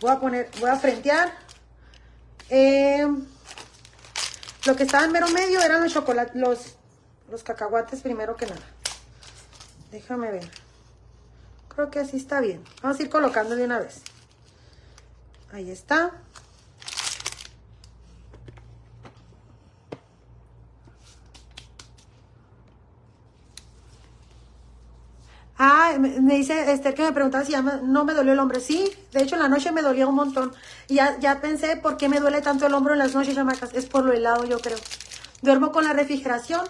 [0.01, 1.48] Voy a poner, voy a frentear.
[2.51, 3.07] Eh,
[4.67, 6.77] lo que estaba en mero medio eran los chocolates, los,
[7.31, 8.61] los cacahuates primero que nada.
[9.91, 10.51] Déjame ver.
[11.69, 12.63] Creo que así está bien.
[12.83, 14.03] Vamos a ir colocando de una vez.
[15.53, 16.13] Ahí está.
[25.61, 28.61] Ah, me, dice Esther que me preguntaba si ya no me dolió el hombro.
[28.61, 30.53] Sí, de hecho en la noche me dolía un montón.
[30.87, 33.75] Y ya, ya pensé por qué me duele tanto el hombro en las noches, chamacas.
[33.75, 34.79] Es por lo helado, yo creo.
[35.43, 36.65] Duermo con la refrigeración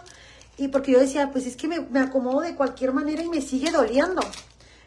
[0.56, 3.42] y porque yo decía, pues es que me, me acomodo de cualquier manera y me
[3.42, 4.22] sigue doliendo.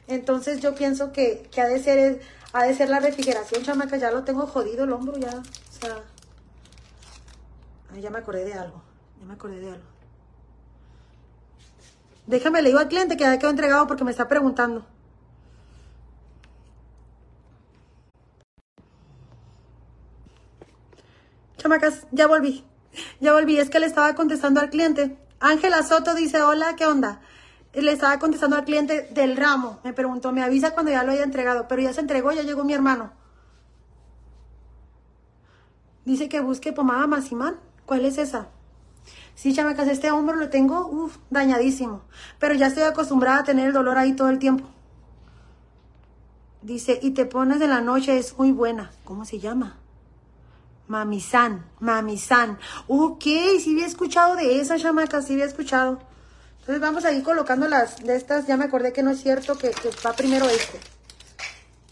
[0.08, 2.22] Entonces yo pienso que, que ha, de ser,
[2.54, 4.02] ha de ser la refrigeración, chamacas.
[4.02, 5.30] Ya lo tengo jodido el hombro, ya.
[5.30, 6.02] O sea,
[8.02, 8.82] ya me acordé de algo.
[9.20, 10.01] Ya me acordé de algo.
[12.32, 14.86] Déjame, le digo al cliente que ya quedó entregado porque me está preguntando.
[21.58, 22.64] Chamacas, ya volví.
[23.20, 23.58] Ya volví.
[23.60, 25.18] Es que le estaba contestando al cliente.
[25.42, 27.20] Ángela Soto dice, hola, ¿qué onda?
[27.74, 29.82] Le estaba contestando al cliente del ramo.
[29.84, 31.68] Me preguntó, me avisa cuando ya lo haya entregado.
[31.68, 33.12] Pero ya se entregó, ya llegó mi hermano.
[36.06, 37.60] Dice que busque pomada Masimán.
[37.86, 38.48] ¿Cuál es esa?
[39.42, 42.04] Sí, chamacas, este hombro lo tengo uf, dañadísimo.
[42.38, 44.70] Pero ya estoy acostumbrada a tener el dolor ahí todo el tiempo.
[46.62, 48.92] Dice, y te pones de la noche, es muy buena.
[49.04, 49.78] ¿Cómo se llama?
[50.88, 52.60] Mamisan, Mamisan.
[52.88, 55.98] Ok, sí había escuchado de esa, chamacas, sí había escuchado.
[56.60, 58.46] Entonces vamos a ir colocando las de estas.
[58.46, 60.80] Ya me acordé que no es cierto que, que va primero este.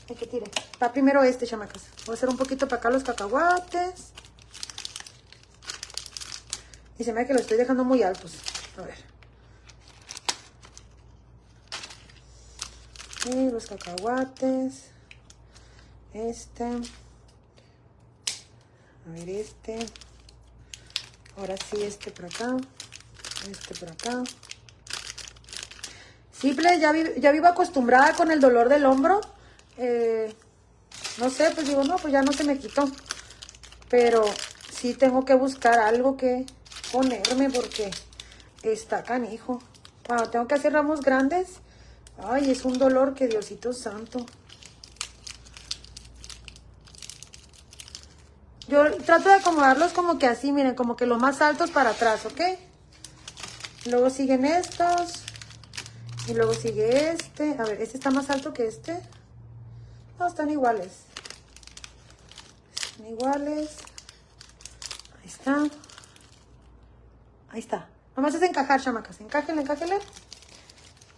[0.07, 0.51] Ay, que tire.
[0.80, 1.81] Va primero este, chamacas.
[2.05, 4.13] Voy a hacer un poquito para acá los cacahuates.
[6.99, 8.34] Y se me ve que lo estoy dejando muy altos.
[8.77, 8.97] A ver.
[13.34, 14.84] Y los cacahuates.
[16.13, 16.65] Este.
[16.65, 16.77] A
[19.07, 19.80] ver, este.
[21.38, 22.57] Ahora sí, este por acá.
[23.49, 24.23] Este por acá.
[26.34, 29.21] Simple, ya, vi- ya vivo acostumbrada con el dolor del hombro.
[29.77, 30.34] Eh,
[31.17, 32.89] no sé, pues digo, no, pues ya no se me quitó.
[33.89, 34.26] Pero
[34.71, 36.45] sí tengo que buscar algo que
[36.91, 37.91] ponerme porque
[38.63, 39.61] está canijo.
[40.05, 41.47] Cuando tengo que hacer ramos grandes,
[42.23, 44.25] ay, es un dolor que Diosito santo.
[48.67, 52.25] Yo trato de acomodarlos como que así, miren, como que los más altos para atrás,
[52.25, 52.41] ¿ok?
[53.85, 55.23] Luego siguen estos.
[56.27, 57.55] Y luego sigue este.
[57.57, 59.01] A ver, este está más alto que este.
[60.19, 60.91] No, están iguales.
[62.75, 63.69] Están iguales.
[65.19, 65.63] Ahí está.
[67.51, 67.88] Ahí está.
[68.15, 69.19] Nomás es encajar, chamacas.
[69.21, 69.99] Encájenle, encájenle.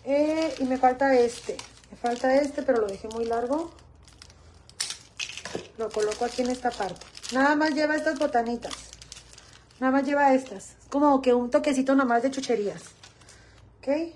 [0.03, 1.57] Eh, y me falta este.
[1.89, 3.71] Me falta este, pero lo dejé muy largo.
[5.77, 7.05] Lo coloco aquí en esta parte.
[7.33, 8.73] Nada más lleva estas botanitas.
[9.79, 10.75] Nada más lleva estas.
[10.79, 12.83] Es como que un toquecito nada más de chucherías.
[13.79, 14.13] ¿Ok?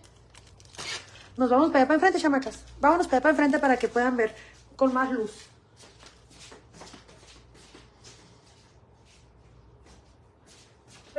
[1.37, 2.59] Nos vamos para allá para enfrente, chamacas.
[2.79, 4.35] Vámonos para allá para enfrente para que puedan ver
[4.75, 5.31] con más luz.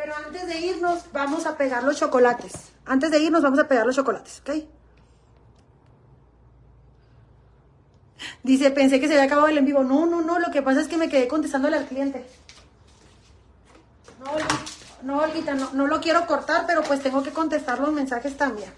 [0.07, 2.53] Pero antes de irnos, vamos a pegar los chocolates.
[2.85, 4.51] Antes de irnos, vamos a pegar los chocolates, ¿ok?
[8.45, 9.83] Dice, pensé que se había acabado el en vivo.
[9.83, 12.25] No, no, no, lo que pasa es que me quedé contestándole al cliente.
[14.21, 14.31] No,
[15.03, 18.73] no, Olguita, no, no lo quiero cortar, pero pues tengo que contestar los mensajes también.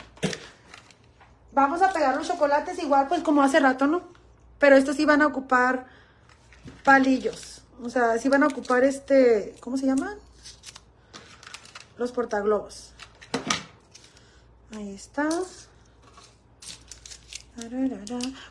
[1.52, 4.00] Vamos a pegar los chocolates igual, pues como hace rato, ¿no?
[4.58, 5.88] Pero estos sí van a ocupar
[6.84, 7.64] palillos.
[7.82, 10.16] O sea, sí van a ocupar este, ¿cómo se llaman?
[11.98, 12.92] Los portaglobos.
[14.74, 15.28] Ahí está.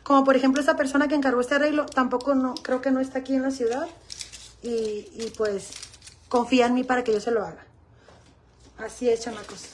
[0.02, 3.20] Como por ejemplo esta persona que encargó este arreglo, tampoco no, creo que no está
[3.20, 3.88] aquí en la ciudad.
[4.62, 5.70] Y, pues
[6.28, 7.64] confía en mí para que yo se lo haga.
[8.76, 9.70] Así es, chamacos.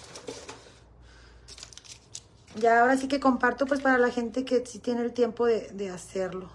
[2.57, 5.69] Ya ahora sí que comparto pues para la gente que sí tiene el tiempo de,
[5.73, 6.49] de hacerlo.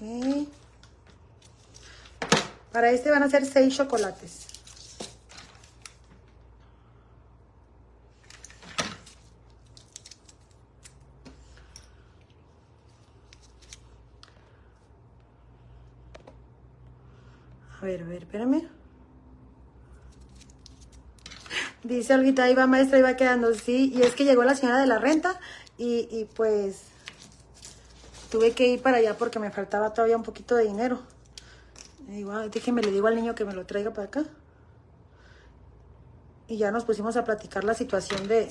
[0.00, 0.48] Ok.
[2.76, 4.48] Para este van a ser seis chocolates.
[17.80, 18.68] A ver, a ver, espérame.
[21.82, 23.90] Dice Olguita, iba maestra, iba quedando, sí.
[23.94, 25.40] Y es que llegó la señora de la renta
[25.78, 26.82] y, y pues
[28.30, 31.15] tuve que ir para allá porque me faltaba todavía un poquito de dinero.
[32.06, 34.24] Digo, "Ah, déjeme, le digo al niño que me lo traiga para acá.
[36.48, 38.48] Y ya nos pusimos a platicar la situación de,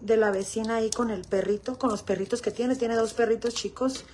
[0.00, 2.76] de la vecina ahí con el perrito, con los perritos que tiene.
[2.76, 4.04] Tiene dos perritos chicos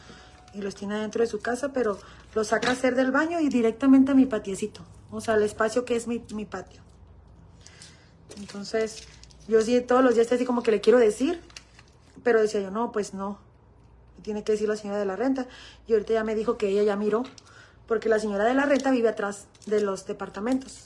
[0.54, 1.98] y los tiene dentro de su casa, pero
[2.34, 4.80] los saca a hacer del baño y directamente a mi patiecito.
[5.10, 6.80] O sea, el espacio que es mi, mi patio.
[8.38, 9.02] Entonces,
[9.46, 11.40] yo sí todos los días estoy así como que le quiero decir,
[12.22, 13.38] pero decía yo, no, pues no.
[14.22, 15.46] Tiene que decir la señora de la renta.
[15.86, 17.24] Y ahorita ya me dijo que ella ya miró,
[17.88, 20.84] porque la señora de la renta vive atrás de los departamentos.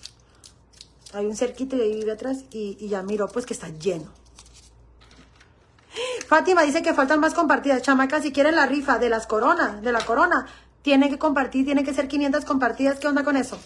[1.12, 4.08] Hay un cerquito y ahí vive atrás y, ya miró pues que está lleno.
[6.26, 7.82] Fátima dice que faltan más compartidas.
[7.82, 10.46] Chamacas, si quieren la rifa de las coronas, de la corona,
[10.80, 12.98] tienen que compartir, tienen que ser 500 compartidas.
[12.98, 13.58] ¿Qué onda con eso?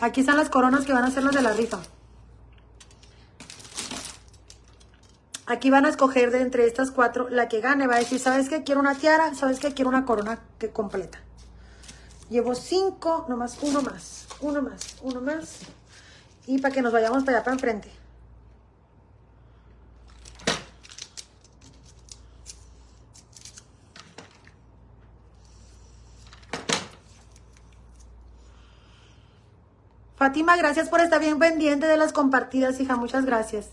[0.00, 1.78] Aquí están las coronas que van a ser las de la rifa.
[5.46, 7.86] Aquí van a escoger de entre estas cuatro la que gane.
[7.86, 8.64] Va a decir, ¿sabes qué?
[8.64, 9.72] Quiero una tiara, ¿sabes qué?
[9.72, 11.20] Quiero una corona que completa.
[12.28, 15.60] Llevo cinco, nomás uno más, uno más, uno más.
[16.46, 17.90] Y para que nos vayamos para allá para enfrente.
[30.16, 32.96] Fátima, gracias por estar bien pendiente de las compartidas, hija.
[32.96, 33.68] Muchas gracias.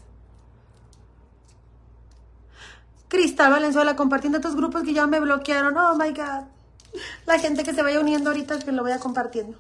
[3.07, 5.77] Cristal Valenzuela, compartiendo estos grupos que ya me bloquearon.
[5.77, 6.45] Oh my God.
[7.25, 9.57] La gente que se vaya uniendo ahorita que lo vaya compartiendo.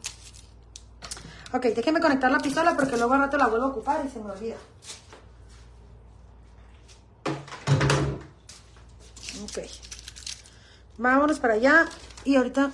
[1.53, 4.19] Ok, déjeme conectar la pistola porque luego al rato la vuelvo a ocupar y se
[4.19, 4.55] me olvida.
[9.43, 9.59] Ok.
[10.97, 11.85] Vámonos para allá
[12.23, 12.71] y ahorita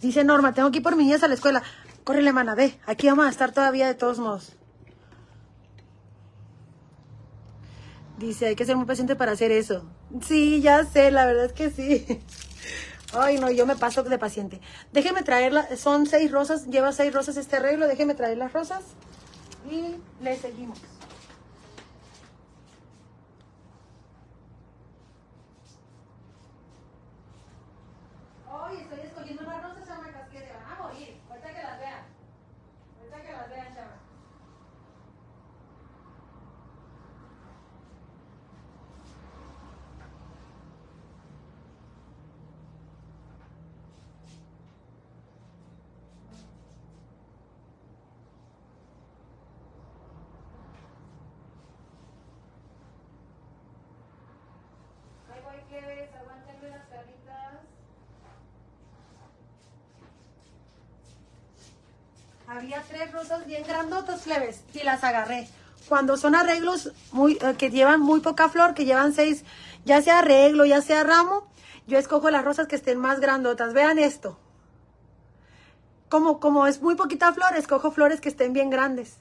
[0.00, 1.62] Dice Norma, tengo que ir por mi niñas a la escuela.
[2.02, 2.76] Córrele, mana, ve.
[2.86, 4.52] Aquí vamos a estar todavía de todos modos.
[8.22, 9.84] Dice, hay que ser muy paciente para hacer eso.
[10.24, 12.06] Sí, ya sé, la verdad es que sí.
[13.12, 14.60] Ay, no, yo me paso de paciente.
[14.92, 18.84] Déjeme traerla, son seis rosas, lleva seis rosas este arreglo, déjeme traer las rosas
[19.68, 20.78] y le seguimos.
[28.48, 31.16] Ay, estoy escogiendo unas rosas, chamacas, que se van a morir.
[31.28, 32.04] Ahorita que las vean.
[33.00, 34.02] Ahorita que las vean, chamacas.
[55.32, 57.60] Ahí voy, plebes, aguántenme las perritas.
[62.46, 65.48] Había tres rosas bien grandotas, plebes, y las agarré.
[65.88, 69.44] Cuando son arreglos muy, eh, que llevan muy poca flor, que llevan seis,
[69.84, 71.48] ya sea arreglo, ya sea ramo,
[71.86, 73.74] yo escojo las rosas que estén más grandotas.
[73.74, 74.38] Vean esto.
[76.08, 79.18] Como, como es muy poquita flor, escojo flores que estén bien grandes.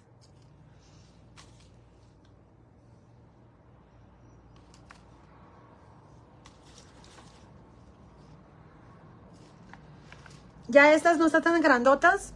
[10.67, 12.33] Ya estas no están tan grandotas,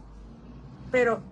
[0.92, 1.22] pero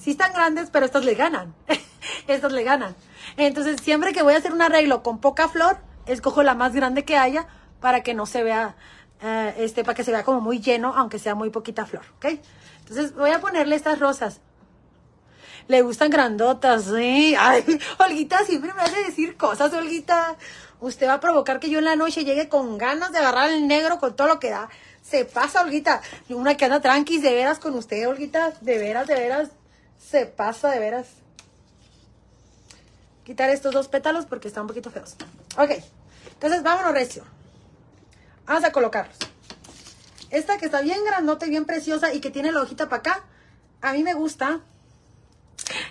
[0.00, 1.54] sí están grandes, pero estas le ganan.
[2.26, 2.94] estas le ganan.
[3.36, 7.04] Entonces, siempre que voy a hacer un arreglo con poca flor, escojo la más grande
[7.04, 7.46] que haya
[7.80, 8.76] para que no se vea,
[9.22, 12.40] eh, este, para que se vea como muy lleno, aunque sea muy poquita flor, ¿ok?
[12.80, 14.40] Entonces, voy a ponerle estas rosas.
[15.68, 17.34] Le gustan grandotas, sí.
[17.38, 17.64] Ay,
[17.98, 20.36] Olguita siempre me hace decir cosas, Olguita.
[20.80, 23.68] Usted va a provocar que yo en la noche llegue con ganas de agarrar el
[23.68, 24.68] negro con todo lo que da.
[25.02, 26.00] Se pasa, Olguita.
[26.30, 28.52] Una que anda tranquis, de veras con usted, Olguita.
[28.62, 29.50] De veras, de veras.
[30.00, 31.08] Se pasa, de veras.
[33.24, 35.14] Quitar estos dos pétalos porque están un poquito feos.
[35.56, 35.70] Ok.
[36.32, 37.24] Entonces, vámonos, recio.
[38.46, 39.16] Vamos a colocarlos.
[40.30, 43.24] Esta que está bien grandota y bien preciosa y que tiene la hojita para acá.
[43.82, 44.60] A mí me gusta.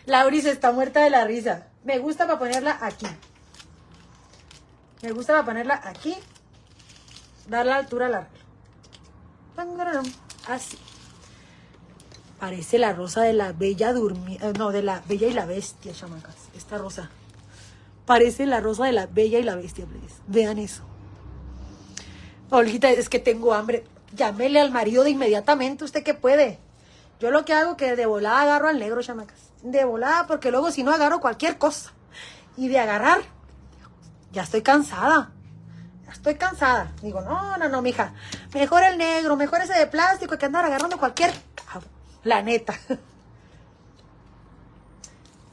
[0.05, 1.67] Lauris está muerta de la risa.
[1.83, 3.07] Me gusta para ponerla aquí.
[5.01, 6.15] Me gusta para ponerla aquí.
[7.47, 8.27] Dar la altura al.
[9.55, 10.05] Tangarán.
[10.47, 10.77] Así.
[12.39, 14.53] Parece la rosa de la bella durmiente.
[14.57, 16.35] No, de la bella y la bestia, chamacas.
[16.55, 17.09] Esta rosa.
[18.05, 20.15] Parece la rosa de la bella y la bestia, please.
[20.27, 20.83] Vean eso.
[22.49, 23.85] Olguita, es que tengo hambre.
[24.15, 26.59] Llámele al marido de inmediatamente, usted que puede.
[27.19, 29.51] Yo lo que hago que de volada agarro al negro, chamacas.
[29.61, 31.91] De volada, porque luego si no agarro cualquier cosa.
[32.55, 33.21] Y de agarrar,
[34.31, 35.31] ya estoy cansada.
[36.05, 36.93] Ya estoy cansada.
[37.01, 38.13] Digo, no, no, no, mija.
[38.53, 41.33] Mejor el negro, mejor ese de plástico que andar agarrando cualquier.
[42.23, 42.77] La neta.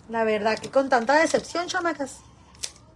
[0.09, 2.21] La verdad que con tanta decepción, chamacas.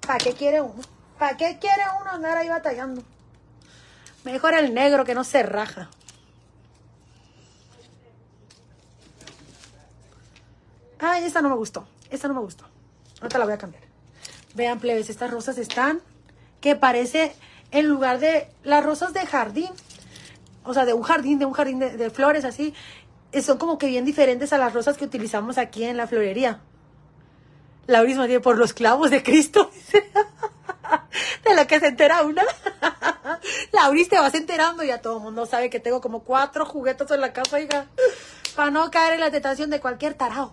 [0.01, 0.83] ¿Para qué quiere uno?
[1.19, 3.03] ¿Para qué quiere uno andar ahí batallando?
[4.25, 5.91] Mejor el negro que no se raja.
[10.99, 11.87] Ay, esta no me gustó.
[12.11, 12.65] Esta no me gustó.
[13.21, 13.83] Ahorita la voy a cambiar.
[14.55, 16.01] Vean, plebes, estas rosas están
[16.61, 17.35] que parece
[17.71, 19.71] en lugar de las rosas de jardín,
[20.65, 22.75] o sea, de un jardín, de un jardín de, flores así,
[23.43, 26.61] son como que bien diferentes a las rosas que utilizamos aquí en la florería.
[27.87, 29.71] Lauris María, por los clavos de Cristo.
[31.45, 32.43] de lo que se entera una.
[33.73, 34.83] Lauris, te vas enterando.
[34.83, 37.87] Ya todo el mundo sabe que tengo como cuatro juguetes en la casa, hija.
[38.57, 40.53] Para no caer en la tentación de cualquier tarao.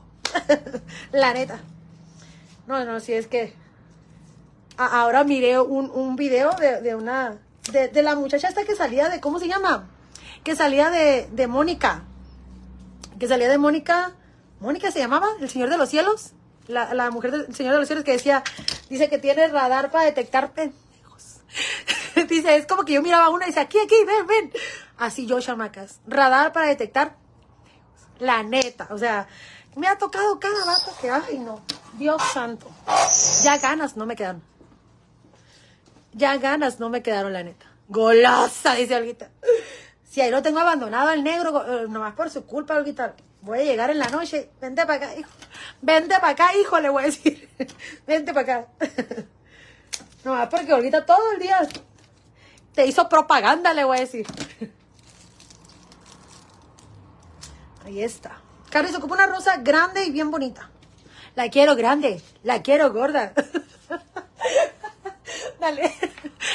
[1.11, 1.59] la neta.
[2.67, 3.53] No, no, si es que.
[4.77, 7.37] a- ahora miré un, un video de, de una.
[7.71, 9.19] De, de la muchacha esta que salía de.
[9.19, 9.89] ¿Cómo se llama?
[10.43, 12.03] Que salía de, de Mónica.
[13.19, 14.13] Que salía de Mónica.
[14.59, 15.27] ¿Mónica se llamaba?
[15.39, 16.33] ¿El Señor de los Cielos?
[16.67, 18.43] La, mujer del Señor de los Cielos que decía.
[18.89, 21.41] Dice que tiene radar para detectar pendejos.
[22.29, 24.51] dice, es como que yo miraba una y dice, aquí, aquí, ven, ven.
[24.97, 25.99] Así yo, chamacas.
[26.07, 27.15] Radar para detectar
[28.19, 29.27] la neta, o sea,
[29.75, 31.61] me ha tocado cada vato que, ay, no,
[31.93, 32.67] Dios santo.
[33.43, 34.41] Ya ganas no me quedaron.
[36.13, 37.67] Ya ganas no me quedaron, la neta.
[37.87, 39.29] Golosa, dice Olguita.
[40.09, 43.13] Si ahí lo tengo abandonado el negro, eh, nomás por su culpa, Olguita.
[43.41, 44.49] Voy a llegar en la noche.
[44.59, 45.29] Vente para acá, hijo.
[45.81, 47.49] Vente para acá, hijo, le voy a decir.
[48.07, 48.67] Vente para acá.
[50.23, 51.67] Nomás porque Olguita todo el día
[52.73, 54.25] te hizo propaganda, le voy a decir.
[57.85, 58.41] Ahí está.
[58.69, 60.69] Carlos ocupa una rosa grande y bien bonita.
[61.35, 63.33] La quiero grande, la quiero gorda.
[65.59, 65.93] Dale.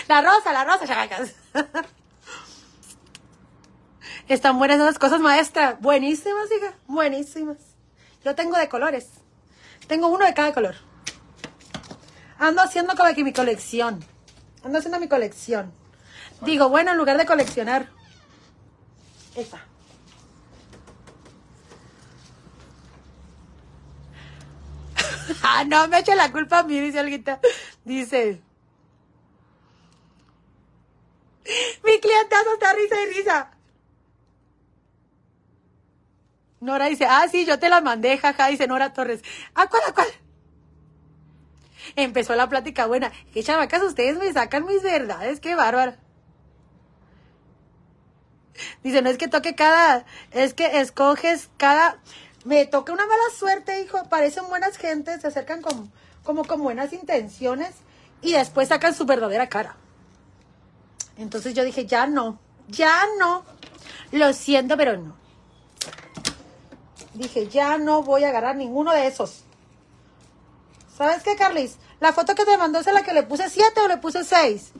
[0.08, 1.34] La rosa, la rosa, chamacas.
[4.28, 5.78] Están buenas esas cosas, maestra.
[5.81, 6.74] Buenísimas, hija.
[6.86, 7.59] Buenísimas.
[8.24, 9.09] Yo tengo de colores.
[9.89, 10.77] Tengo uno de cada color.
[12.39, 14.05] Ando haciendo como que mi colección.
[14.65, 15.73] Ando haciendo mi colección.
[16.43, 17.89] Digo, bueno, en lugar de coleccionar.
[19.35, 19.65] Esta.
[25.43, 27.40] ah, no, me eche la culpa a mí, dice Olguita.
[27.85, 28.40] Dice.
[31.85, 33.51] Mi clientazo está risa y risa.
[36.62, 39.20] Nora dice, ah, sí, yo te la mandé, jaja, dice Nora Torres.
[39.52, 40.06] ¿A cuál, a cuál?
[41.97, 43.10] Empezó la plática buena.
[43.34, 45.98] Que chamacas, ustedes me sacan mis verdades, qué bárbara.
[48.84, 51.98] Dice, no es que toque cada, es que escoges cada,
[52.44, 55.90] me toca una mala suerte, hijo, parecen buenas gentes, se acercan con,
[56.22, 57.74] como con buenas intenciones
[58.20, 59.74] y después sacan su verdadera cara.
[61.16, 63.44] Entonces yo dije, ya no, ya no,
[64.12, 65.22] lo siento, pero no.
[67.14, 69.44] Dije, ya no voy a agarrar ninguno de esos.
[70.97, 71.76] ¿Sabes qué, Carlis?
[72.01, 74.72] La foto que te mandó es la que le puse siete o le puse seis.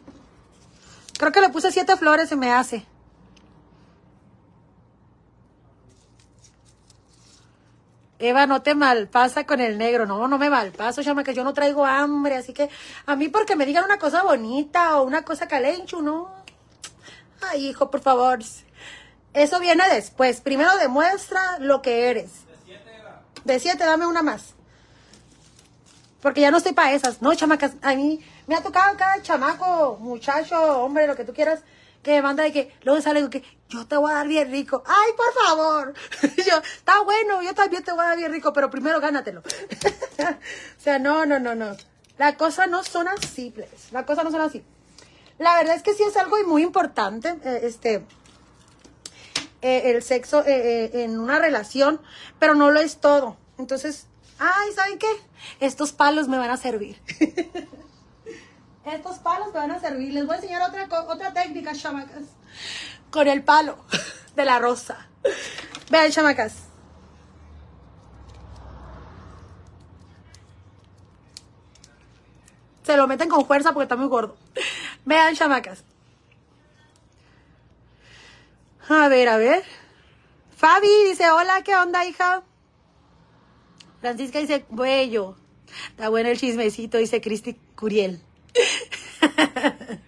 [1.19, 2.87] Creo que le puse siete flores y me hace.
[8.19, 10.07] Eva, no te malpasa con el negro.
[10.07, 12.37] No, no me malpaso, llama que yo no traigo hambre.
[12.37, 12.71] Así que
[13.05, 16.31] a mí porque me digan una cosa bonita o una cosa calenchu, no.
[17.41, 18.39] Ay, hijo, por favor.
[19.35, 20.41] Eso viene después.
[20.41, 22.31] Primero demuestra lo que eres.
[23.45, 24.55] De siete, dame una más.
[26.21, 27.21] Porque ya no estoy para esas.
[27.23, 31.61] No, chamacas, a mí me ha tocado cada chamaco, muchacho, hombre, lo que tú quieras,
[32.03, 34.85] que me manda de que luego sale que yo te voy a dar bien rico.
[34.87, 35.95] Ay, por favor.
[36.37, 39.41] yo, está bueno, yo también te voy a dar bien rico, pero primero gánatelo.
[40.21, 41.77] o sea, no, no, no, no.
[42.19, 43.91] La cosa no son así, plebes.
[43.93, 44.63] La cosa no son así.
[45.39, 48.05] La verdad es que sí es algo muy importante, eh, este,
[49.63, 52.01] eh, el sexo eh, eh, en una relación,
[52.41, 53.37] pero no lo es todo.
[53.59, 54.09] Entonces,
[54.39, 55.07] ay, ¿saben qué?
[55.61, 57.01] Estos palos me van a servir.
[58.85, 60.13] Estos palos me van a servir.
[60.13, 62.25] Les voy a enseñar otra, otra técnica, chamacas.
[63.13, 63.79] Con el palo
[64.35, 65.07] de la rosa.
[65.91, 66.55] Vean, chamacas.
[72.83, 74.37] Se lo meten con fuerza porque está muy gordo.
[75.05, 75.85] Vean, chamacas.
[78.89, 79.63] A ver, a ver.
[80.57, 82.43] Fabi dice, hola, ¿qué onda, hija?
[84.01, 85.37] Francisca dice, bello.
[85.91, 88.21] Está bueno el chismecito, dice Cristi Curiel.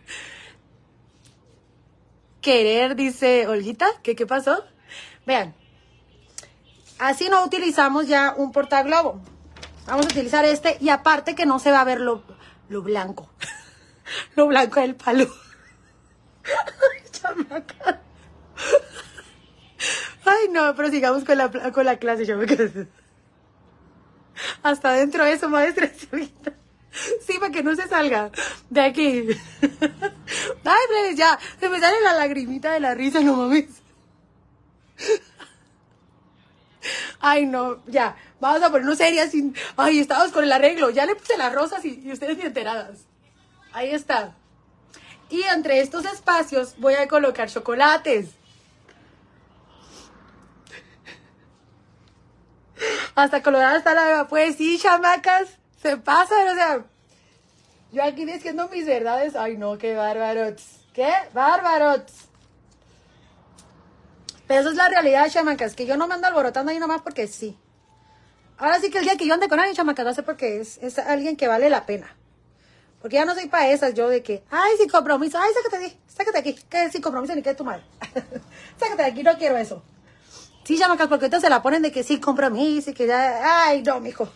[2.40, 3.86] Querer, dice Olguita.
[4.02, 4.64] ¿Qué, ¿Qué pasó?
[5.24, 5.54] Vean.
[6.98, 9.20] Así no utilizamos ya un portaglobo.
[9.86, 12.22] Vamos a utilizar este y aparte que no se va a ver lo,
[12.68, 13.30] lo blanco.
[14.36, 15.26] lo blanco del palo.
[17.12, 18.03] Chamaca.
[20.24, 22.70] Ay, no, pero sigamos con la, con la clase, chamacas.
[24.62, 25.90] Hasta dentro de eso, maestra.
[27.26, 28.30] Sí, para que no se salga
[28.70, 29.26] de aquí.
[30.64, 33.82] Ay, ya, se me sale la lagrimita de la risa, no mames.
[37.18, 39.56] Ay, no, ya, vamos a ponernos serias sin...
[39.76, 43.06] Ay, estábamos con el arreglo, ya le puse las rosas y, y ustedes ni enteradas.
[43.72, 44.36] Ahí está.
[45.30, 48.36] Y entre estos espacios voy a colocar chocolates.
[53.14, 54.26] Hasta colorada está la...
[54.28, 55.48] Pues sí, chamacas,
[55.80, 56.84] se pasan, o sea...
[57.92, 59.36] Yo aquí diciendo mis verdades.
[59.36, 60.80] Ay, no, qué bárbaros.
[60.92, 62.02] ¡Qué bárbaros!
[64.46, 67.26] Pero eso es la realidad, chamacas, que yo no me ando alborotando ahí nomás porque
[67.28, 67.56] sí.
[68.58, 70.60] Ahora sí que el día que yo ande con alguien, chamacas, va a ser porque
[70.60, 72.16] es, es alguien que vale la pena.
[73.00, 75.86] Porque ya no soy para esas, yo de que, ay, sin compromiso, ay, sácate de
[75.86, 77.84] aquí, sácate de aquí, que sin compromiso ni que tu madre.
[78.78, 79.82] sácate de aquí, no quiero eso.
[80.64, 83.82] Sí, chamacas, porque ahorita se la ponen de que sin compromiso y que ya, ay,
[83.82, 84.28] no, mijo.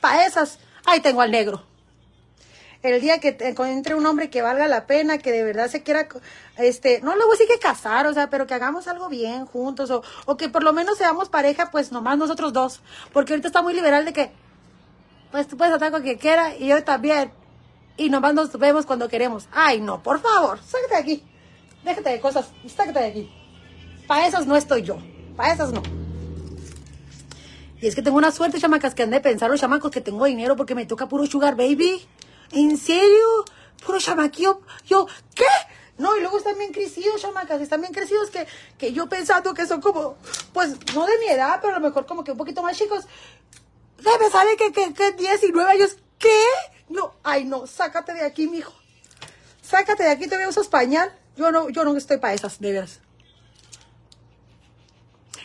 [0.00, 1.62] Para esas, ahí tengo al negro.
[2.82, 5.84] El día que te encuentre un hombre que valga la pena, que de verdad se
[5.84, 6.08] quiera,
[6.56, 9.46] este, no le voy a decir que casar, o sea, pero que hagamos algo bien
[9.46, 12.80] juntos, o, o que por lo menos seamos pareja, pues nomás nosotros dos.
[13.12, 14.32] Porque ahorita está muy liberal de que,
[15.30, 17.32] pues tú puedes estar con quien quiera y yo también.
[17.96, 19.46] Y nomás nos vemos cuando queremos.
[19.52, 21.24] Ay, no, por favor, sácate de aquí.
[21.84, 23.32] Déjate de cosas, sácate de aquí.
[24.08, 24.98] Para esas no estoy yo,
[25.36, 25.82] para esas no.
[27.80, 30.24] Y es que tengo una suerte, chamacas, que han de pensar los chamacos que tengo
[30.24, 32.06] dinero porque me toca puro sugar baby.
[32.52, 33.44] ¿En serio?
[33.84, 34.60] Puro chamaquillo.
[34.86, 35.44] Yo, ¿qué?
[35.98, 37.60] No, y luego están bien crecidos, chamacas.
[37.60, 38.46] Están bien crecidos que,
[38.78, 40.16] que yo pensando que son como,
[40.52, 43.04] pues, no de mi edad, pero a lo mejor como que un poquito más chicos.
[43.98, 45.96] Debe saber que, que, que 19 años.
[46.18, 46.44] ¿Qué?
[46.88, 48.72] No, ay, no, sácate de aquí, mijo.
[49.60, 51.12] Sácate de aquí, todavía usas pañal.
[51.36, 53.00] Yo no, yo no estoy para esas, de veras.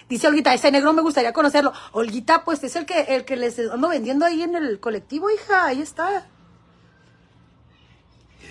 [0.09, 1.73] Dice Olguita, ese negro me gustaría conocerlo.
[1.91, 5.65] Olguita, pues es el que, el que les ando vendiendo ahí en el colectivo, hija.
[5.65, 6.27] Ahí está.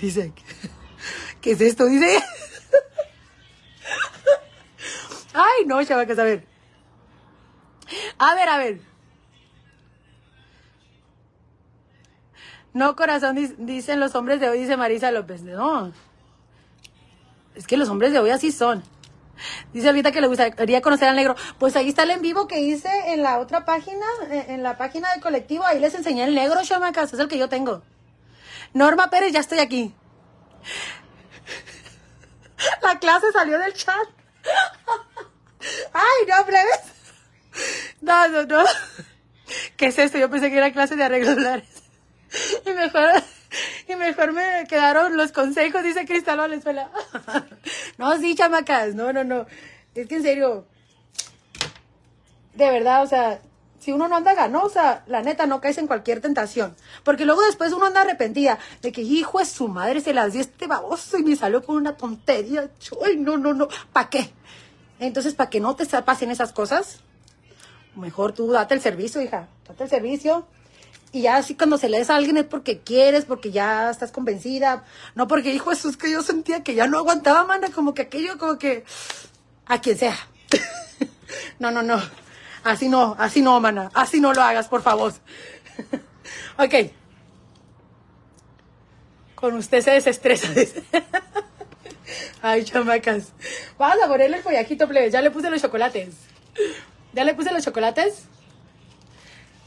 [0.01, 0.33] Dice,
[1.41, 1.87] ¿qué es esto?
[1.87, 2.19] Dice.
[5.33, 6.47] Ay, no, chavacas, a ver.
[8.19, 8.81] A ver, a ver.
[12.74, 15.43] No, corazón, dicen los hombres de hoy, dice Marisa López.
[15.43, 15.93] No.
[17.55, 18.83] Es que los hombres de hoy así son.
[19.73, 21.35] Dice ahorita que le gustaría conocer al negro.
[21.59, 24.77] Pues ahí está el en vivo que hice en la otra página, eh, en la
[24.77, 25.65] página del colectivo.
[25.65, 27.13] Ahí les enseñé el negro, chamacas.
[27.13, 27.83] Es el que yo tengo.
[28.73, 29.95] Norma Pérez, ya estoy aquí.
[32.83, 34.09] La clase salió del chat.
[35.93, 36.81] Ay, no, plebes.
[38.01, 38.65] No, no, no.
[39.77, 40.19] ¿Qué es esto?
[40.19, 41.37] Yo pensé que era clase de arreglos.
[42.65, 43.23] Y mejor,
[43.89, 46.91] y mejor me quedaron los consejos, dice Cristal Valenzuela.
[47.99, 49.47] No, sí, chamacas, no, no, no.
[49.95, 50.67] Es que en serio,
[52.55, 53.41] de verdad, o sea,
[53.87, 56.75] si uno no anda ganosa, la neta no caes en cualquier tentación.
[57.05, 60.41] Porque luego después uno anda arrepentida de que, hijo de su madre, se las dio
[60.43, 62.69] este baboso y me salió con una tontería.
[63.05, 63.69] Ay, no, no, no.
[63.93, 64.31] ¿Para qué?
[64.99, 67.01] Entonces, para que no te pasen esas cosas,
[67.95, 69.49] mejor tú date el servicio, hija.
[69.69, 70.47] Date el servicio.
[71.12, 74.12] Y ya así cuando se le des a alguien es porque quieres, porque ya estás
[74.12, 74.85] convencida.
[75.15, 77.69] No porque, hijo, eso es que yo sentía que ya no aguantaba, mana.
[77.70, 78.85] Como que aquello, como que...
[79.66, 80.16] A quien sea.
[81.59, 82.01] no, no, no.
[82.65, 83.91] Así no, así no, mana.
[83.95, 85.12] Así no lo hagas, por favor.
[86.59, 86.74] ok.
[89.35, 90.49] Con usted se desestresa.
[92.43, 93.33] Ay, chamacas.
[93.78, 95.11] Vamos a ponerle el follajito, plebe.
[95.11, 96.15] Ya le puse los chocolates.
[97.12, 98.24] Ya le puse los chocolates.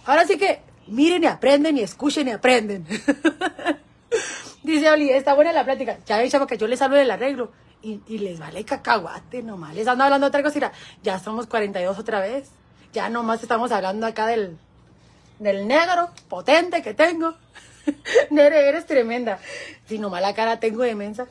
[0.06, 2.86] Ahora sí que miren y aprenden y escuchen y aprenden.
[4.64, 5.98] Dice Oli, está buena la plática.
[6.06, 7.52] Ya ven, chamaca, yo les hablo del arreglo.
[7.82, 9.74] Y, y les vale cacahuate nomás.
[9.74, 10.72] Les ando hablando otra cosita.
[11.02, 12.50] Ya somos 42 otra vez.
[12.92, 14.58] Ya nomás estamos hablando acá del,
[15.40, 17.36] del negro potente que tengo.
[18.30, 19.40] Nere, eres tremenda.
[19.88, 21.28] Si nomás la cara tengo de mensa.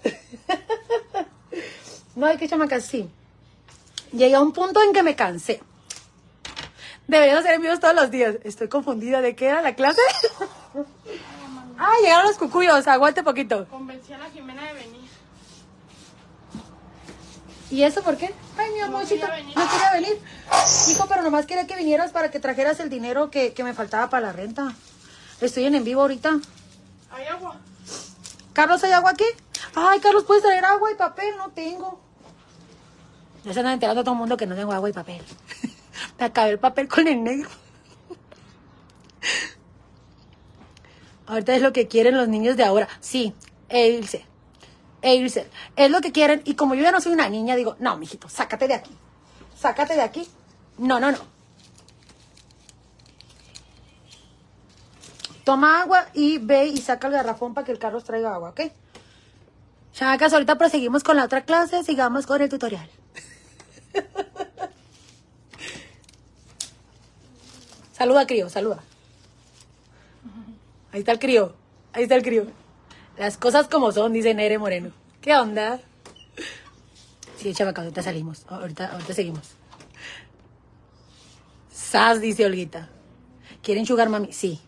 [2.17, 3.09] no, hay que chamaca, sí.
[4.13, 5.61] Llegué a un punto en que me cansé.
[7.09, 8.37] Deberían hacer envíos todos los días.
[8.45, 9.21] Estoy confundida.
[9.23, 10.01] ¿De qué era la clase?
[11.79, 12.87] ah, llegaron los cucuyos.
[12.87, 13.67] Aguante poquito.
[13.69, 15.09] Convencí a la Jimena de venir.
[17.71, 18.35] ¿Y eso por qué?
[18.57, 19.57] Ay, mi amorcito, quería venir.
[19.57, 20.21] no quería venir.
[20.91, 24.09] Hijo, pero nomás quería que vinieras para que trajeras el dinero que, que me faltaba
[24.09, 24.75] para la renta.
[25.41, 26.39] Estoy en en vivo ahorita.
[27.11, 27.57] Hay agua.
[28.53, 29.25] Carlos, ¿hay agua aquí?
[29.75, 31.37] Ay, Carlos, ¿puedes traer agua y papel?
[31.37, 32.01] No tengo.
[33.45, 35.23] Ya se andan enterando todo el mundo que no tengo agua y papel.
[36.19, 37.49] Me acabé el papel con el negro.
[41.27, 42.89] Ahorita es lo que quieren los niños de ahora.
[43.01, 43.35] Sí,
[43.69, 44.25] e irse.
[45.03, 45.47] Irse.
[45.77, 46.41] Es lo que quieren.
[46.45, 48.97] Y como yo ya no soy una niña, digo, no, mijito, sácate de aquí.
[49.55, 50.27] Sácate de aquí.
[50.79, 51.19] No, no, no.
[55.45, 58.61] Toma agua y ve y saca el garrafón para que el Carlos traiga agua, ¿ok?
[59.93, 62.89] Chacas, ahorita proseguimos con la otra clase, sigamos con el tutorial.
[67.99, 68.83] saluda, crío, saluda.
[70.93, 71.55] Ahí está el crío,
[71.93, 72.47] ahí está el crío.
[73.19, 74.93] Las cosas como son, dice Nere Moreno.
[75.21, 75.81] ¿Qué onda?
[77.37, 79.51] Sí, chavaca, ahorita salimos, ahorita, ahorita seguimos.
[81.73, 82.89] Sas, dice Olguita.
[83.63, 84.33] ¿Quieren chugar mami?
[84.33, 84.61] Sí.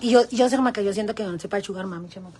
[0.00, 2.38] Y yo, yo, chamaca, yo siento que no sé para chugar mami, chamaca.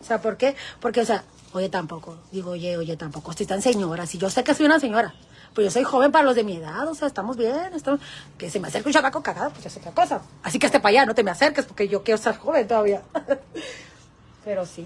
[0.00, 0.54] O sea, ¿por qué?
[0.80, 2.18] Porque, o sea, oye, tampoco.
[2.30, 3.30] Digo, oye, oye, tampoco.
[3.30, 4.06] Estoy tan señora.
[4.06, 5.14] Si yo sé que soy una señora.
[5.54, 6.88] Pues yo soy joven para los de mi edad.
[6.88, 7.72] O sea, estamos bien.
[7.74, 8.00] Estamos...
[8.36, 10.20] Que se me acerque un chavaco cagado, pues es otra cosa.
[10.42, 13.02] Así que hasta para allá, no te me acerques porque yo quiero estar joven todavía.
[14.44, 14.84] Pero sí,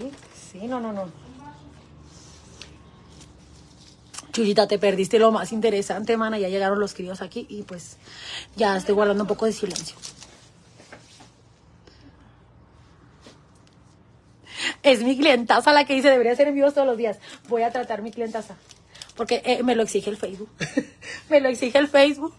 [0.53, 1.09] sí, no, no, no.
[4.31, 6.39] Chuyita, te perdiste lo más interesante, mana.
[6.39, 7.97] Ya llegaron los críos aquí y pues
[8.55, 9.97] ya estoy guardando un poco de silencio.
[14.83, 17.19] Es mi clientaza la que dice debería ser en vivos todos los días.
[17.49, 18.55] Voy a tratar mi clientaza.
[19.19, 20.49] Porque eh, me lo exige el Facebook.
[21.29, 22.33] me lo exige el Facebook.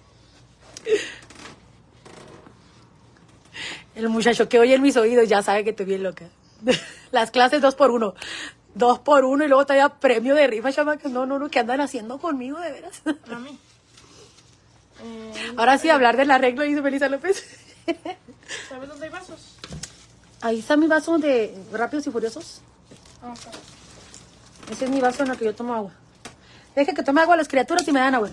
[3.95, 6.29] El muchacho que oye en mis oídos ya sabe que estoy bien loca.
[7.11, 8.15] Las clases dos por uno.
[8.75, 11.11] Dos por uno y luego todavía premio de rifa, chamacas.
[11.11, 13.01] No, no, no, ¿qué andan haciendo conmigo, de veras?
[13.27, 13.59] Mami.
[15.01, 17.45] Eh, Ahora sí, hablar del arreglo, dice Melissa López.
[18.67, 19.55] ¿Sabes dónde hay vasos?
[20.41, 22.61] Ahí está mi vaso de Rápidos y Furiosos.
[23.21, 23.53] Ah, ok.
[24.71, 25.93] Ese es mi vaso en el que yo tomo agua.
[26.79, 28.29] Deje que tome agua las criaturas y me dan agua.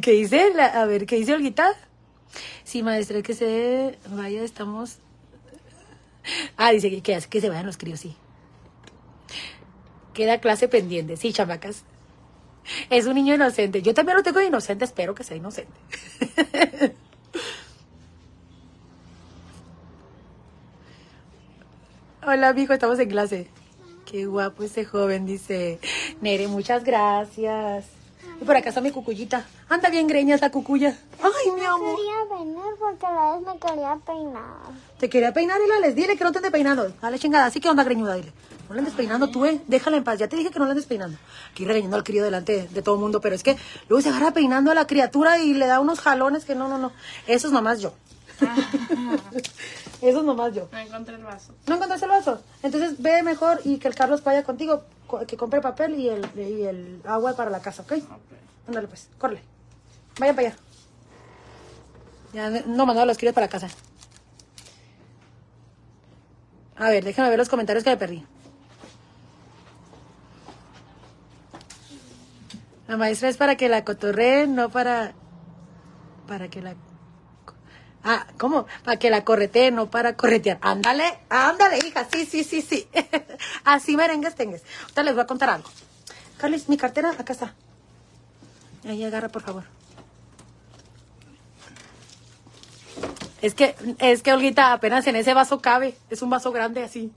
[0.00, 0.52] ¿qué dice?
[0.60, 1.74] A ver, ¿qué dice Olguita?
[2.62, 4.98] Sí, maestra, que se vaya, estamos...
[6.56, 8.14] Ah, dice que, que, que se vayan los críos, sí.
[10.12, 11.82] Queda clase pendiente, sí, chamacas.
[12.88, 13.82] Es un niño inocente.
[13.82, 15.74] Yo también lo tengo de inocente, espero que sea inocente.
[22.26, 23.48] Hola, amigo, estamos en clase.
[24.06, 25.78] Qué guapo ese joven, dice
[26.22, 27.84] Nere, muchas gracias.
[28.40, 29.44] Y por acá está mi cucuyita.
[29.68, 30.96] Anda bien greña esa cucuya.
[31.22, 31.96] Ay, mi amor.
[31.96, 34.72] quería venir porque a la vez me quería peinar.
[34.98, 36.88] Te quería peinar y les dile que no te andes peinando.
[37.02, 38.32] Dale chingada, así que onda greñuda, dile.
[38.70, 39.60] No la andes peinando tú, eh.
[39.66, 40.18] Déjala en paz.
[40.18, 41.18] Ya te dije que no la andes peinando.
[41.50, 43.58] Aquí regañando al crío delante de, de todo el mundo, pero es que
[43.90, 46.78] luego se agarra peinando a la criatura y le da unos jalones que no, no,
[46.78, 46.90] no.
[47.26, 47.92] Eso es nomás yo.
[50.04, 50.68] Eso es nomás yo.
[50.70, 51.54] No encontré el vaso.
[51.66, 52.42] ¿No encontraste el vaso?
[52.62, 56.28] Entonces ve mejor y que el Carlos vaya contigo, co- que compre papel y el,
[56.36, 57.92] y el agua para la casa, ¿ok?
[57.92, 58.02] Ok.
[58.68, 59.42] Ándale pues, córrele.
[60.18, 60.56] Vaya para allá.
[62.34, 63.68] Ya no mandado los críos para la casa.
[66.76, 68.26] A ver, déjame ver los comentarios que me perdí.
[72.88, 75.14] La maestra es para que la cotorreen, no para...
[76.28, 76.74] Para que la...
[78.06, 78.66] Ah, ¿cómo?
[78.84, 80.58] Para que la correteen, no para corretear.
[80.60, 82.06] Ándale, ándale, hija.
[82.12, 82.86] Sí, sí, sí, sí.
[83.64, 84.62] Así merengues tengues.
[84.82, 85.70] Ahorita les voy a contar algo.
[86.36, 87.54] Carlis, mi cartera, acá está.
[88.86, 89.64] Ahí agarra, por favor.
[93.40, 95.96] Es que, es que, Olguita, apenas en ese vaso cabe.
[96.10, 97.10] Es un vaso grande así.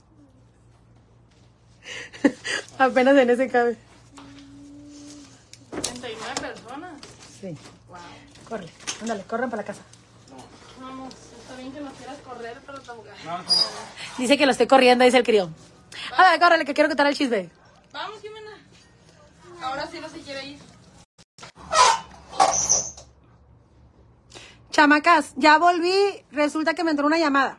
[2.78, 3.76] apenas en ese cabe.
[5.70, 6.92] 39 personas.
[7.38, 7.58] Sí.
[7.88, 7.98] Wow.
[8.48, 8.72] Córrele.
[9.02, 9.82] Ándale, corran para la casa.
[11.72, 13.08] Que nos quieras correr, pero tampoco.
[14.16, 15.50] Dice que lo estoy corriendo, dice el crío.
[16.16, 17.50] A ver, córrele, que quiero contar el chisme.
[17.92, 18.58] Vamos, Jimena.
[19.62, 20.58] Ahora sí no se quiere ir.
[24.70, 26.24] Chamacas, ya volví.
[26.30, 27.58] Resulta que me entró una llamada.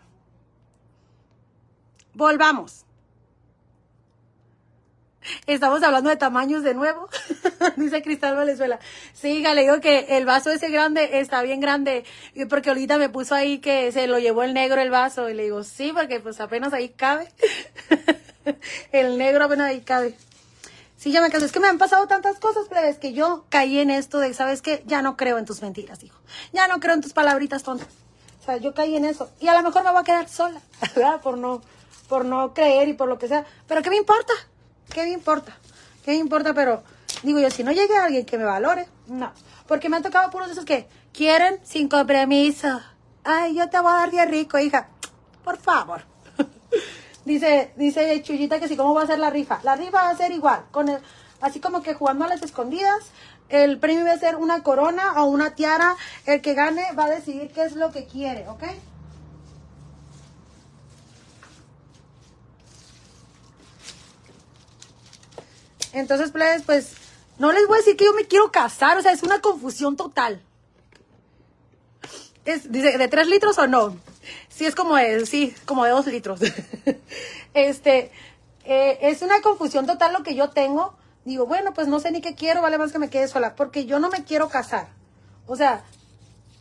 [2.14, 2.86] Volvamos.
[5.48, 7.10] Estamos hablando de tamaños de nuevo.
[7.76, 8.80] Dice Cristal Valenzuela.
[9.14, 12.04] Sí, le digo que el vaso ese grande está bien grande.
[12.50, 15.30] Porque ahorita me puso ahí que se lo llevó el negro el vaso.
[15.30, 17.28] Y le digo, sí, porque pues apenas ahí cabe.
[18.92, 20.16] el negro apenas ahí cabe.
[20.98, 21.46] Sí, ya me cansé.
[21.46, 24.62] Es que me han pasado tantas cosas, plebes, que yo caí en esto de, ¿sabes
[24.62, 24.84] qué?
[24.86, 26.20] Ya no creo en tus mentiras, hijo.
[26.52, 27.88] Ya no creo en tus palabritas tontas.
[28.42, 29.30] O sea, yo caí en eso.
[29.40, 30.62] Y a lo mejor me voy a quedar sola,
[30.96, 31.22] ¿verdad?
[31.22, 31.62] Por no,
[32.10, 33.46] por no creer y por lo que sea.
[33.68, 34.34] Pero ¿qué me importa?
[34.94, 35.56] ¿Qué me importa?
[36.04, 36.54] ¿Qué me importa?
[36.54, 36.84] Pero
[37.24, 39.32] digo yo, si no llegue alguien que me valore, no.
[39.68, 42.82] Porque me han tocado puros de esos que quieren sin compromiso.
[43.24, 44.90] Ay, yo te voy a dar bien rico, hija.
[45.44, 46.02] Por favor.
[47.26, 49.60] Dice, dice Chuyita que sí, ¿cómo va a ser la rifa?
[49.62, 51.00] La rifa va a ser igual, con el,
[51.42, 53.12] así como que jugando a las escondidas.
[53.50, 55.96] El premio va a ser una corona o una tiara.
[56.26, 58.64] El que gane va a decidir qué es lo que quiere, ¿ok?
[65.94, 66.32] Entonces,
[66.66, 66.94] pues,
[67.38, 69.96] no les voy a decir que yo me quiero casar, o sea, es una confusión
[69.96, 70.42] total.
[72.46, 73.98] Es, dice, ¿de tres litros o no?
[74.50, 76.40] Sí, es como de, sí, como de dos litros.
[77.54, 78.12] este,
[78.66, 80.96] eh, es una confusión total lo que yo tengo.
[81.26, 83.86] Digo, bueno, pues no sé ni qué quiero, vale más que me quede sola, porque
[83.86, 84.90] yo no me quiero casar.
[85.48, 85.84] O sea,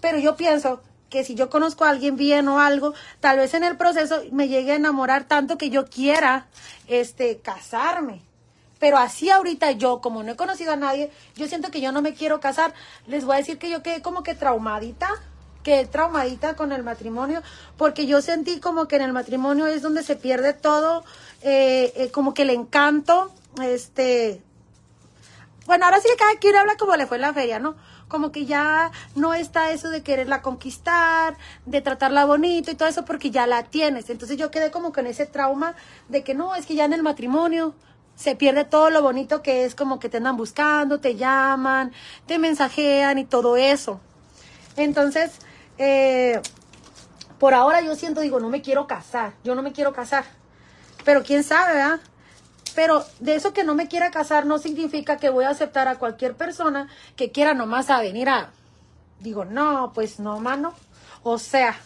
[0.01, 3.65] pero yo pienso que si yo conozco a alguien bien o algo, tal vez en
[3.65, 6.49] el proceso me llegue a enamorar tanto que yo quiera,
[6.87, 8.28] este, casarme.
[8.79, 12.03] Pero así ahorita yo, como no he conocido a nadie, yo siento que yo no
[12.03, 12.75] me quiero casar.
[13.07, 15.09] Les voy a decir que yo quedé como que traumadita
[15.63, 17.43] quedé traumadita con el matrimonio,
[17.77, 21.05] porque yo sentí como que en el matrimonio es donde se pierde todo,
[21.43, 23.31] eh, eh, como que el encanto,
[23.63, 24.41] este,
[25.69, 27.77] bueno, ahora sí que cada quien habla como le fue en la feria, ¿no?
[28.09, 31.37] Como que ya no está eso de quererla conquistar,
[31.67, 34.09] de tratarla bonito y todo eso porque ya la tienes.
[34.09, 35.75] Entonces yo quedé como con ese trauma
[36.09, 37.75] de que no, es que ya en el matrimonio
[38.19, 41.93] se pierde todo lo bonito que es como que te andan buscando, te llaman,
[42.27, 44.01] te mensajean y todo eso.
[44.77, 45.31] Entonces,
[45.79, 46.41] eh,
[47.39, 50.25] por ahora yo siento, digo, no me quiero casar, yo no me quiero casar.
[51.05, 52.01] Pero quién sabe, ¿verdad?
[52.75, 55.95] Pero de eso que no me quiera casar no significa que voy a aceptar a
[55.95, 58.51] cualquier persona que quiera nomás a venir a...
[59.21, 60.75] Digo, no, pues no, mano.
[61.23, 61.79] O sea,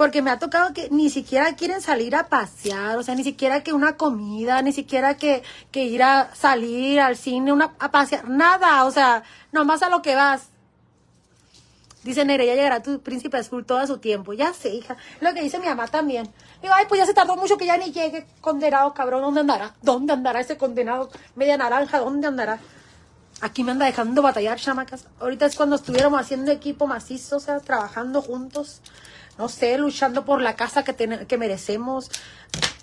[0.00, 3.62] porque me ha tocado que ni siquiera quieren salir a pasear, o sea, ni siquiera
[3.62, 8.26] que una comida, ni siquiera que, que ir a salir al cine, una, a pasear,
[8.26, 10.48] nada, o sea, nomás a lo que vas.
[12.02, 14.32] Dice Nere, ya llegará tu príncipe azul todo a su tiempo.
[14.32, 14.96] Ya sé, hija.
[15.20, 16.30] Lo que dice mi mamá también.
[16.62, 18.26] Digo, ay, pues ya se tardó mucho que ya ni llegue.
[18.40, 19.74] Condenado, cabrón, ¿dónde andará?
[19.82, 21.10] ¿Dónde andará ese condenado?
[21.36, 22.58] Media naranja, ¿dónde andará?
[23.42, 25.04] Aquí me anda dejando batallar, chamacas.
[25.20, 28.80] Ahorita es cuando estuviéramos haciendo equipo macizo, o sea, trabajando juntos.
[29.38, 32.10] No sé, luchando por la casa que, ten- que merecemos.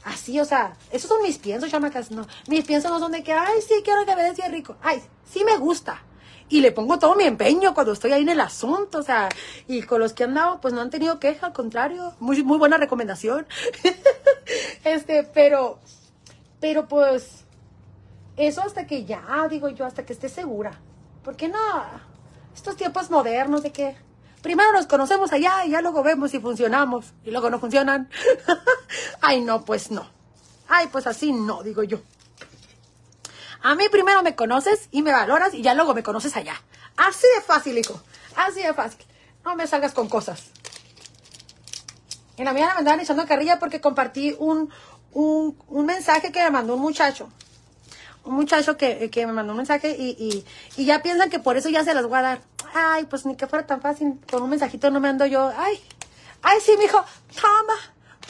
[0.04, 2.12] Así, o sea, esos son mis piensos, chamacas.
[2.12, 4.76] No, mis piensos no son de que, ay, sí, quiero que me des bien rico.
[4.82, 6.02] Ay, sí me gusta.
[6.50, 9.28] Y le pongo todo mi empeño cuando estoy ahí en el asunto, o sea,
[9.68, 12.58] y con los que han dado, pues no han tenido queja, al contrario, muy, muy
[12.58, 13.46] buena recomendación.
[14.86, 15.80] este, pero,
[16.62, 17.44] pero pues,
[18.38, 20.72] eso hasta que ya, digo yo, hasta que esté segura.
[21.22, 21.60] Porque no,
[22.56, 23.98] estos tiempos modernos de que
[24.48, 28.10] primero nos conocemos allá y ya luego vemos si funcionamos y luego no funcionan.
[29.22, 30.08] Ay, no, pues no.
[30.70, 32.00] Ay, pues así no, digo yo.
[33.62, 36.54] A mí primero me conoces y me valoras y ya luego me conoces allá.
[36.96, 38.02] Así de fácil, hijo.
[38.38, 39.06] Así de fácil.
[39.44, 40.46] No me salgas con cosas.
[42.38, 44.70] En la mañana me andaban echando carrilla porque compartí un,
[45.12, 47.28] un, mensaje que me mandó un muchacho.
[48.24, 50.46] Un muchacho que, que me mandó un mensaje y, y,
[50.82, 52.42] y ya piensan que por eso ya se las voy a dar.
[52.74, 54.20] Ay, pues ni que fuera tan fácil.
[54.30, 55.52] Con un mensajito no me ando yo.
[55.56, 55.80] Ay,
[56.42, 57.04] ay, sí, mijo.
[57.40, 57.74] Toma,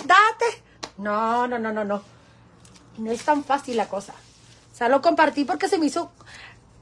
[0.05, 0.63] date.
[0.97, 2.01] No, no, no, no, no.
[2.97, 4.13] No es tan fácil la cosa.
[4.73, 6.11] O sea, lo compartí porque se me hizo,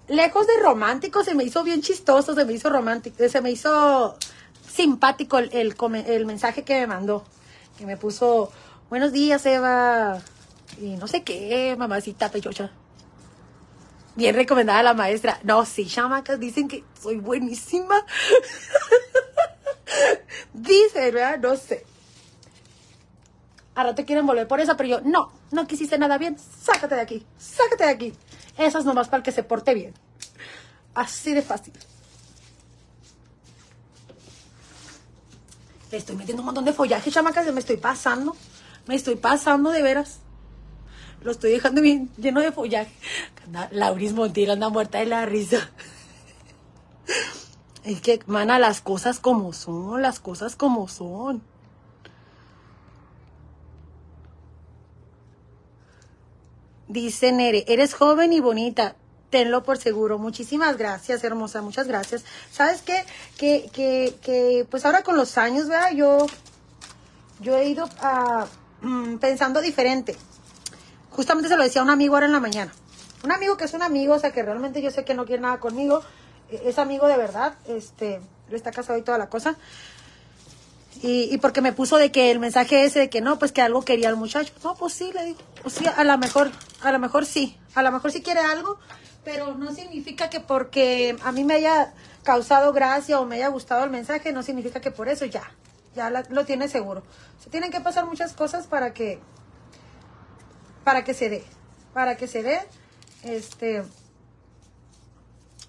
[0.08, 4.18] lejos de romántico, se me hizo bien chistoso, se me hizo romántico, se me hizo
[4.68, 7.24] simpático el, el, mensaje que me mandó.
[7.78, 8.52] Que me puso,
[8.90, 10.22] buenos días, Eva.
[10.82, 12.72] Y no sé qué, mamacita pechocha.
[14.16, 15.40] Bien recomendada la maestra.
[15.44, 18.06] No, sí, chamacas, dicen que soy buenísima.
[20.54, 21.40] Dicen, ¿verdad?
[21.40, 21.86] No sé.
[23.76, 27.02] A rato quieren volver por eso, pero yo, no, no quisiste nada bien, sácate de
[27.02, 28.14] aquí, sácate de aquí.
[28.58, 29.94] Eso es nomás para que se porte bien.
[30.94, 31.74] Así de fácil.
[35.92, 38.36] Estoy metiendo un montón de follaje, chamacas, me estoy pasando.
[38.88, 40.20] Me estoy pasando de veras.
[41.26, 42.94] Lo estoy dejando bien lleno de follaje.
[43.72, 45.72] Lauris Montiel anda muerta de la risa.
[47.84, 51.42] Es que, mana, las cosas como son, las cosas como son.
[56.88, 58.96] Dice Nere, eres joven y bonita.
[59.32, 60.20] Tenlo por seguro.
[60.20, 61.64] Muchísimas gracias, hermosa.
[61.64, 62.24] Muchas gracias.
[62.52, 63.04] ¿Sabes qué?
[63.40, 65.92] Que, que, que pues ahora con los años, ¿verdad?
[65.96, 66.28] Yo,
[67.42, 67.90] yo he ido
[68.82, 70.16] mm, pensando diferente.
[71.16, 72.74] Justamente se lo decía a un amigo ahora en la mañana.
[73.24, 75.42] Un amigo que es un amigo, o sea, que realmente yo sé que no quiere
[75.42, 76.02] nada conmigo.
[76.52, 77.56] eh, Es amigo de verdad.
[77.68, 79.56] Este, él está casado y toda la cosa.
[81.02, 83.62] Y, y porque me puso de que el mensaje ese de que no, pues que
[83.62, 84.54] algo quería el muchacho.
[84.64, 85.40] No, pues sí, le digo.
[85.62, 86.52] Pues sí, a lo mejor,
[86.82, 87.58] a lo mejor sí.
[87.76, 88.78] A lo mejor sí quiere algo,
[89.24, 91.94] pero no significa que porque a mí me haya
[92.24, 95.44] causado gracia o me haya gustado el mensaje, no significa que por eso ya,
[95.96, 97.04] ya lo tiene seguro.
[97.44, 99.20] Se tienen que pasar muchas cosas para que,
[100.86, 101.44] para que se dé,
[101.94, 102.62] para que se dé,
[103.24, 103.84] este,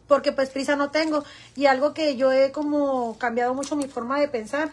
[0.07, 1.25] porque pues prisa no tengo.
[1.57, 4.71] Y algo que yo he como cambiado mucho mi forma de pensar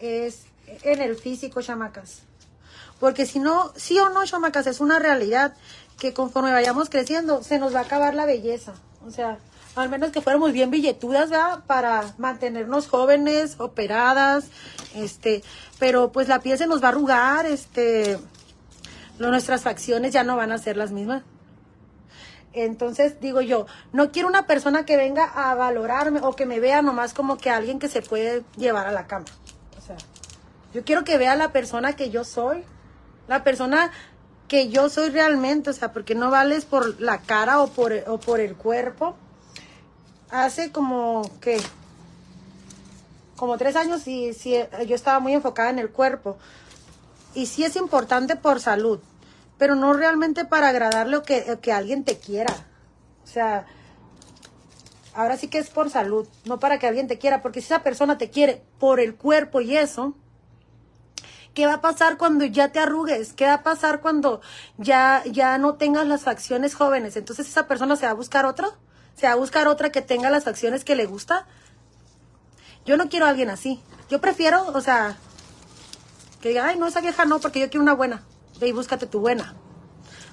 [0.00, 0.46] es
[0.82, 2.22] en el físico, chamacas.
[2.98, 5.54] Porque si no, sí o no, chamacas, es una realidad
[5.98, 8.74] que conforme vayamos creciendo se nos va a acabar la belleza.
[9.06, 9.38] O sea,
[9.76, 11.62] al menos que fuéramos bien billetudas, ¿verdad?
[11.66, 14.46] Para mantenernos jóvenes, operadas,
[14.94, 15.44] este,
[15.78, 18.18] pero pues la piel se nos va a arrugar, este,
[19.18, 21.22] nuestras facciones ya no van a ser las mismas.
[22.52, 26.82] Entonces, digo yo, no quiero una persona que venga a valorarme o que me vea
[26.82, 29.26] nomás como que alguien que se puede llevar a la cama.
[29.76, 29.96] O sea,
[30.72, 32.64] yo quiero que vea la persona que yo soy,
[33.26, 33.90] la persona
[34.48, 38.18] que yo soy realmente, o sea, porque no vales por la cara o por, o
[38.18, 39.14] por el cuerpo.
[40.30, 41.60] Hace como que
[43.36, 46.36] como tres años y sí, yo estaba muy enfocada en el cuerpo.
[47.34, 49.00] Y sí es importante por salud,
[49.58, 52.54] pero no realmente para agradarle o que, o que alguien te quiera.
[53.24, 53.66] O sea,
[55.14, 57.82] ahora sí que es por salud, no para que alguien te quiera, porque si esa
[57.82, 60.14] persona te quiere por el cuerpo y eso,
[61.54, 63.32] ¿qué va a pasar cuando ya te arrugues?
[63.32, 64.40] ¿Qué va a pasar cuando
[64.76, 67.16] ya, ya no tengas las facciones jóvenes?
[67.16, 68.72] Entonces esa persona se va a buscar otro,
[69.16, 71.46] se va a buscar otra que tenga las facciones que le gusta.
[72.86, 73.82] Yo no quiero a alguien así.
[74.08, 75.16] Yo prefiero, o sea,
[76.40, 78.22] que diga, ay, no, esa vieja no, porque yo quiero una buena.
[78.60, 79.54] Ve y búscate tu buena.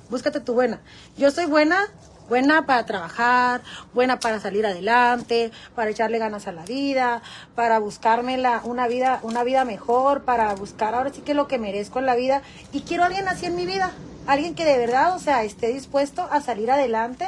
[0.09, 0.81] Búscate tu buena.
[1.17, 1.87] Yo soy buena,
[2.29, 3.61] buena para trabajar,
[3.93, 7.21] buena para salir adelante, para echarle ganas a la vida,
[7.55, 11.57] para buscarme la, una vida, una vida mejor, para buscar ahora sí que lo que
[11.57, 12.41] merezco en la vida.
[12.71, 13.91] Y quiero a alguien así en mi vida.
[14.27, 17.27] Alguien que de verdad, o sea, esté dispuesto a salir adelante,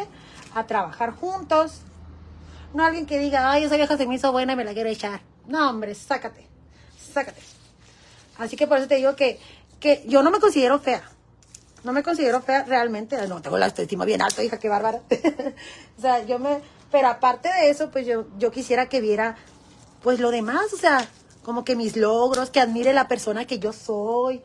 [0.55, 1.81] a trabajar juntos.
[2.73, 4.89] No alguien que diga, ay, esa vieja se me hizo buena y me la quiero
[4.89, 5.21] echar.
[5.47, 6.47] No, hombre, sácate,
[7.13, 7.41] sácate.
[8.37, 9.39] Así que por eso te digo que,
[9.79, 11.03] que yo no me considero fea.
[11.83, 13.27] No me considero fea realmente.
[13.27, 15.01] No, tengo la autoestima bien alta, hija, qué bárbara.
[15.97, 16.61] o sea, yo me...
[16.91, 19.35] Pero aparte de eso, pues yo, yo quisiera que viera,
[20.01, 21.05] pues lo demás, o sea,
[21.43, 24.41] como que mis logros, que admire la persona que yo soy.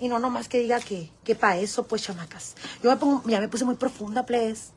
[0.00, 2.56] Y no nomás que diga que, que para eso, pues chamacas.
[2.82, 4.72] Yo me pongo, ya me puse muy profunda, please.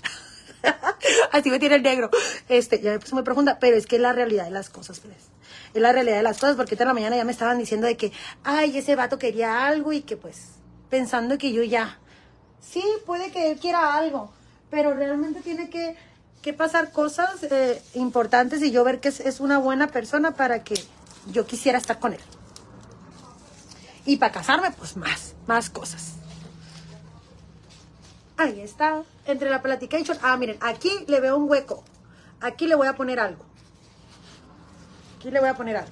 [1.31, 2.11] Así me tiene el negro.
[2.47, 4.99] Este, ya me puse muy profunda, pero es que es la realidad de las cosas,
[4.99, 5.36] please
[5.79, 8.11] la realidad de las cosas, porque esta la mañana ya me estaban diciendo de que,
[8.43, 10.49] ay, ese vato quería algo y que pues,
[10.89, 11.99] pensando que yo ya,
[12.61, 14.31] sí, puede que él quiera algo,
[14.69, 15.95] pero realmente tiene que,
[16.41, 20.63] que pasar cosas eh, importantes y yo ver que es, es una buena persona para
[20.63, 20.75] que
[21.31, 22.21] yo quisiera estar con él.
[24.05, 26.13] Y para casarme, pues más, más cosas.
[28.37, 30.17] Ahí está, entre la platication.
[30.21, 31.83] Ah, miren, aquí le veo un hueco.
[32.39, 33.43] Aquí le voy a poner algo.
[35.17, 35.91] Aquí le voy a poner algo.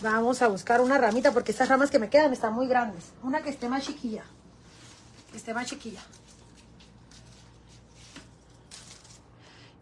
[0.00, 3.12] Vamos a buscar una ramita porque estas ramas que me quedan están muy grandes.
[3.22, 4.24] Una que esté más chiquilla.
[5.30, 6.00] Que esté más chiquilla.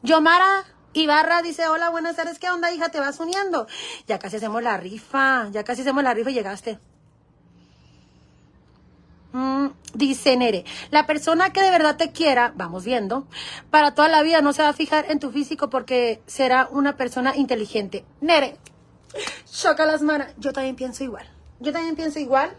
[0.03, 2.91] Yomara Ibarra dice, hola, buenas tardes, ¿qué onda, hija?
[2.91, 3.67] ¿Te vas uniendo?
[4.07, 6.79] Ya casi hacemos la rifa, ya casi hacemos la rifa y llegaste.
[9.37, 13.27] Mm, dice Nere, la persona que de verdad te quiera, vamos viendo,
[13.69, 16.97] para toda la vida no se va a fijar en tu físico porque será una
[16.97, 18.07] persona inteligente.
[18.23, 18.57] Nere,
[19.45, 20.29] choca las manos.
[20.39, 21.29] Yo también pienso igual.
[21.61, 22.57] Yo también pienso igual.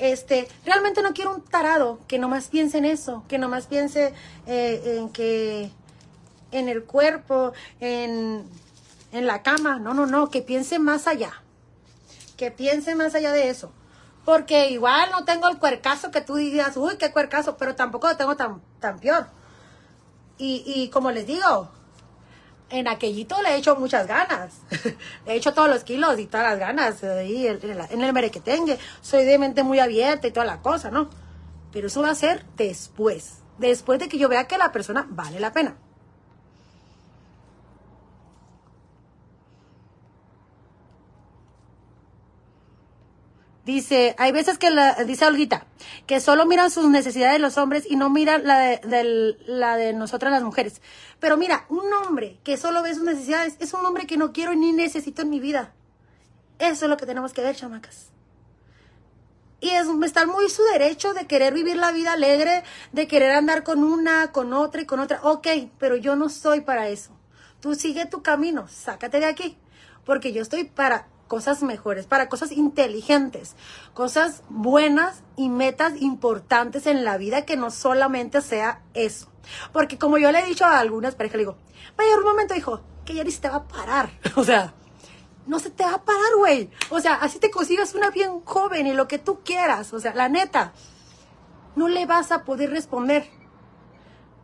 [0.00, 4.12] Este, realmente no quiero un tarado que nomás piense en eso, que nomás piense
[4.48, 5.70] eh, en que
[6.50, 8.42] en el cuerpo, en,
[9.12, 9.78] en la cama.
[9.78, 11.40] No, no, no, que piense más allá.
[12.36, 13.70] Que piense más allá de eso.
[14.26, 18.16] Porque igual no tengo el cuercazo que tú digas, uy, qué cuercazo, pero tampoco lo
[18.16, 19.28] tengo tan, tan peor.
[20.36, 21.70] Y, y como les digo,
[22.70, 24.54] en aquellito le he hecho muchas ganas.
[25.26, 28.12] le he hecho todos los kilos y todas las ganas ahí en, el, en el
[28.12, 28.80] merequetengue.
[29.00, 31.08] Soy de mente muy abierta y toda la cosa, ¿no?
[31.72, 33.42] Pero eso va a ser después.
[33.58, 35.76] Después de que yo vea que la persona vale la pena.
[43.66, 44.70] Dice, hay veces que
[45.06, 45.66] dice Olguita,
[46.06, 50.30] que solo miran sus necesidades los hombres y no miran la de, la de nosotras
[50.30, 50.80] las mujeres.
[51.18, 54.54] Pero mira, un hombre que solo ve sus necesidades es un hombre que no quiero
[54.54, 55.74] ni necesito en mi vida.
[56.60, 58.12] Eso es lo que tenemos que ver, chamacas.
[59.60, 62.62] Y es, está muy su derecho de querer vivir la vida alegre,
[62.92, 65.18] de querer andar con una, con otra y con otra.
[65.24, 67.10] Ok, pero yo no soy para eso.
[67.58, 69.58] Tú sigue tu camino, sácate de aquí.
[70.04, 73.56] Porque yo estoy para cosas mejores, para cosas inteligentes,
[73.94, 79.28] cosas buenas y metas importantes en la vida que no solamente sea eso.
[79.72, 81.56] Porque como yo le he dicho a algunas parejas, le digo,
[81.96, 84.10] vaya un momento, hijo, que ya ni se te va a parar.
[84.36, 84.74] O sea,
[85.46, 86.70] no se te va a parar, güey.
[86.90, 89.92] O sea, así te consigas una bien joven y lo que tú quieras.
[89.92, 90.72] O sea, la neta,
[91.76, 93.28] no le vas a poder responder.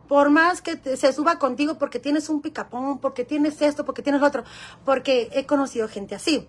[0.07, 4.21] Por más que se suba contigo porque tienes un picapón, porque tienes esto, porque tienes
[4.21, 4.43] lo otro.
[4.85, 6.47] Porque he conocido gente así.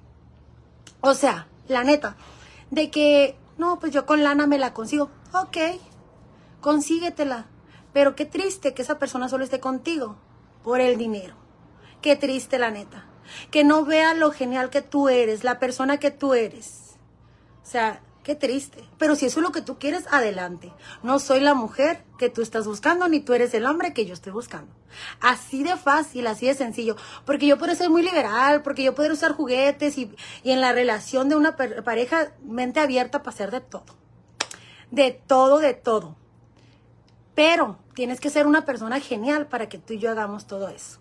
[1.04, 2.16] O sea, la neta,
[2.70, 5.10] de que, no, pues yo con lana me la consigo.
[5.34, 5.56] Ok,
[6.60, 7.46] consíguetela.
[7.92, 10.16] Pero qué triste que esa persona solo esté contigo
[10.62, 11.36] por el dinero.
[12.00, 13.04] Qué triste, la neta.
[13.50, 16.96] Que no vea lo genial que tú eres, la persona que tú eres.
[17.62, 18.82] O sea, qué triste.
[18.98, 20.72] Pero si eso es lo que tú quieres, adelante.
[21.04, 24.14] No soy la mujer que tú estás buscando, ni tú eres el hombre que yo
[24.14, 24.72] estoy buscando.
[25.20, 26.96] Así de fácil, así de sencillo.
[27.24, 30.10] Porque yo puedo ser muy liberal, porque yo puedo usar juguetes y,
[30.42, 33.84] y en la relación de una pareja, mente abierta para hacer de todo.
[34.90, 36.16] De todo, de todo.
[37.34, 40.98] Pero tienes que ser una persona genial para que tú y yo hagamos todo eso.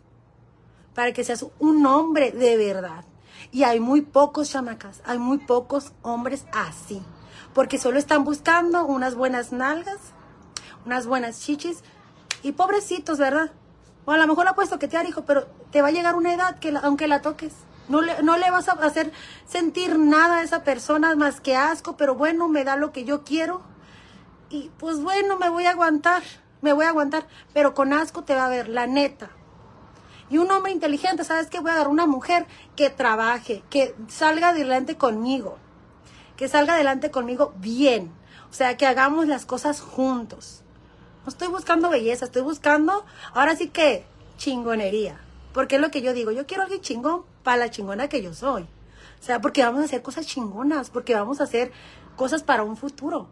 [0.94, 3.06] Para que seas un hombre de verdad.
[3.54, 7.04] Y hay muy pocos chamacas, hay muy pocos hombres así.
[7.54, 10.00] Porque solo están buscando unas buenas nalgas,
[10.88, 11.84] unas buenas chichis.
[12.42, 13.52] Y pobrecitos, ¿verdad?
[14.06, 16.58] O a lo mejor la puedes toquetear, hijo, pero te va a llegar una edad
[16.58, 17.54] que aunque la toques,
[17.90, 19.12] no le, no le vas a hacer
[19.46, 23.24] sentir nada a esa persona más que asco, pero bueno, me da lo que yo
[23.24, 23.62] quiero.
[24.50, 26.24] Y pues bueno, me voy a aguantar,
[26.62, 29.30] me voy a aguantar, pero con asco te va a ver, la neta.
[30.30, 31.60] Y un hombre inteligente, ¿sabes qué?
[31.60, 32.46] Voy a agarrar una mujer
[32.76, 35.58] que trabaje, que salga adelante conmigo,
[36.38, 38.12] que salga adelante conmigo bien.
[38.50, 40.64] O sea, que hagamos las cosas juntos.
[41.24, 44.06] No estoy buscando belleza, estoy buscando, ahora sí que
[44.38, 45.20] chingonería.
[45.54, 48.34] Porque es lo que yo digo, yo quiero alguien chingón para la chingona que yo
[48.34, 48.64] soy.
[48.64, 51.72] O sea, porque vamos a hacer cosas chingonas, porque vamos a hacer
[52.16, 53.30] cosas para un futuro.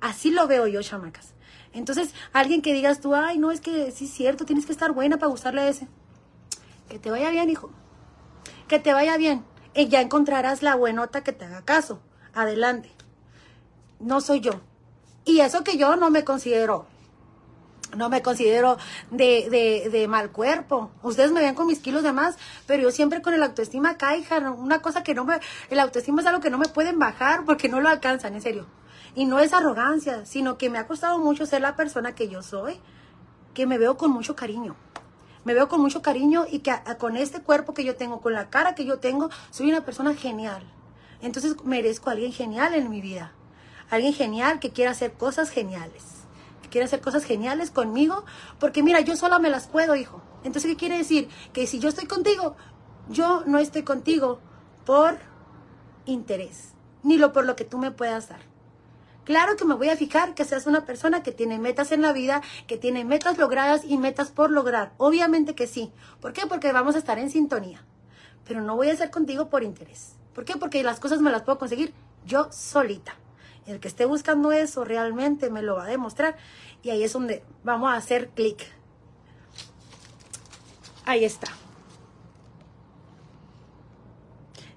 [0.00, 1.34] Así lo veo yo, chamacas.
[1.72, 4.92] Entonces, alguien que digas tú, ay, no, es que sí es cierto, tienes que estar
[4.92, 5.88] buena para gustarle a ese.
[6.94, 7.70] Que te vaya bien, hijo.
[8.68, 9.44] Que te vaya bien.
[9.74, 11.98] Y ya encontrarás la buenota que te haga caso.
[12.32, 12.88] Adelante.
[13.98, 14.60] No soy yo.
[15.24, 16.86] Y eso que yo no me considero
[17.96, 18.76] no me considero
[19.10, 20.92] de, de, de mal cuerpo.
[21.02, 22.36] Ustedes me ven con mis kilos de más,
[22.68, 23.96] pero yo siempre con el autoestima
[24.40, 25.40] no- una cosa que no me...
[25.70, 28.66] El autoestima es algo que no me pueden bajar porque no lo alcanzan, en serio.
[29.16, 32.40] Y no es arrogancia, sino que me ha costado mucho ser la persona que yo
[32.44, 32.78] soy,
[33.52, 34.76] que me veo con mucho cariño.
[35.44, 38.50] Me veo con mucho cariño y que con este cuerpo que yo tengo, con la
[38.50, 40.62] cara que yo tengo, soy una persona genial.
[41.20, 43.32] Entonces merezco a alguien genial en mi vida.
[43.90, 46.14] Alguien genial que quiera hacer cosas geniales
[46.64, 48.24] que quiere hacer cosas geniales conmigo,
[48.58, 50.22] porque mira, yo sola me las puedo, hijo.
[50.44, 51.28] Entonces, ¿qué quiere decir?
[51.52, 52.56] Que si yo estoy contigo,
[53.10, 54.40] yo no estoy contigo
[54.86, 55.18] por
[56.06, 56.72] interés,
[57.02, 58.53] ni lo por lo que tú me puedas dar.
[59.24, 62.12] Claro que me voy a fijar que seas una persona que tiene metas en la
[62.12, 64.92] vida, que tiene metas logradas y metas por lograr.
[64.98, 65.92] Obviamente que sí.
[66.20, 66.46] ¿Por qué?
[66.46, 67.82] Porque vamos a estar en sintonía.
[68.46, 70.16] Pero no voy a estar contigo por interés.
[70.34, 70.56] ¿Por qué?
[70.56, 71.94] Porque las cosas me las puedo conseguir
[72.26, 73.14] yo solita.
[73.66, 76.36] El que esté buscando eso realmente me lo va a demostrar.
[76.82, 78.62] Y ahí es donde vamos a hacer clic.
[81.06, 81.48] Ahí está.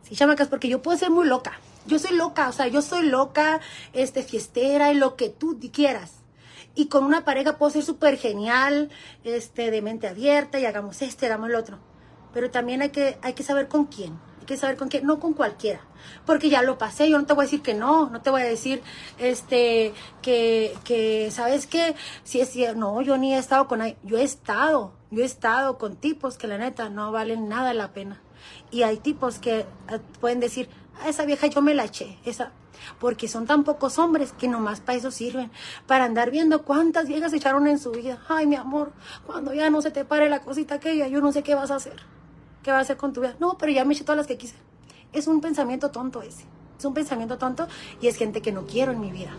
[0.03, 1.59] Sí, chamacas, porque yo puedo ser muy loca.
[1.87, 3.59] Yo soy loca, o sea, yo soy loca,
[3.93, 6.15] este, fiestera y lo que tú quieras.
[6.75, 8.89] Y con una pareja puedo ser súper genial,
[9.23, 11.79] este, de mente abierta y hagamos este, hagamos el otro.
[12.33, 14.19] Pero también hay que, hay que saber con quién.
[14.41, 15.81] Hay que saber con quién, no con cualquiera.
[16.25, 18.41] Porque ya lo pasé, yo no te voy a decir que no, no te voy
[18.41, 18.83] a decir,
[19.17, 21.95] este, que, que, ¿sabes qué?
[22.23, 25.25] Si es cier- no, yo ni he estado con, ahí- yo he estado, yo he
[25.25, 28.21] estado con tipos que la neta no valen nada la pena.
[28.71, 29.65] Y hay tipos que eh,
[30.21, 30.69] pueden decir,
[31.01, 32.51] a esa vieja yo me la eché, esa,
[32.99, 35.51] porque son tan pocos hombres que nomás para eso sirven,
[35.85, 38.19] para andar viendo cuántas viejas echaron en su vida.
[38.27, 38.93] Ay, mi amor,
[39.25, 41.75] cuando ya no se te pare la cosita aquella, yo no sé qué vas a
[41.75, 41.95] hacer.
[42.63, 43.35] ¿Qué vas a hacer con tu vida?
[43.39, 44.55] No, pero ya me eché todas las que quise.
[45.13, 46.45] Es un pensamiento tonto ese.
[46.77, 47.67] Es un pensamiento tonto
[48.01, 49.31] y es gente que no quiero en mi vida.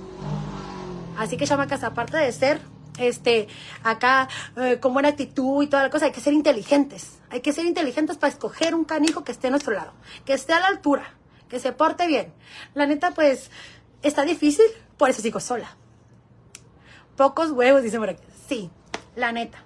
[1.17, 2.61] Así que, chamacas, aparte de ser
[2.99, 3.49] este
[3.85, 7.19] acá eh, con buena actitud y toda la cosa, hay que ser inteligentes.
[7.31, 9.93] Hay que ser inteligentes para escoger un canijo que esté a nuestro lado,
[10.25, 11.18] que esté a la altura,
[11.49, 12.33] que se porte bien.
[12.75, 13.51] La neta, pues,
[14.03, 14.67] está difícil,
[14.97, 15.77] por eso sigo sola.
[17.17, 18.23] Pocos huevos, dice por aquí.
[18.49, 18.71] Sí,
[19.17, 19.65] la neta.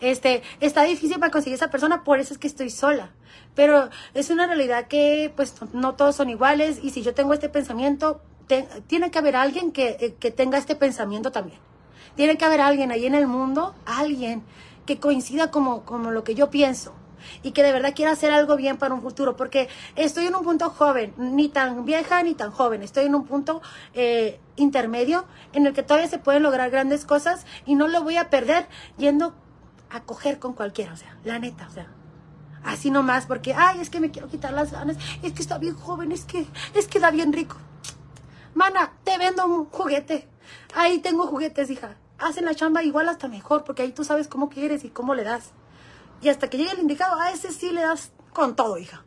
[0.00, 3.12] Este, está difícil para conseguir esa persona, por eso es que estoy sola.
[3.54, 6.78] Pero es una realidad que, pues, no todos son iguales.
[6.82, 8.22] Y si yo tengo este pensamiento,
[8.86, 11.58] tiene que haber alguien que, eh, que tenga este pensamiento también.
[12.16, 14.42] Tiene que haber alguien ahí en el mundo, alguien
[14.86, 16.94] que coincida como, como lo que yo pienso
[17.42, 20.42] y que de verdad quiera hacer algo bien para un futuro, porque estoy en un
[20.42, 23.62] punto joven, ni tan vieja ni tan joven, estoy en un punto
[23.94, 28.16] eh, intermedio en el que todavía se pueden lograr grandes cosas y no lo voy
[28.16, 28.66] a perder
[28.98, 29.34] yendo
[29.90, 31.88] a coger con cualquiera, o sea, la neta, o sea,
[32.64, 35.74] así nomás, porque, ay, es que me quiero quitar las ganas, es que está bien
[35.74, 37.56] joven, es que, es que da bien rico.
[38.54, 40.28] Mana, te vendo un juguete.
[40.74, 41.96] Ahí tengo juguetes, hija.
[42.18, 45.24] Hacen la chamba igual hasta mejor, porque ahí tú sabes cómo quieres y cómo le
[45.24, 45.52] das.
[46.22, 49.04] Y hasta que llegue el indicado, a ese sí le das con todo, hija.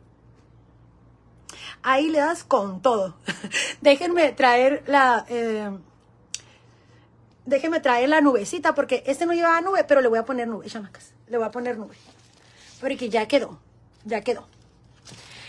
[1.82, 3.16] Ahí le das con todo.
[3.80, 5.24] Déjenme traer la...
[5.28, 5.70] eh,
[7.46, 10.66] déjenme traer la nubecita, porque este no llevaba nube, pero le voy a poner nube,
[10.66, 11.12] chamacas.
[11.28, 11.94] Le voy a poner nube.
[12.80, 13.60] Porque ya quedó,
[14.04, 14.48] ya quedó.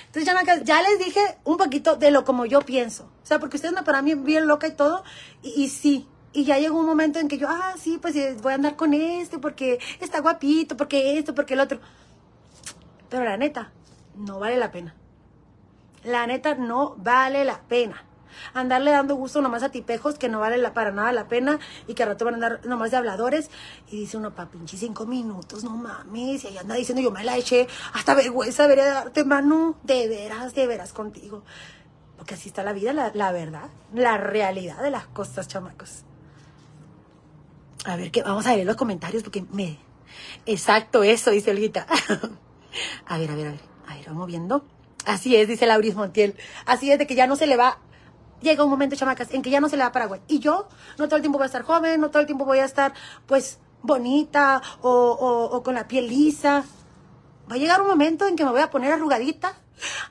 [0.07, 3.03] Entonces, chamacas, ya les dije un poquito de lo como yo pienso.
[3.23, 5.03] O sea, porque ustedes me paran bien, bien loca y todo.
[5.41, 6.07] Y sí.
[6.35, 8.75] Y ya llegó un momento en que yo, ah, sí, pues eh, voy a andar
[8.75, 11.79] con este porque está guapito, porque esto, porque el otro.
[13.09, 13.71] Pero la neta,
[14.17, 14.93] no vale la pena.
[16.03, 18.03] La neta, no vale la pena.
[18.53, 21.57] Andarle dando gusto nomás a tipejos que no vale la, para nada la pena
[21.87, 23.49] y que al rato van a andar nomás de habladores.
[23.89, 26.43] Y dice uno, pa, pinche cinco minutos, no mames.
[26.43, 27.65] Y ahí anda diciendo, yo me la eché.
[27.93, 29.77] Hasta vergüenza debería darte, mano.
[29.83, 31.43] De veras, de veras contigo.
[32.17, 36.03] Porque así está la vida, la, la verdad, la realidad de las cosas, chamacos.
[37.85, 39.79] A ver, que vamos a ver los comentarios porque me...
[40.45, 41.85] Exacto, eso, dice Olguita.
[43.05, 43.59] a ver, a ver, a ver.
[43.87, 44.65] A ver, vamos viendo.
[45.05, 46.35] Así es, dice Lauris Montiel.
[46.65, 47.77] Así es, de que ya no se le va.
[48.41, 50.21] Llega un momento, chamacas, en que ya no se le va a Paraguay.
[50.27, 50.67] Y yo
[50.97, 52.93] no todo el tiempo voy a estar joven, no todo el tiempo voy a estar,
[53.27, 56.65] pues, bonita o, o, o con la piel lisa.
[57.49, 59.53] Va a llegar un momento en que me voy a poner arrugadita,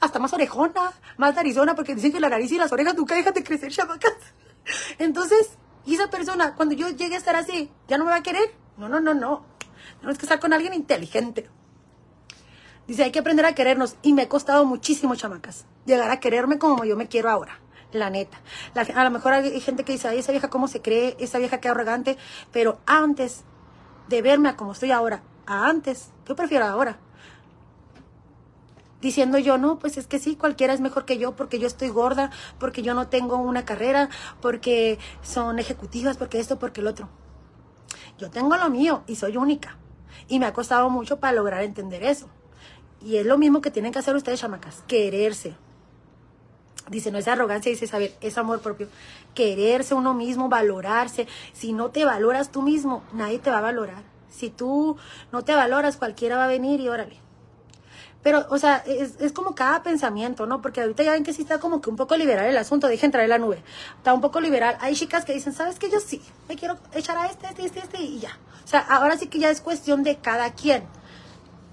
[0.00, 3.34] hasta más orejona, más narizona, porque dicen que la nariz y las orejas nunca dejan
[3.34, 4.14] de crecer, chamacas.
[4.98, 8.22] Entonces, y esa persona, cuando yo llegue a estar así, ¿ya no me va a
[8.22, 8.54] querer?
[8.76, 9.44] No, no, no, no.
[9.98, 11.48] Tenemos que estar con alguien inteligente.
[12.86, 13.96] Dice, hay que aprender a querernos.
[14.02, 17.60] Y me ha costado muchísimo, chamacas, llegar a quererme como yo me quiero ahora.
[17.92, 18.40] La neta.
[18.94, 21.58] A lo mejor hay gente que dice, ay, esa vieja cómo se cree, esa vieja
[21.58, 22.18] que arrogante.
[22.52, 23.44] Pero antes
[24.08, 26.98] de verme a como estoy ahora, a antes, yo prefiero ahora.
[29.04, 31.90] Diciendo yo, no, pues es que sí, cualquiera es mejor que yo porque yo estoy
[31.90, 34.08] gorda, porque yo no tengo una carrera,
[34.40, 37.10] porque son ejecutivas, porque esto, porque el otro.
[38.16, 39.76] Yo tengo lo mío y soy única.
[40.26, 42.30] Y me ha costado mucho para lograr entender eso.
[43.02, 45.54] Y es lo mismo que tienen que hacer ustedes, chamacas, quererse.
[46.88, 48.88] Dice, no es arrogancia, dice saber, es amor propio.
[49.34, 51.28] Quererse uno mismo, valorarse.
[51.52, 54.02] Si no te valoras tú mismo, nadie te va a valorar.
[54.30, 54.96] Si tú
[55.30, 57.23] no te valoras, cualquiera va a venir y órale.
[58.24, 60.62] Pero, o sea, es, es como cada pensamiento, ¿no?
[60.62, 63.12] Porque ahorita ya ven que sí está como que un poco liberal el asunto, dejen
[63.12, 63.62] traer la nube.
[63.98, 64.78] Está un poco liberal.
[64.80, 65.90] Hay chicas que dicen, ¿sabes qué?
[65.90, 68.36] Yo sí, me quiero echar a este, este, este, este y ya.
[68.64, 70.84] O sea, ahora sí que ya es cuestión de cada quien.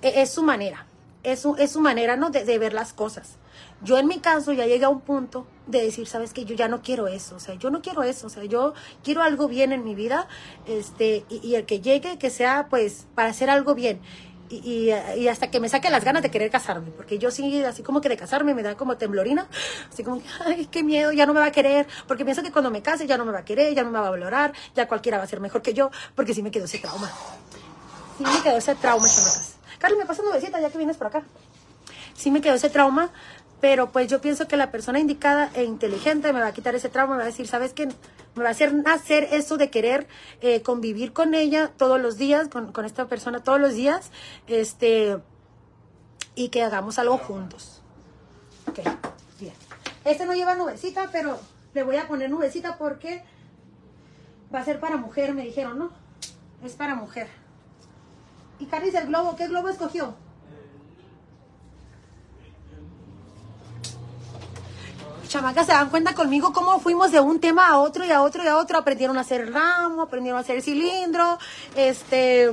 [0.02, 0.86] E- Es su manera.
[1.24, 2.32] Es su, es su manera, ¿no?
[2.32, 3.38] De, ver las cosas.
[3.82, 6.44] Yo en mi caso ya llegué a un punto de decir, ¿sabes qué?
[6.44, 7.36] Yo ya no quiero eso.
[7.36, 8.28] O sea, yo no quiero eso.
[8.28, 8.74] O sea, yo
[9.04, 10.28] quiero algo bien en mi vida.
[10.66, 14.02] Este, y, y el que llegue, que sea, pues, para hacer algo bien.
[14.52, 17.84] Y, y, hasta que me saque las ganas de querer casarme, porque yo sí, así
[17.84, 19.48] como que de casarme me da como temblorina,
[19.90, 22.70] así como ay, qué miedo, ya no me va a querer, porque pienso que cuando
[22.70, 24.90] me case ya no me va a querer, ya no me va a valorar, ya
[24.90, 27.10] cualquiera va a ser mejor que yo, porque sí me quedó ese trauma.
[28.18, 29.56] Sí me quedó ese trauma, chamacas.
[29.80, 31.24] Carly, me pasa una besita ya que vienes por acá.
[32.14, 33.10] Sí me quedó ese trauma,
[33.62, 36.90] pero pues yo pienso que la persona indicada e inteligente me va a quitar ese
[36.90, 37.88] trauma, me va a decir, ¿sabes qué?
[38.36, 40.08] Me va a hacer hacer eso de querer
[40.42, 44.12] eh, convivir con ella todos los días, con, con esta persona todos los días,
[44.48, 45.18] este,
[46.36, 47.82] y que hagamos algo juntos.
[48.68, 48.80] Ok,
[49.40, 49.54] bien.
[50.06, 51.38] Este no lleva nubecita, pero
[51.74, 53.24] le voy a poner nubecita porque
[54.54, 55.92] va a ser para mujer, me dijeron, ¿no?
[56.64, 57.28] Es para mujer.
[58.60, 60.16] Y Carlos, el globo, ¿qué globo escogió?
[65.32, 68.44] Chamacas, se dan cuenta conmigo cómo fuimos de un tema a otro y a otro
[68.44, 68.78] y a otro.
[68.78, 71.40] Aprendieron a hacer ramo, aprendieron a hacer cilindro,
[71.78, 72.52] este,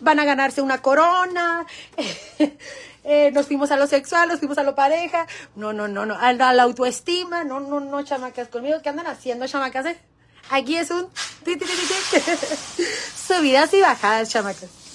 [0.00, 1.66] van a ganarse una corona.
[3.04, 5.26] eh, nos fuimos a lo sexual, nos fuimos a lo pareja.
[5.54, 7.44] No, no, no, no, a la, autoestima.
[7.44, 8.78] No, no, no, chamacas, conmigo.
[8.82, 9.84] ¿Qué andan haciendo, chamacas?
[9.84, 10.00] eh?
[10.48, 11.08] Aquí es un...
[13.28, 14.87] Subidas y bajadas, chamacas.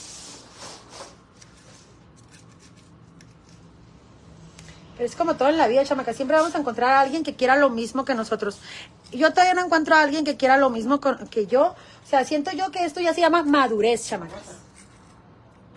[4.99, 6.13] Es como todo en la vida, chamaca.
[6.13, 8.59] Siempre vamos a encontrar a alguien que quiera lo mismo que nosotros.
[9.11, 10.99] Yo todavía no encuentro a alguien que quiera lo mismo
[11.29, 11.75] que yo.
[12.03, 14.43] O sea, siento yo que esto ya se llama madurez, chamacas.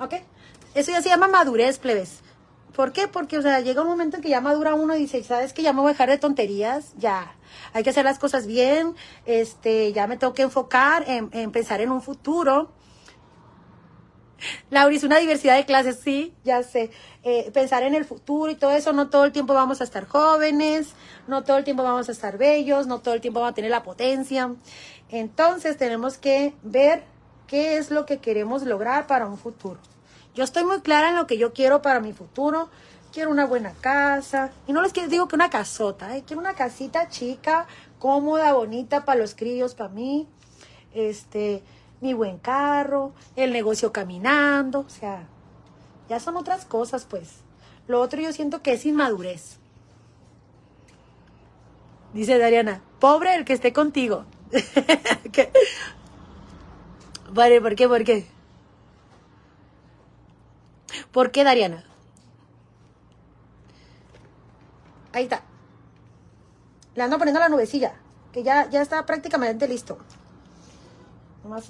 [0.00, 0.14] ¿Ok?
[0.74, 2.20] Eso ya se llama madurez, plebes.
[2.74, 3.08] ¿Por qué?
[3.08, 5.62] Porque, o sea, llega un momento en que ya madura uno y dice, ¿sabes qué?
[5.62, 7.34] Ya me voy a dejar de tonterías, ya.
[7.72, 8.94] Hay que hacer las cosas bien,
[9.24, 12.70] este, ya me tengo que enfocar en, en pensar en un futuro.
[14.70, 16.90] Lauris, una diversidad de clases, sí, ya sé.
[17.22, 20.06] Eh, pensar en el futuro y todo eso, no todo el tiempo vamos a estar
[20.06, 20.88] jóvenes,
[21.26, 23.70] no todo el tiempo vamos a estar bellos, no todo el tiempo vamos a tener
[23.70, 24.54] la potencia.
[25.08, 27.04] Entonces tenemos que ver
[27.46, 29.78] qué es lo que queremos lograr para un futuro.
[30.34, 32.68] Yo estoy muy clara en lo que yo quiero para mi futuro.
[33.12, 34.52] Quiero una buena casa.
[34.66, 36.24] Y no les digo que una casota, ¿eh?
[36.26, 37.66] quiero una casita chica,
[37.98, 40.28] cómoda, bonita para los críos, para mí.
[40.92, 41.62] Este,
[42.00, 45.26] mi buen carro, el negocio caminando, o sea,
[46.08, 47.40] ya son otras cosas, pues.
[47.86, 49.58] Lo otro yo siento que es inmadurez.
[52.12, 54.24] Dice Dariana, pobre el que esté contigo.
[55.32, 55.52] ¿Qué?
[57.30, 57.88] Vale, ¿por qué?
[57.88, 58.26] ¿Por qué?
[61.12, 61.84] ¿Por qué, Dariana?
[65.12, 65.42] Ahí está.
[66.94, 67.94] Le ando poniendo la nubecilla,
[68.32, 69.98] que ya, ya está prácticamente listo.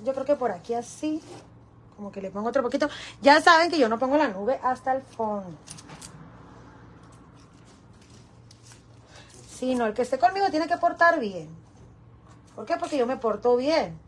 [0.04, 1.20] Yo creo que por aquí así,
[1.96, 2.88] como que le pongo otro poquito.
[3.22, 5.56] Ya saben que yo no pongo la nube hasta el fondo.
[9.48, 11.48] Sí, no, el que esté conmigo tiene que portar bien.
[12.54, 12.76] ¿Por qué?
[12.76, 13.98] Porque yo me porto bien.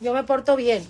[0.00, 0.86] Yo me porto bien.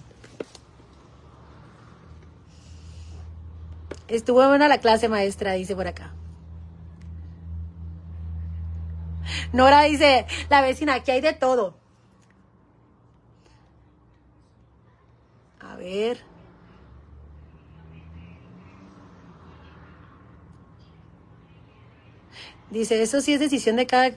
[4.09, 6.13] Estuvo buena la clase, maestra, dice por acá.
[9.53, 11.84] Nora dice, la vecina, aquí hay de todo.
[15.85, 16.19] Ver.
[22.71, 24.17] Dice, eso sí es decisión de cada eh,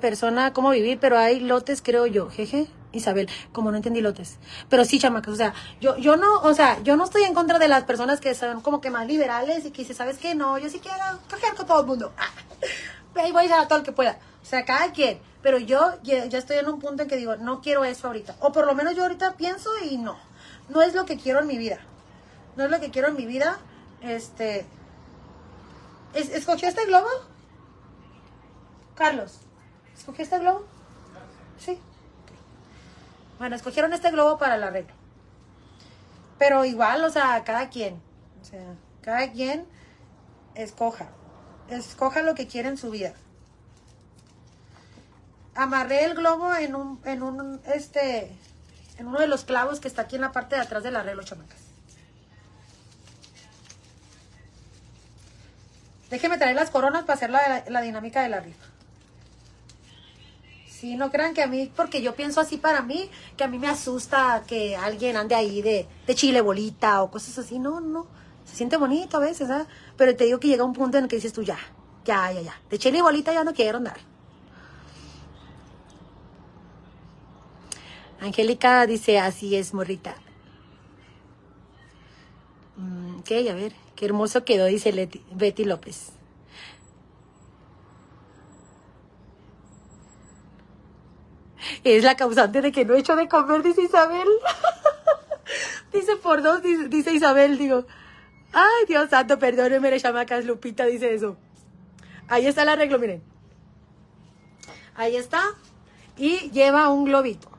[0.00, 2.30] persona cómo vivir, pero hay lotes, creo yo.
[2.30, 4.38] Jeje, Isabel, como no entendí lotes.
[4.70, 7.58] Pero sí, chamacas, o sea, yo, yo no, o sea, yo no estoy en contra
[7.58, 10.34] de las personas que son como que más liberales y que dicen, ¿sabes qué?
[10.34, 12.12] No, yo sí quiero coger con todo el mundo.
[13.14, 14.18] Ahí voy a todo el que pueda.
[14.42, 15.18] O sea, cada quien.
[15.42, 18.36] Pero yo ya estoy en un punto en que digo, no quiero eso ahorita.
[18.40, 20.16] O por lo menos yo ahorita pienso y no.
[20.68, 21.78] No es lo que quiero en mi vida.
[22.56, 23.58] No es lo que quiero en mi vida.
[24.00, 24.66] Este.
[26.14, 27.08] ¿es- ¿Escogió este globo?
[28.94, 29.38] Carlos,
[29.96, 30.64] ¿escogió este globo?
[31.58, 31.78] Sí.
[33.38, 34.92] Bueno, escogieron este globo para el arreglo.
[36.38, 38.00] Pero igual, o sea, cada quien.
[38.42, 39.66] O sea, cada quien
[40.54, 41.08] escoja.
[41.68, 43.12] Escoja lo que quiere en su vida.
[45.54, 48.36] Amarré el globo en un, en un, este,
[48.98, 51.22] en uno de los clavos que está aquí en la parte de atrás del arreglo,
[51.22, 51.58] chamacas.
[56.10, 58.64] Déjenme traer las coronas para hacer la, la dinámica de la rifa.
[60.68, 63.58] Sí, no crean que a mí, porque yo pienso así para mí, que a mí
[63.58, 67.58] me asusta que alguien ande ahí de, de chile bolita o cosas así.
[67.58, 68.06] No, no.
[68.46, 69.66] Se siente bonito a veces, ¿ah?
[69.96, 71.58] Pero te digo que llega un punto en el que dices tú, ya,
[72.04, 72.60] ya, ya, ya.
[72.70, 73.98] De chile bolita ya no quiero andar.
[78.20, 80.16] Angélica dice, así es, morrita.
[82.76, 84.92] Mm, ok, a ver, qué hermoso quedó, dice
[85.32, 86.12] Betty López.
[91.84, 94.28] Es la causante de que no he hecho de comer, dice Isabel.
[95.92, 97.86] dice por dos, dice, Isabel, digo.
[98.52, 101.36] Ay, Dios santo, perdónenme, chamacas, Lupita dice eso.
[102.28, 103.22] Ahí está el arreglo, miren.
[104.94, 105.42] Ahí está.
[106.16, 107.57] Y lleva un globito.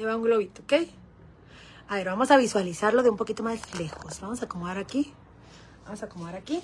[0.00, 0.88] Lleva un globito, ¿ok?
[1.88, 4.18] A ver, vamos a visualizarlo de un poquito más lejos.
[4.22, 5.12] Vamos a acomodar aquí.
[5.84, 6.62] Vamos a acomodar aquí.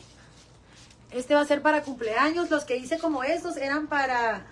[1.10, 2.48] Este va a ser para cumpleaños.
[2.48, 4.46] Los que hice como estos eran para...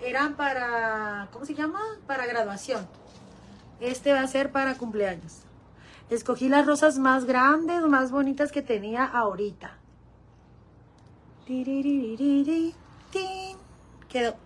[0.00, 1.28] Eran para...
[1.30, 1.78] ¿Cómo se llama?
[2.06, 2.88] Para graduación.
[3.80, 5.40] Este va a ser para cumpleaños.
[6.08, 9.76] Escogí las rosas más grandes, más bonitas que tenía ahorita.
[14.08, 14.36] Quedó.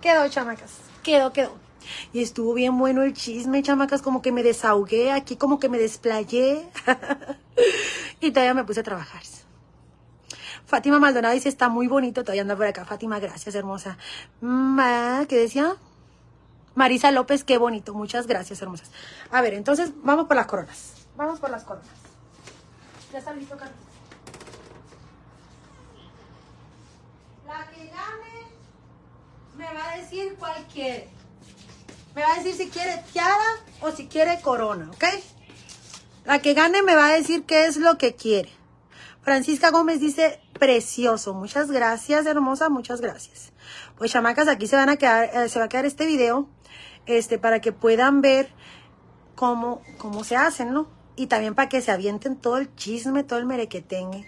[0.00, 0.78] Quedó, chamacas.
[1.02, 1.59] Quedó, quedó.
[2.12, 4.02] Y estuvo bien bueno el chisme, chamacas.
[4.02, 6.68] Como que me desahogué aquí, como que me desplayé.
[8.20, 9.22] y todavía me puse a trabajar.
[10.70, 12.84] Fátima Maldonado dice, está muy bonito, todavía anda por acá.
[12.84, 13.98] Fátima, gracias, hermosa.
[15.28, 15.74] ¿Qué decía?
[16.76, 17.92] Marisa López, qué bonito.
[17.92, 18.92] Muchas gracias, hermosas.
[19.32, 20.94] A ver, entonces, vamos por las coronas.
[21.16, 21.88] Vamos por las coronas.
[23.12, 23.76] ¿Ya está listo, Carlos?
[27.48, 28.46] La que gane
[29.56, 31.08] me va a decir cuál quiere.
[32.14, 33.36] Me va a decir si quiere tiara
[33.80, 35.04] o si quiere corona, ¿ok?
[36.24, 38.50] La que gane me va a decir qué es lo que quiere.
[39.22, 41.34] Francisca Gómez dice, precioso.
[41.34, 43.52] Muchas gracias, hermosa, muchas gracias.
[43.96, 46.48] Pues chamacas, aquí se van a quedar, eh, se va a quedar este video,
[47.06, 48.50] este, para que puedan ver
[49.34, 50.88] cómo, cómo se hacen, ¿no?
[51.16, 54.26] Y también para que se avienten todo el chisme, todo el merequetengue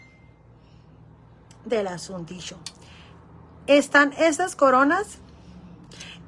[1.64, 2.58] del asuntillo.
[3.66, 5.18] Están esas coronas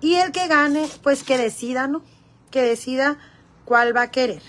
[0.05, 2.03] y el que gane, pues que decida, ¿no?
[2.51, 3.17] Que decida
[3.65, 4.43] cuál va a querer.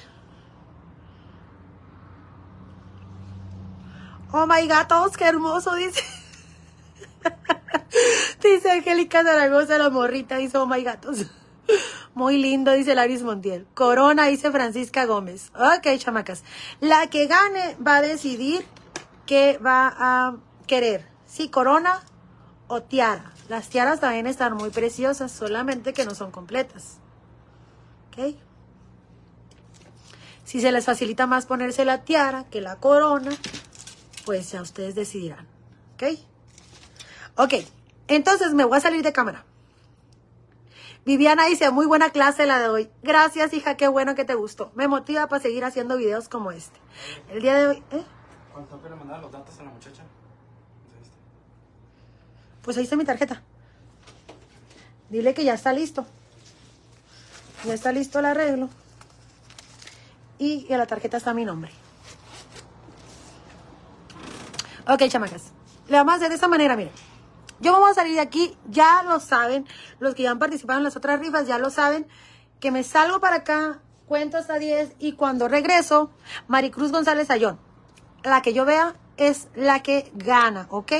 [4.33, 6.03] Oh my gatos, qué hermoso, dice.
[8.43, 11.25] dice Angélica Zaragoza, la morrita, dice, oh my gatos.
[12.13, 13.65] Muy lindo, dice Laris Montiel.
[13.73, 15.53] Corona, dice Francisca Gómez.
[15.55, 16.43] Ok, chamacas.
[16.81, 18.65] La que gane va a decidir
[19.25, 20.35] qué va a
[20.67, 21.07] querer.
[21.25, 22.03] Si corona
[22.67, 23.34] o tiara.
[23.47, 26.97] Las tiaras también están muy preciosas, solamente que no son completas.
[28.07, 28.35] ¿Ok?
[30.43, 33.31] Si se les facilita más ponerse la tiara que la corona,
[34.25, 35.47] pues ya ustedes decidirán.
[35.93, 36.03] ¿Ok?
[37.37, 37.53] Ok,
[38.07, 39.45] entonces me voy a salir de cámara.
[41.05, 42.89] Viviana dice, muy buena clase la de hoy.
[43.03, 44.71] Gracias, hija, qué bueno que te gustó.
[44.73, 46.79] Me motiva para seguir haciendo videos como este.
[47.29, 48.03] El día de hoy, ¿eh?
[48.53, 50.03] Tengo que le los datos a la muchacha.
[52.65, 53.43] Pues ahí está mi tarjeta.
[55.09, 56.05] Dile que ya está listo.
[57.63, 58.69] Ya está listo el arreglo.
[60.39, 61.71] Y en la tarjeta está mi nombre.
[64.87, 65.51] Ok, chamacas.
[65.87, 66.91] Le vamos a hacer de esta manera, miren.
[67.59, 69.65] Yo voy a salir de aquí, ya lo saben,
[69.99, 72.07] los que ya han participado en las otras rifas ya lo saben,
[72.59, 76.11] que me salgo para acá, cuento hasta 10 y cuando regreso,
[76.47, 77.57] Maricruz González Ayón,
[78.23, 80.91] la que yo vea es la que gana, ¿ok?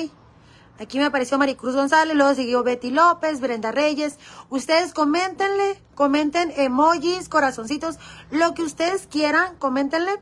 [0.77, 4.19] Aquí me apareció Maricruz González, luego siguió Betty López, Brenda Reyes.
[4.49, 7.97] Ustedes coméntenle, comenten emojis, corazoncitos,
[8.29, 10.21] lo que ustedes quieran, coméntenle.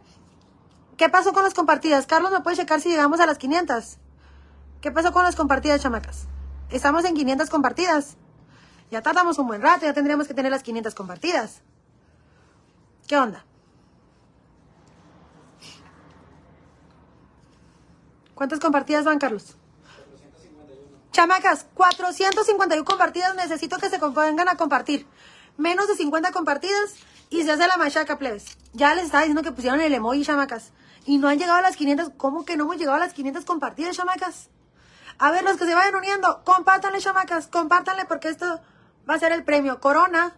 [0.95, 2.05] ¿Qué pasó con las compartidas?
[2.05, 3.97] Carlos, ¿me puede checar si llegamos a las 500?
[4.79, 6.27] ¿Qué pasó con las compartidas, chamacas?
[6.69, 8.17] Estamos en 500 compartidas.
[8.91, 11.63] Ya tardamos un buen rato, ya tendríamos que tener las 500 compartidas.
[13.07, 13.43] ¿Qué onda?
[18.35, 19.57] ¿Cuántas compartidas van, Carlos?
[21.13, 23.35] Chamacas, 451 compartidas.
[23.35, 25.07] Necesito que se vengan a compartir.
[25.57, 26.95] Menos de 50 compartidas
[27.29, 28.57] y se hace la machaca, plebes.
[28.73, 30.71] Ya les estaba diciendo que pusieron el emoji, chamacas.
[31.05, 32.13] Y no han llegado a las 500.
[32.17, 34.49] ¿Cómo que no hemos llegado a las 500 compartidas, chamacas?
[35.19, 37.45] A ver, los que se vayan uniendo, compártanle, chamacas.
[37.45, 38.59] Compártanle porque esto
[39.07, 39.79] va a ser el premio.
[39.79, 40.35] Corona.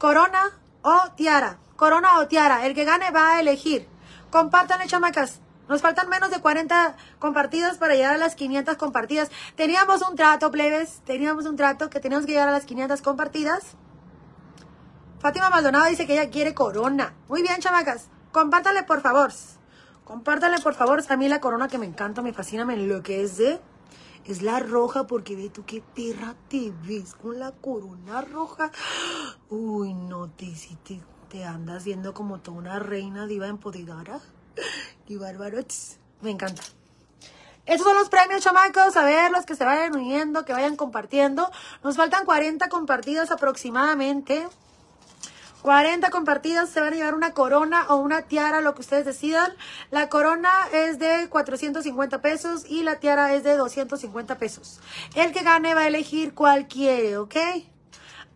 [0.00, 0.50] Corona
[0.82, 1.58] o tiara.
[1.76, 2.66] Corona o tiara.
[2.66, 3.88] El que gane va a elegir.
[4.32, 5.38] Compártanle, chamacas.
[5.70, 9.30] Nos faltan menos de 40 compartidas para llegar a las 500 compartidas.
[9.54, 11.00] Teníamos un trato, plebes.
[11.04, 13.76] Teníamos un trato que teníamos que llegar a las 500 compartidas.
[15.20, 17.14] Fátima Maldonado dice que ella quiere corona.
[17.28, 18.08] Muy bien, chamacas.
[18.32, 19.30] Compártanle, por favor.
[20.02, 21.04] Compártanle, por favor.
[21.08, 23.60] A mí la corona que me encanta, me fascina, me enloquece.
[24.24, 28.72] Es la roja, porque ve tú qué perra te ves con la corona roja.
[29.48, 30.52] Uy, no, te,
[30.82, 34.20] te, te andas viendo como toda una reina diva empoderada.
[35.08, 35.58] Y bárbaro.
[36.20, 36.62] Me encanta.
[37.66, 38.96] Estos son los premios, chamacos.
[38.96, 41.50] A ver, los que se vayan uniendo, que vayan compartiendo.
[41.82, 44.46] Nos faltan 40 compartidas aproximadamente.
[45.62, 49.52] 40 compartidas se van a llevar una corona o una tiara, lo que ustedes decidan.
[49.90, 54.80] La corona es de 450 pesos y la tiara es de 250 pesos.
[55.14, 57.36] El que gane va a elegir cuál quiere, ¿ok?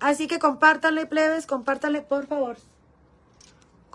[0.00, 2.56] Así que compártanle, plebes, compártanle, por favor.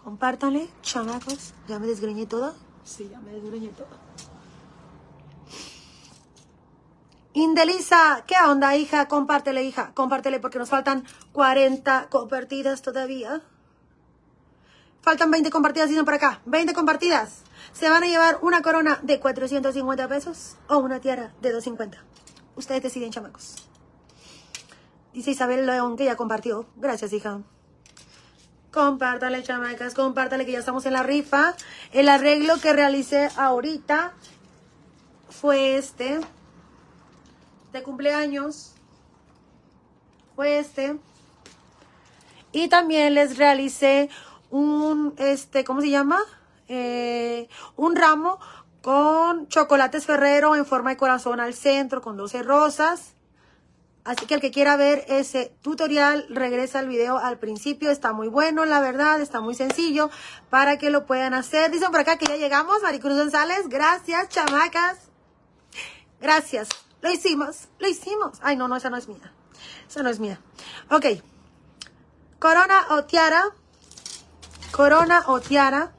[0.09, 1.53] Compártanle, chamacos.
[1.67, 2.55] ¿Ya me desgreñé todo?
[2.83, 3.85] Sí, ya me desgreñé todo.
[7.33, 9.07] Indelisa, ¿qué onda, hija?
[9.07, 9.91] Compártele, hija.
[9.93, 13.43] Compártele porque nos faltan 40 compartidas todavía.
[15.03, 16.41] Faltan 20 compartidas, dicen por acá.
[16.47, 17.43] 20 compartidas.
[17.71, 22.03] Se van a llevar una corona de 450 pesos o una tiara de 250.
[22.55, 23.69] Ustedes deciden, chamacos.
[25.13, 26.65] Dice Isabel León que ya compartió.
[26.77, 27.43] Gracias, hija.
[28.71, 31.55] Compártale, chamacas, compártale que ya estamos en la rifa.
[31.91, 34.13] El arreglo que realicé ahorita
[35.29, 36.19] fue este.
[37.73, 38.73] De cumpleaños.
[40.35, 40.97] Fue este.
[42.51, 44.09] Y también les realicé
[44.51, 46.19] un, este, ¿cómo se llama?
[46.67, 48.39] Eh, un ramo
[48.81, 53.15] con chocolates Ferrero en forma de corazón al centro con 12 rosas.
[54.09, 57.91] Así que el que quiera ver ese tutorial, regresa al video al principio.
[57.91, 60.09] Está muy bueno, la verdad, está muy sencillo
[60.49, 61.69] para que lo puedan hacer.
[61.69, 63.69] Dicen por acá que ya llegamos, Maricruz González.
[63.69, 64.97] Gracias, chamacas.
[66.19, 66.69] Gracias.
[67.01, 68.39] Lo hicimos, lo hicimos.
[68.41, 69.31] Ay, no, no, esa no es mía.
[69.87, 70.41] Esa no es mía.
[70.89, 71.05] Ok.
[72.39, 73.43] Corona o tiara.
[74.71, 75.91] Corona o tiara.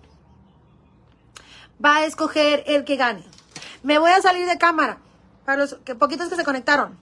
[1.84, 3.24] Va a escoger el que gane.
[3.84, 4.98] Me voy a salir de cámara.
[5.44, 6.98] Para los poquitos que se conectaron.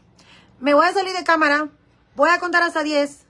[0.61, 1.69] Me voy a salir de cámara.
[2.17, 3.27] Voy a contar hasta 10.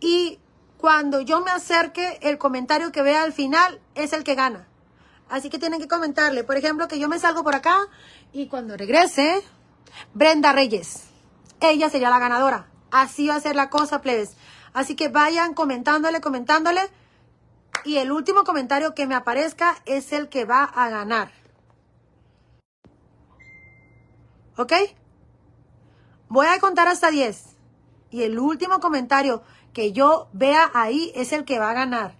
[0.00, 0.38] Y
[0.78, 4.68] cuando yo me acerque, el comentario que vea al final es el que gana.
[5.28, 6.44] Así que tienen que comentarle.
[6.44, 7.76] Por ejemplo, que yo me salgo por acá
[8.32, 9.42] y cuando regrese,
[10.14, 11.04] Brenda Reyes.
[11.60, 12.68] Ella sería la ganadora.
[12.90, 14.36] Así va a ser la cosa, plebes.
[14.72, 16.82] Así que vayan comentándole, comentándole.
[17.84, 21.32] Y el último comentario que me aparezca es el que va a ganar.
[24.56, 24.72] ¿Ok?
[26.28, 27.56] Voy a contar hasta 10.
[28.10, 29.42] Y el último comentario
[29.72, 32.14] que yo vea ahí es el que va a ganar.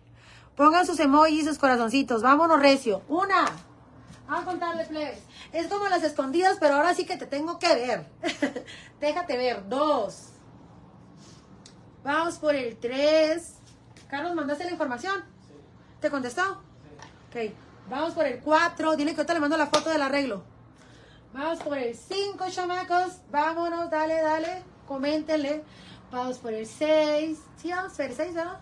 [0.56, 2.22] Pongan sus emojis, sus corazoncitos.
[2.22, 3.02] Vámonos, recio.
[3.08, 3.46] Una.
[4.26, 5.20] Vamos a contarle, plebes.
[5.52, 8.06] Es como las escondidas, pero ahora sí que te tengo que ver.
[9.00, 9.68] Déjate ver.
[9.68, 10.30] Dos.
[12.04, 13.54] Vamos por el tres.
[14.08, 15.24] Carlos, ¿mandaste la información?
[16.00, 16.42] ¿Te contestó?
[17.28, 17.52] Ok.
[17.88, 18.96] Vamos por el cuatro.
[18.96, 20.55] Dile que ahorita le mando la foto del arreglo.
[21.36, 23.20] Vamos por el cinco, chamacos.
[23.30, 24.62] Vámonos, dale, dale.
[24.88, 25.64] Coméntenle.
[26.10, 27.38] Vamos por el seis.
[27.56, 28.58] Sí, vamos por el seis, ¿verdad?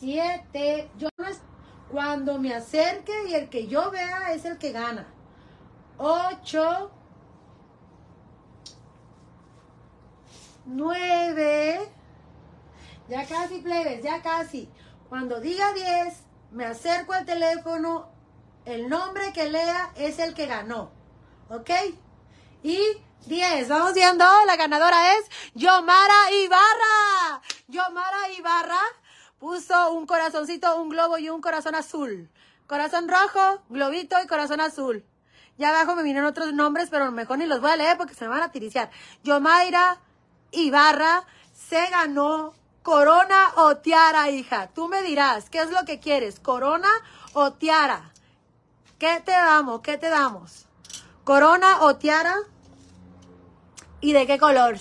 [0.00, 0.90] Siete.
[0.98, 1.40] Yo no es...
[1.88, 5.06] Cuando me acerque y el que yo vea es el que gana.
[5.98, 6.90] 8,
[10.66, 11.88] 9,
[13.08, 14.68] ya casi plebes, ya casi.
[15.08, 18.08] Cuando diga 10, me acerco al teléfono
[18.64, 20.93] El nombre que lea es el que ganó.
[21.54, 21.70] ¿Ok?
[22.64, 22.80] Y
[23.26, 23.68] 10.
[23.68, 24.24] Vamos viendo.
[24.46, 25.24] La ganadora es
[25.54, 27.42] Yomara Ibarra.
[27.68, 28.80] Yomara Ibarra
[29.38, 32.28] puso un corazoncito, un globo y un corazón azul.
[32.66, 35.06] Corazón rojo, globito y corazón azul.
[35.56, 38.24] Ya abajo me vienen otros nombres, pero mejor ni los voy a leer porque se
[38.24, 38.90] me van a tiriciar.
[39.22, 40.00] Yomaira
[40.50, 42.52] Ibarra se ganó
[42.82, 44.70] corona o tiara, hija.
[44.74, 46.40] Tú me dirás, ¿qué es lo que quieres?
[46.40, 46.90] ¿Corona
[47.32, 48.10] o tiara?
[48.98, 49.82] ¿Qué te damos?
[49.82, 50.66] ¿Qué te damos?
[51.24, 52.34] ¿Corona o tiara?
[54.02, 54.76] ¿Y de qué color?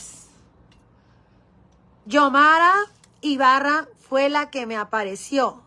[2.05, 2.73] Yomara
[3.21, 5.63] Ibarra fue la que me apareció.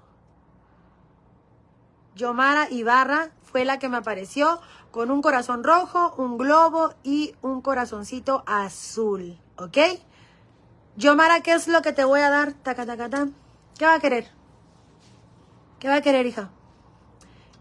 [2.14, 7.62] Yomara Ibarra fue la que me apareció con un corazón rojo, un globo y un
[7.62, 9.40] corazoncito azul.
[9.56, 9.78] ¿Ok?
[10.96, 12.54] Yomara, ¿qué es lo que te voy a dar?
[13.78, 14.30] ¿Qué va a querer?
[15.78, 16.50] ¿Qué va a querer, hija?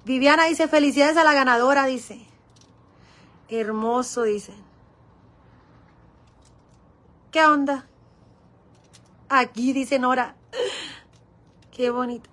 [0.03, 2.34] Viviana dice, felicidades a la ganadora, dice.
[3.49, 4.53] Hermoso, dice.
[7.31, 7.87] ¿Qué onda?
[9.29, 10.35] Aquí dice Nora.
[11.71, 12.29] Qué bonito.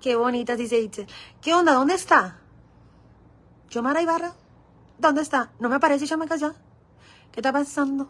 [0.00, 1.06] Qué bonita, dice Itzel.
[1.40, 1.72] ¿Qué onda?
[1.72, 2.38] ¿Dónde está?
[3.70, 4.34] Yomara Ibarra.
[4.98, 5.50] ¿Dónde está?
[5.58, 6.52] No me aparece chamacas ya.
[7.32, 8.08] ¿Qué está pasando?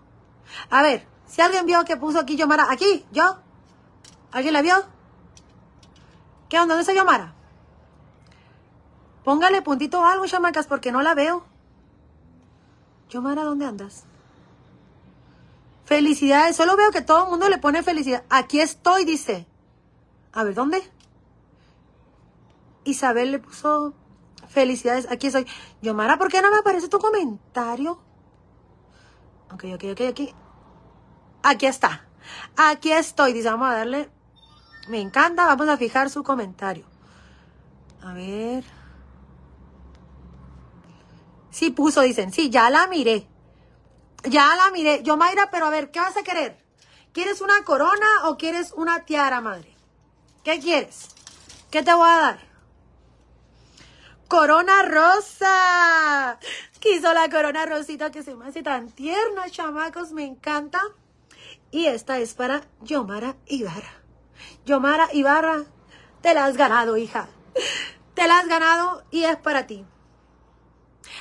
[0.71, 2.71] A ver, si alguien vio que puso aquí Yomara.
[2.71, 3.39] Aquí, yo.
[4.33, 4.85] ¿Alguien la vio?
[6.49, 6.75] ¿Qué onda?
[6.75, 7.35] ¿Dónde está Yomara?
[9.25, 11.45] Póngale puntito o algo, chamacas, porque no la veo.
[13.11, 14.05] Yomara, ¿dónde andas?
[15.85, 16.57] Felicidades.
[16.57, 18.25] Solo veo que todo el mundo le pone felicidad.
[18.29, 19.47] Aquí estoy, dice.
[20.33, 20.83] A ver, ¿dónde?
[22.85, 23.95] Isabel le puso
[24.49, 25.11] felicidades.
[25.11, 25.47] Aquí estoy.
[25.83, 28.01] Yomara, ¿por qué no me aparece tu comentario?
[29.53, 30.35] Ok, ok, ok, aquí.
[31.43, 32.09] Aquí está.
[32.57, 33.33] Aquí estoy.
[33.33, 34.11] Dice, vamos a darle.
[34.89, 35.47] Me encanta.
[35.47, 36.85] Vamos a fijar su comentario.
[38.03, 38.65] A ver.
[41.57, 42.35] Sí puso, dicen.
[42.35, 43.27] Sí, ya la miré.
[44.25, 45.03] Ya la miré.
[45.03, 46.63] Yo, Mayra, pero a ver, ¿qué vas a querer?
[47.15, 49.75] ¿Quieres una corona o quieres una tiara, madre?
[50.45, 51.09] ¿Qué quieres?
[51.71, 52.41] ¿Qué te voy a dar?
[54.29, 56.39] Corona rosa.
[56.79, 60.83] Quiso la corona rosita que se me hace tan tierna, chamacos, me encanta.
[61.71, 64.03] Y esta es para Yomara Ibarra.
[64.67, 65.65] Yomara Ibarra,
[66.21, 67.31] te la has ganado, hija.
[68.13, 69.87] Te la has ganado y es para ti.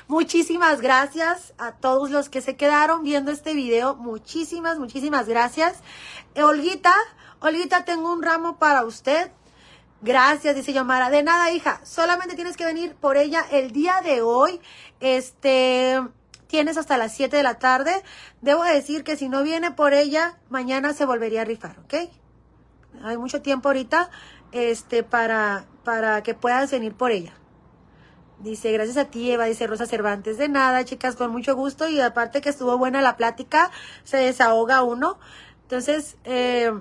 [0.08, 3.96] Muchísimas gracias a todos los que se quedaron viendo este video.
[3.96, 5.80] Muchísimas, muchísimas gracias.
[6.36, 6.94] Eh, Olguita,
[7.40, 9.32] Olguita, tengo un ramo para usted.
[10.02, 11.10] Gracias, dice Yomara.
[11.10, 11.82] De nada, hija.
[11.84, 14.60] Solamente tienes que venir por ella el día de hoy.
[15.00, 16.02] Este,
[16.48, 18.04] tienes hasta las 7 de la tarde.
[18.42, 22.10] Debo decir que si no viene por ella, mañana se volvería a rifar, ¿ok?
[23.04, 24.10] Hay mucho tiempo ahorita,
[24.52, 27.34] este, para, para que puedas venir por ella.
[28.40, 30.38] Dice, gracias a ti, Eva, dice Rosa Cervantes.
[30.38, 31.88] De nada, chicas, con mucho gusto.
[31.88, 33.72] Y aparte que estuvo buena la plática,
[34.04, 35.18] se desahoga uno.
[35.64, 36.72] Entonces, eh,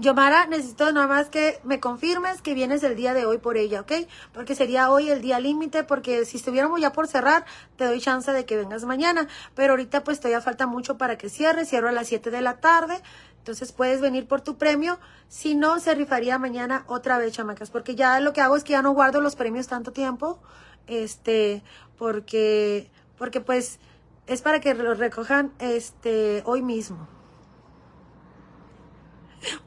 [0.00, 3.80] Yomara, necesito nada más que me confirmes que vienes el día de hoy por ella,
[3.80, 3.92] ¿ok?
[4.32, 7.44] Porque sería hoy el día límite, porque si estuviéramos ya por cerrar,
[7.76, 9.26] te doy chance de que vengas mañana.
[9.56, 12.60] Pero ahorita pues todavía falta mucho para que cierre, cierro a las 7 de la
[12.60, 13.02] tarde.
[13.48, 14.98] Entonces puedes venir por tu premio.
[15.28, 17.70] Si no, se rifaría mañana otra vez, chamacas.
[17.70, 20.38] Porque ya lo que hago es que ya no guardo los premios tanto tiempo.
[20.86, 21.62] Este,
[21.96, 23.78] porque, porque pues
[24.26, 27.08] es para que los recojan este hoy mismo.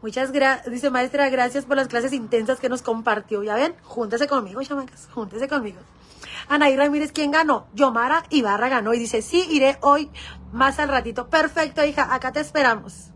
[0.04, 3.42] Muchas gracias, dice maestra, gracias por las clases intensas que nos compartió.
[3.42, 5.80] Ya ven, júntese conmigo, chamacas, júntese conmigo.
[6.48, 7.66] Anaí Ramírez, ¿quién ganó?
[7.74, 10.12] Yomara Ibarra ganó y dice, sí, iré hoy
[10.52, 11.30] más al ratito.
[11.30, 13.11] Perfecto, hija, acá te esperamos.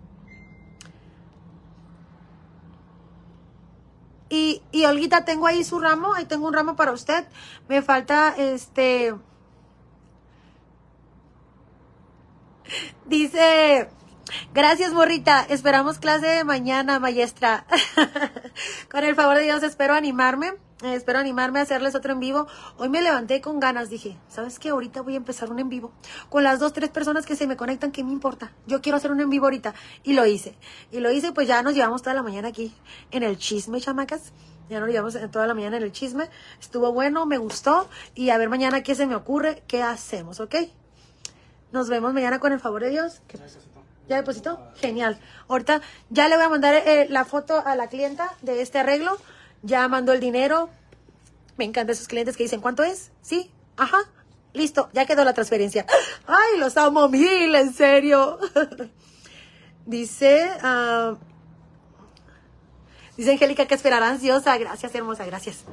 [4.30, 7.26] Y, y Olguita, tengo ahí su ramo, ahí tengo un ramo para usted.
[7.68, 9.16] Me falta este.
[13.06, 13.90] Dice,
[14.54, 17.66] gracias morrita, esperamos clase mañana, maestra.
[18.92, 22.48] con el favor de Dios espero animarme, eh, espero animarme a hacerles otro en vivo.
[22.78, 24.70] Hoy me levanté con ganas, dije, ¿sabes qué?
[24.70, 25.94] Ahorita voy a empezar un en vivo.
[26.30, 28.52] Con las dos, tres personas que se me conectan, ¿qué me importa?
[28.68, 29.74] Yo quiero hacer un en vivo ahorita.
[30.04, 30.58] Y lo hice.
[30.92, 32.74] Y lo hice, pues ya nos llevamos toda la mañana aquí
[33.12, 34.34] en el chisme, chamacas.
[34.70, 36.30] Ya nos llevamos toda la mañana en el chisme.
[36.60, 37.88] Estuvo bueno, me gustó.
[38.14, 40.56] Y a ver mañana qué se me ocurre, qué hacemos, ¿ok?
[41.72, 43.22] Nos vemos mañana con el favor de Dios.
[44.08, 44.60] ¿Ya depositó?
[44.76, 45.20] Genial.
[45.48, 49.18] Ahorita ya le voy a mandar eh, la foto a la clienta de este arreglo.
[49.66, 50.70] Ya mandó el dinero.
[51.58, 53.12] Me encantan esos clientes que dicen, ¿cuánto es?
[53.22, 53.50] ¿Sí?
[53.78, 53.98] Ajá.
[54.54, 55.86] Listo, ya quedó la transferencia.
[56.28, 58.38] Ay, los amo mil, en serio.
[59.86, 61.16] Dice, ah,
[63.16, 64.58] dice Angélica que esperará ansiosa.
[64.58, 65.64] Gracias, hermosa, gracias.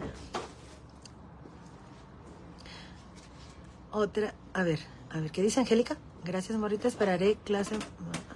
[3.91, 4.35] otra.
[4.53, 4.81] A ver,
[5.11, 5.97] a ver, ¿qué dice Angélica?
[6.25, 6.89] Gracias, Morita.
[6.89, 7.79] Esperaré clase.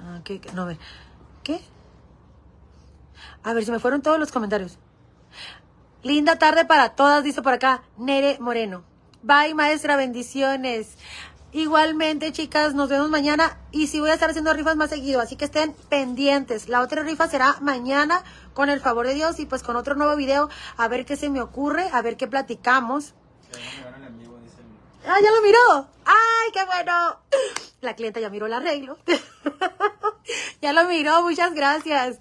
[0.01, 0.41] ah, ¿qué?
[0.55, 0.79] No, a ver.
[1.43, 1.61] ¿Qué?
[3.43, 4.79] A ver, se me fueron todos los comentarios.
[6.03, 8.85] Linda tarde para todas, dice por acá Nere Moreno.
[9.23, 10.97] Bye, maestra, bendiciones.
[11.53, 15.37] Igualmente, chicas, nos vemos mañana y sí voy a estar haciendo rifas más seguido, así
[15.37, 16.69] que estén pendientes.
[16.69, 20.17] La otra rifa será mañana, con el favor de Dios, y pues con otro nuevo
[20.17, 23.15] video, a ver qué se me ocurre, a ver qué platicamos.
[25.07, 25.89] ¡Ah, ya lo miró!
[26.05, 27.21] ¡Ay, qué bueno!
[27.81, 28.99] La clienta ya miró el arreglo.
[30.61, 32.19] ya lo miró, muchas gracias.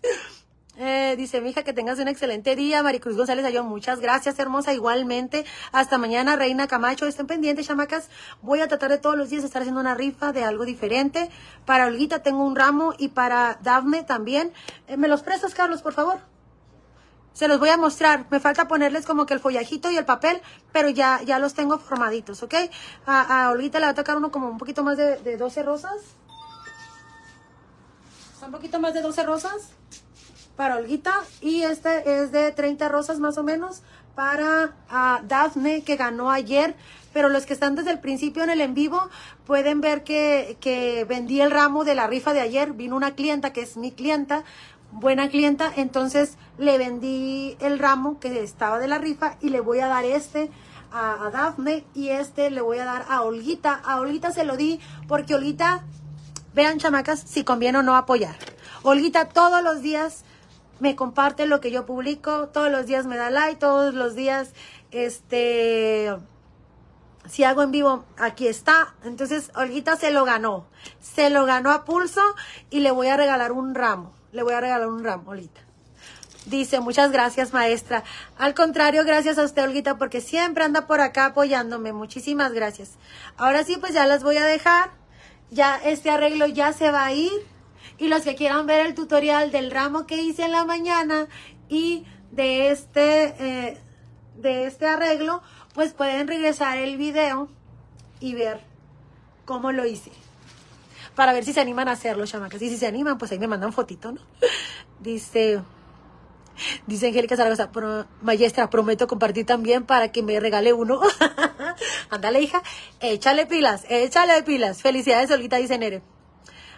[0.77, 2.83] Eh, dice mi hija que tengas un excelente día.
[2.83, 4.73] Maricruz González Ayón, muchas gracias, hermosa.
[4.73, 7.05] Igualmente, hasta mañana, Reina Camacho.
[7.05, 8.09] Estén pendientes, chamacas.
[8.41, 11.29] Voy a tratar de todos los días estar haciendo una rifa de algo diferente.
[11.65, 14.51] Para Olguita tengo un ramo y para Dafne también.
[14.87, 16.19] Eh, ¿Me los prestas, Carlos, por favor?
[17.31, 18.25] Se los voy a mostrar.
[18.29, 20.41] Me falta ponerles como que el follajito y el papel,
[20.73, 22.53] pero ya, ya los tengo formaditos, ¿ok?
[23.05, 25.63] A, a Olguita le va a tocar uno como un poquito más de, de 12
[25.63, 25.95] rosas.
[28.45, 29.69] Un poquito más de 12 rosas
[30.55, 31.13] para Olguita.
[31.41, 33.81] Y este es de 30 rosas más o menos
[34.15, 36.75] para ah, Dafne, que ganó ayer.
[37.13, 39.09] Pero los que están desde el principio en el en vivo
[39.45, 42.73] pueden ver que, que vendí el ramo de la rifa de ayer.
[42.73, 44.43] Vino una clienta que es mi clienta,
[44.91, 45.71] buena clienta.
[45.75, 50.03] Entonces le vendí el ramo que estaba de la rifa y le voy a dar
[50.03, 50.49] este
[50.91, 53.73] a, a Dafne y este le voy a dar a Olguita.
[53.73, 55.83] A Olguita se lo di porque Olguita
[56.55, 58.37] Vean, chamacas, si conviene o no apoyar.
[58.81, 60.23] Olguita todos los días
[60.79, 64.53] me comparte lo que yo publico, todos los días me da like, todos los días,
[64.91, 66.13] este,
[67.27, 68.93] si hago en vivo, aquí está.
[69.03, 70.67] Entonces, Olguita se lo ganó.
[71.01, 72.21] Se lo ganó a pulso
[72.69, 74.13] y le voy a regalar un ramo.
[74.31, 75.61] Le voy a regalar un ramo, Olguita.
[76.45, 78.03] Dice, muchas gracias, maestra.
[78.37, 81.91] Al contrario, gracias a usted, Olguita, porque siempre anda por acá apoyándome.
[81.91, 82.91] Muchísimas gracias.
[83.37, 84.91] Ahora sí, pues ya las voy a dejar.
[85.49, 87.31] Ya este arreglo ya se va a ir.
[87.97, 91.27] Y los que quieran ver el tutorial del ramo que hice en la mañana
[91.69, 93.77] y de este, eh,
[94.37, 95.41] de este arreglo,
[95.73, 97.49] pues pueden regresar el video
[98.19, 98.61] y ver
[99.45, 100.11] cómo lo hice.
[101.15, 102.61] Para ver si se animan a hacerlo, chamacas.
[102.61, 104.21] Y si se animan, pues ahí me mandan fotito, ¿no?
[104.99, 105.61] Dice,
[106.87, 111.01] Dice Angélica Zaragoza, "Pro- maestra, prometo compartir también para que me regale uno.
[112.09, 112.61] Ándale, hija,
[113.01, 114.81] échale pilas, échale pilas.
[114.81, 116.01] Felicidades, Olguita, dice Nere.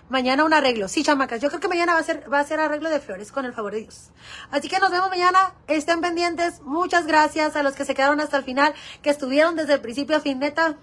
[0.10, 0.88] Mañana un arreglo.
[0.88, 3.32] Sí, chamacas, yo creo que mañana va a ser, va a ser arreglo de flores,
[3.32, 4.12] con el favor de Dios.
[4.52, 5.54] Así que nos vemos mañana.
[5.68, 6.62] Estén pendientes.
[6.62, 10.16] Muchas gracias a los que se quedaron hasta el final, que estuvieron desde el principio
[10.16, 10.40] a fin.
[10.40, 10.78] Neta,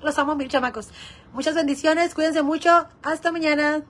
[0.00, 0.88] los amo mil, chamacos.
[1.34, 2.88] Muchas bendiciones, cuídense mucho.
[3.02, 3.84] Hasta mañana.